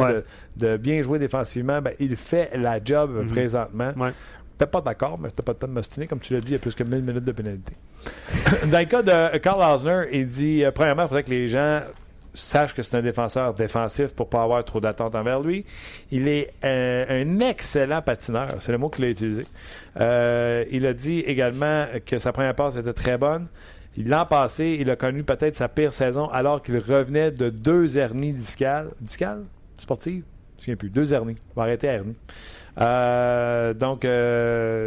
[0.57, 3.91] de, bien jouer défensivement, ben, il fait la job présentement.
[3.99, 4.11] Ouais.
[4.61, 6.07] Peut-être pas d'accord, mais tu pas de peine de m'ostiner.
[6.07, 7.73] Comme tu l'as dit, il y a plus que 1000 minutes de pénalité.
[8.71, 11.81] Dans le cas de Carl Hausner, il dit euh, premièrement, il faudrait que les gens
[12.35, 15.65] sache que c'est un défenseur défensif pour pas avoir trop d'attente envers lui.
[16.11, 19.47] Il est euh, un excellent patineur, c'est le mot qu'il a utilisé.
[19.99, 23.47] Euh, il a dit également que sa première passe était très bonne.
[23.97, 28.35] L'an passé, il a connu peut-être sa pire saison alors qu'il revenait de deux hernies
[28.35, 28.91] discales.
[29.01, 29.45] Discales?
[29.77, 30.13] Sportives?
[30.13, 30.91] Je ne me souviens plus.
[30.91, 31.37] Deux hernies.
[31.57, 32.17] On va arrêter hernie.
[32.79, 34.03] Euh, donc,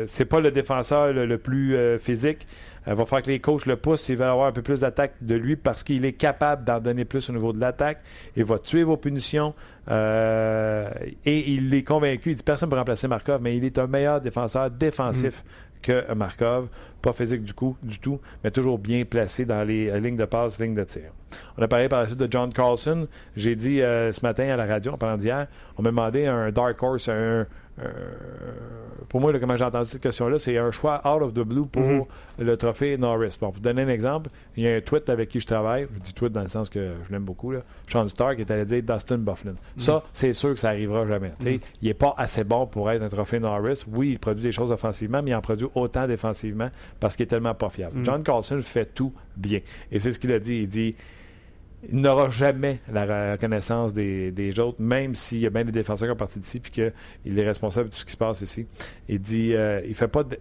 [0.08, 2.48] c'est pas le défenseur le plus physique.
[2.86, 4.82] Il euh, va falloir que les coachs le poussent s'ils veulent avoir un peu plus
[4.82, 8.02] d'attaque de lui parce qu'il est capable d'en donner plus au niveau de l'attaque.
[8.36, 9.54] Il va tuer vos punitions.
[9.90, 10.90] Euh,
[11.26, 12.32] et il est convaincu.
[12.32, 15.44] Il dit personne ne peut remplacer Markov, mais il est un meilleur défenseur défensif.
[15.44, 15.82] Mm.
[15.82, 16.70] que Markov,
[17.04, 20.26] pas physique du coup, du tout, mais toujours bien placé dans les euh, lignes de
[20.26, 21.12] passe, lignes de tir.
[21.58, 23.08] On a parlé par la suite de John Carlson.
[23.36, 25.48] J'ai dit ce matin à la radio, en parlant d'hier,
[25.78, 27.48] on m'a demandé un dark horse, un,
[27.80, 27.90] euh,
[29.10, 31.82] pour moi, comment j'ai entendu cette question-là, c'est un choix out of the blue pour
[31.82, 32.04] mhm.
[32.40, 33.38] le trophée Norris.
[33.40, 35.88] Bon, pour vous donner un exemple, il y a un tweet avec qui je travaille.
[35.94, 37.52] Je dis tweet dans le sens que je l'aime beaucoup.
[37.52, 37.60] Là.
[37.88, 39.52] Sean Stark est allé dire Dustin Bufflin.
[39.52, 39.58] Mhm.
[39.78, 41.32] Ça, c'est sûr que ça arrivera jamais.
[41.42, 41.60] Mhm.
[41.82, 43.84] Il n'est pas assez bon pour être un trophée Norris.
[43.92, 46.70] Oui, il produit des choses offensivement, mais il en produit autant défensivement
[47.00, 48.04] parce qu'il est tellement pas fiable.
[48.04, 49.60] John Carlson fait tout bien.
[49.92, 50.58] Et c'est ce qu'il a dit.
[50.58, 50.96] Il dit
[51.92, 56.12] il n'aura jamais la reconnaissance des, autres, même s'il y a bien des défenseurs qui
[56.12, 58.68] sont partis d'ici puis qu'il est responsable de tout ce qui se passe ici.
[59.10, 60.38] Il dit euh, il fait pas il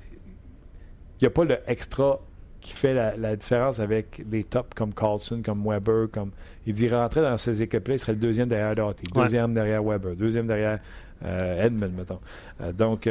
[1.23, 2.21] n'y a pas le extra
[2.61, 6.31] qui fait la, différence avec des tops comme Carlson, comme Weber, comme
[6.65, 10.15] il dit rentrer dans ces équipes-là, il serait le deuxième derrière Doughty, deuxième derrière Weber,
[10.15, 10.79] deuxième derrière
[11.25, 12.21] euh, Edmund, mettons.
[12.61, 13.03] Euh, donc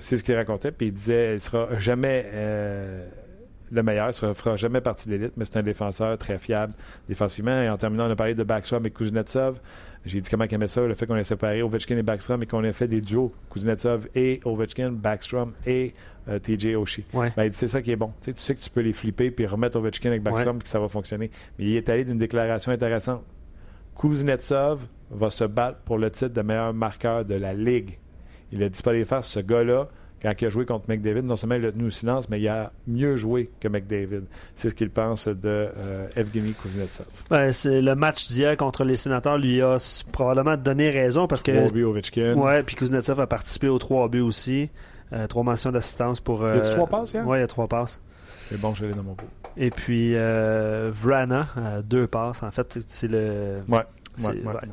[0.00, 2.26] c'est ce qu'il racontait, puis il disait il sera jamais
[3.72, 4.10] le meilleur.
[4.22, 6.72] Il ne fera jamais partie de l'élite, mais c'est un défenseur très fiable
[7.08, 7.60] défensivement.
[7.62, 9.60] Et en terminant, on a parlé de Backstrom et Kuznetsov.
[10.06, 12.46] J'ai dit comment il aimait ça, le fait qu'on ait séparé Ovechkin et Backstrom et
[12.46, 15.92] qu'on ait fait des duos, Kuznetsov et Ovechkin, Backstrom et
[16.28, 17.04] euh, TJ Oshie.
[17.12, 18.12] Ben, c'est ça qui est bon.
[18.20, 20.60] Tu sais, tu sais, que tu peux les flipper puis remettre Ovechkin avec Backstrom et
[20.60, 21.30] que ça va fonctionner.
[21.58, 23.22] Mais il est allé d'une déclaration intéressante.
[23.94, 27.98] Kuznetsov va se battre pour le titre de meilleur marqueur de la Ligue.
[28.52, 29.88] Il a dit pas les faire, ce gars-là
[30.22, 32.48] quand il a joué contre McDavid, non seulement il a tenu au silence, mais il
[32.48, 34.24] a mieux joué que McDavid.
[34.54, 37.06] C'est ce qu'il pense de euh, Evgeny Kuznetsov.
[37.30, 39.78] Ben, c'est le match d'hier contre les sénateurs lui a
[40.12, 41.52] probablement donné raison parce que.
[41.52, 42.34] 3 buts Ovechkin.
[42.34, 44.70] Ouais, puis Kuznetsov a participé aux trois buts aussi.
[45.12, 46.44] Euh, trois mentions d'assistance pour.
[46.44, 47.26] Euh, il y a trois passes, hier?
[47.26, 48.00] Ouais, il y a trois passes.
[48.48, 49.26] C'est bon, je l'ai dans mon pot.
[49.56, 51.48] Et puis euh, Vrana,
[51.84, 52.42] deux passes.
[52.42, 53.62] En fait, c'est le.
[53.68, 53.80] Ouais.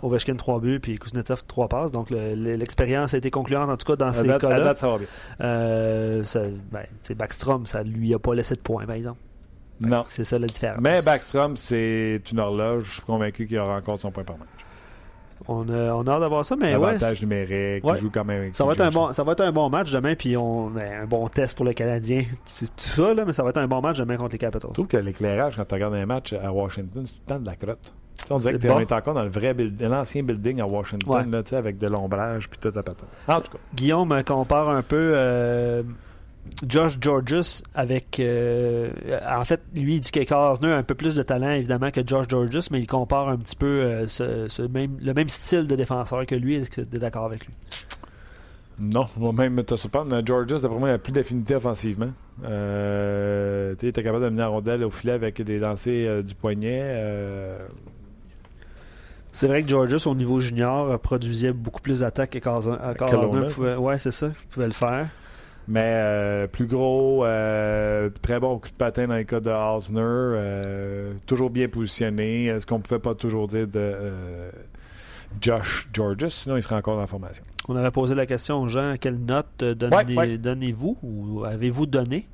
[0.01, 1.91] Ovechkin 3 buts, puis Kuznetsov 3 passes.
[1.91, 4.75] Donc l'expérience a été concluante, en tout cas, dans ces cas-là.
[4.75, 5.07] ça va bien.
[5.41, 6.23] Euh,
[6.71, 6.85] ben,
[7.15, 9.19] Backstrom, ça lui a pas laissé de points, par exemple.
[9.79, 10.03] Non.
[10.07, 10.79] C'est ça la différence.
[10.81, 12.85] Mais Backstrom, c'est une horloge.
[12.85, 14.47] Je suis convaincu qu'il aura encore son point par match.
[15.47, 18.65] On a, on a hâte d'avoir ça, mais Avantage numérique, il joue quand même ça
[18.65, 21.05] va, être un bon, ça va être un bon match demain, puis on, ben, un
[21.05, 22.23] bon test pour le Canadien.
[22.43, 24.69] C'est tout ça, là, mais ça va être un bon match demain contre les Capitals.
[24.69, 27.39] Je trouve que l'éclairage, quand tu regardes un match à Washington, c'est tout le temps
[27.39, 27.93] de la crotte.
[28.29, 31.87] On dirait qu'on est encore dans le vrai l'ancien building à Washington, là, avec de
[31.87, 32.97] l'ombrage puis tout à patate.
[33.27, 33.57] En tout cas.
[33.73, 35.83] Guillaume compare un peu euh,
[36.67, 38.19] Josh Georges avec.
[38.19, 38.89] Euh,
[39.29, 42.01] en fait, lui, il dit que Karsner a un peu plus de talent, évidemment, que
[42.05, 45.75] Josh Georges, mais il compare un petit peu euh, ce, même, le même style de
[45.75, 46.55] défenseur que lui.
[46.55, 47.53] Est-ce que tu es d'accord avec lui?
[48.79, 50.21] Non, moi-même, te surprendre.
[50.25, 52.11] Georges, d'après moi, il a plus d'affinité offensivement.
[52.45, 57.57] Euh, il était capable de mener la rondelle au filet avec des lancers du poignet.
[59.31, 62.77] C'est vrai que Georges, au niveau junior, produisait beaucoup plus d'attaques que Carlson.
[63.77, 64.27] Ouais, c'est ça.
[64.27, 65.07] Il pouvait le faire.
[65.67, 69.99] Mais euh, plus gros, euh, très bon coup de patin dans les cas de Hausner,
[70.01, 72.45] euh, toujours bien positionné.
[72.45, 73.93] Est-ce qu'on ne pouvait pas toujours dire de
[75.41, 77.43] Josh Georges, sinon il serait encore dans la formation.
[77.67, 82.29] On avait posé la question aux gens quelle note donnez-vous ou avez-vous donné?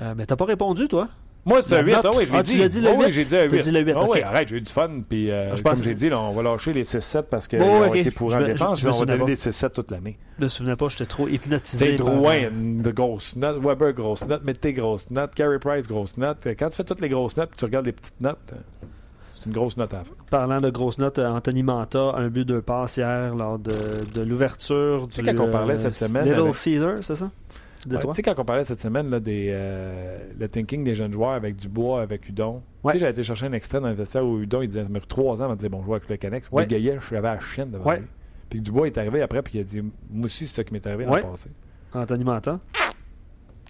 [0.00, 1.08] Mais tu n'as pas répondu, toi?
[1.44, 1.94] Moi, c'est un 8.
[1.94, 2.96] Ah, oui, je ah, tu l'as dit le 8?
[2.98, 3.62] oui, j'ai dit un 8.
[3.62, 4.90] Dit le 8 ah, oui, arrête, j'ai eu du fun.
[5.08, 7.94] Puis, euh, comme j'ai dit, là, on va lâcher les 6-7 parce qu'ils oh, ont
[7.94, 8.80] été pour en défense.
[8.80, 10.18] Je, on va donner des 6-7 toute l'année.
[10.38, 11.84] Je me souvenais pas, j'étais trop hypnotisé.
[11.84, 13.58] C'est Drouin, de grosses notes.
[13.62, 14.44] Weber, grosse note.
[14.44, 15.34] Mettez grosse note.
[15.34, 16.38] Carey Price, grosse note.
[16.58, 18.52] Quand tu fais toutes les grosses notes tu regardes les petites notes,
[19.28, 20.14] c'est une grosse note à la fin.
[20.30, 23.72] Parlant de grosses notes, euh, Anthony Manta, un but, deux passes hier lors de,
[24.14, 27.30] de l'ouverture du sais, quand on parlait cette semaine Little Caesar, c'est ça?
[27.86, 28.12] De Ouais, toi?
[28.12, 31.32] tu sais, quand on parlait cette semaine là, des, euh, le thinking des jeunes joueurs
[31.32, 32.92] avec Dubois, avec Udon, Ouais.
[32.92, 34.88] tu sais, j'avais été chercher un extrait dans le vestiaire où Udon, il disait, ça
[34.88, 36.48] m'a pris trois ans avant de dire bon joueur avec le Canex.
[36.50, 36.62] Ouais.
[36.62, 37.98] Le Gaillet, j'avais la chienne devant Ouais.
[38.00, 38.06] lui.
[38.48, 40.72] Puis que Dubois est arrivé après, puis il a dit, moi aussi, c'est ça qui
[40.72, 41.22] m'est arrivé dans Ouais.
[41.22, 41.50] le passé.
[41.92, 42.58] Anthony Manta.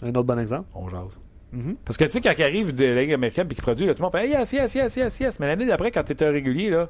[0.03, 0.69] Un autre bon exemple.
[0.75, 1.19] On jase.
[1.53, 1.77] Mhm.
[1.85, 3.95] Parce que tu sais, quand il arrive de la Ligue américaine puis qu'il produit, là,
[3.95, 5.41] tout le monde fait hey, yes, yes, yes, yes, yes.
[5.41, 6.89] Mais l'année d'après, quand tu étais régulier, là,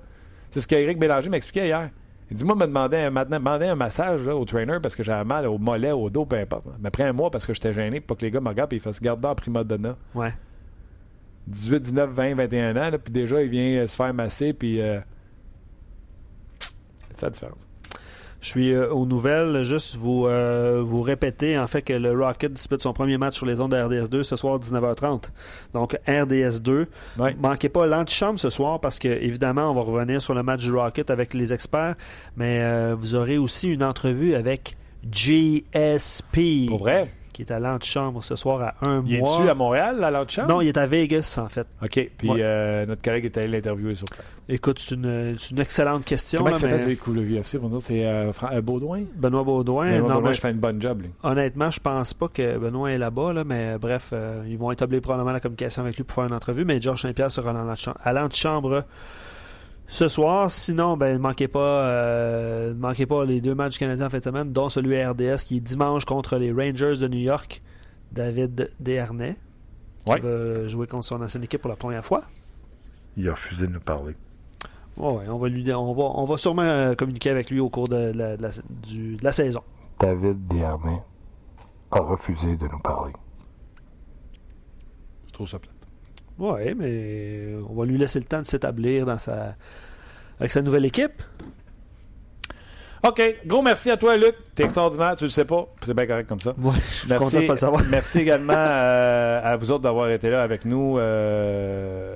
[0.50, 1.90] c'est ce qu'Éric Bélanger m'expliquait hier.
[2.34, 5.56] Il dit Moi, me demandait un, massage là, au trainer parce que j'avais mal au
[5.56, 6.64] mollet, au dos, peu importe.
[6.80, 8.76] Mais après un mois parce que j'étais gêné pour que les gars me regardent et
[8.76, 9.94] ils fassent garder en prima donna.
[10.16, 10.34] Ouais.
[11.46, 14.80] 18, 19, 20, 21 ans, là, puis déjà, il vient euh, se faire masser, puis.
[14.80, 14.98] euh,
[16.58, 17.63] C'est ça la différence.
[18.44, 19.64] Je suis euh, aux nouvelles.
[19.64, 23.46] Juste vous, euh, vous répéter en fait que le Rocket dispute son premier match sur
[23.46, 25.30] les ondes de RDS2 ce soir 19h30.
[25.72, 26.86] Donc RDS2.
[27.18, 27.34] Ouais.
[27.40, 30.74] Manquez pas l'antichambre ce soir parce que évidemment on va revenir sur le match du
[30.74, 31.94] Rocket avec les experts,
[32.36, 34.76] mais euh, vous aurez aussi une entrevue avec
[35.10, 36.68] GSP.
[36.68, 37.10] Pour vrai?
[37.34, 39.28] Qui est à l'antichambre ce soir à un Il mois.
[39.40, 41.66] est-tu à Montréal, à l'autre Non, il est à Vegas en fait.
[41.82, 42.10] OK.
[42.16, 42.38] Puis Ouais.
[42.40, 44.40] euh, notre collègue est allé l'interviewer sur place.
[44.48, 46.38] Écoute, c'est une, excellente question.
[46.38, 47.80] Comment là, il s'appelle mais coule le VFC pour nous?
[47.80, 49.02] C'est euh, euh, Baudouin?
[49.16, 49.90] Benoît Baudouin.
[49.96, 51.10] Benoît non, Baudouin, je fais une bonne job, lui.
[51.24, 55.00] Honnêtement, je pense pas que Benoît est là-bas, là, mais bref, euh, ils vont établir
[55.00, 57.52] probablement la communication avec lui pour faire une entrevue, mais Georges Saint-Pierre sera
[58.04, 58.84] à l'antichambre
[59.86, 60.50] ce soir.
[60.50, 64.10] Sinon, ben, ne manquez pas, euh, ne manquez pas les deux matchs du Canadien en
[64.10, 67.18] fin de semaine, dont celui à RDS qui est dimanche contre les Rangers de New
[67.20, 67.62] York.
[68.12, 69.36] David Desharnais,
[70.04, 70.20] qui Ouais.
[70.20, 72.22] va jouer contre son ancienne équipe pour la première fois.
[73.16, 74.14] Il a refusé de nous parler.
[74.96, 77.88] Ouais, on va lui, on va, on va sûrement euh, communiquer avec lui au cours
[77.88, 78.50] de la, de la-
[78.82, 79.62] du- de la saison.
[79.98, 81.02] David Desharnais
[81.90, 83.12] a refusé de nous parler.
[85.26, 85.73] Je trouve ça plate.
[86.38, 89.54] Ouais, mais on va lui laisser le temps de s'établir dans sa
[90.38, 91.22] avec sa nouvelle équipe.
[93.06, 93.22] OK.
[93.44, 94.34] Gros merci à toi, Luc.
[94.54, 95.66] T'es extraordinaire, tu le sais pas.
[95.84, 96.54] C'est bien correct comme ça.
[96.56, 97.82] Ouais, je suis content de pas le savoir.
[97.90, 100.98] merci également euh, à vous autres d'avoir été là avec nous.
[100.98, 102.14] Euh,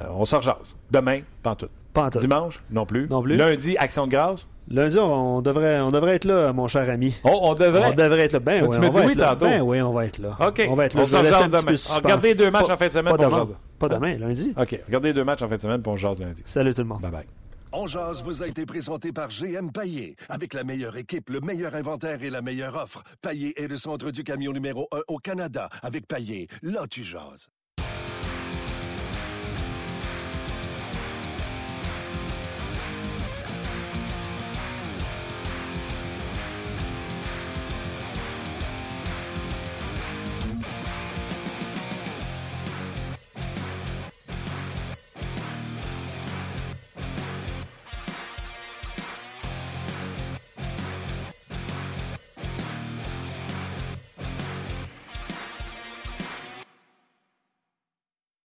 [0.00, 0.76] euh, on sort jase.
[0.90, 1.68] Demain, pas en tout.
[1.94, 2.18] Pas en tout.
[2.18, 3.08] Dimanche, non plus.
[3.08, 3.36] Non plus.
[3.36, 4.46] Lundi, Action de grâce.
[4.68, 7.14] Lundi, on devrait, on devrait être là, mon cher ami.
[7.22, 7.86] Oh, on devrait.
[7.92, 8.40] On devrait être là.
[8.40, 9.28] Ben Tu oui, m'as on va oui être là.
[9.28, 9.44] tantôt?
[9.46, 10.36] Ben oui, on va être là.
[10.40, 10.62] OK.
[10.68, 11.02] On va être là.
[11.02, 11.74] On s'en jase demain.
[12.02, 13.46] Regardez les deux matchs Pas- en fin de semaine Pas pour demain.
[13.46, 13.56] jase.
[13.78, 14.54] Pas demain, lundi.
[14.60, 14.80] OK.
[14.86, 16.42] Regardez les deux matchs en fin de semaine pour on jase lundi.
[16.44, 17.00] Salut tout le monde.
[17.00, 17.26] Bye bye.
[17.72, 20.16] On jase vous a été présenté par GM Paillé.
[20.28, 23.02] Avec la meilleure équipe, le meilleur inventaire et la meilleure offre.
[23.22, 25.68] Paillé est le centre du camion numéro 1 au Canada.
[25.82, 27.48] Avec Paillé, là tu jases.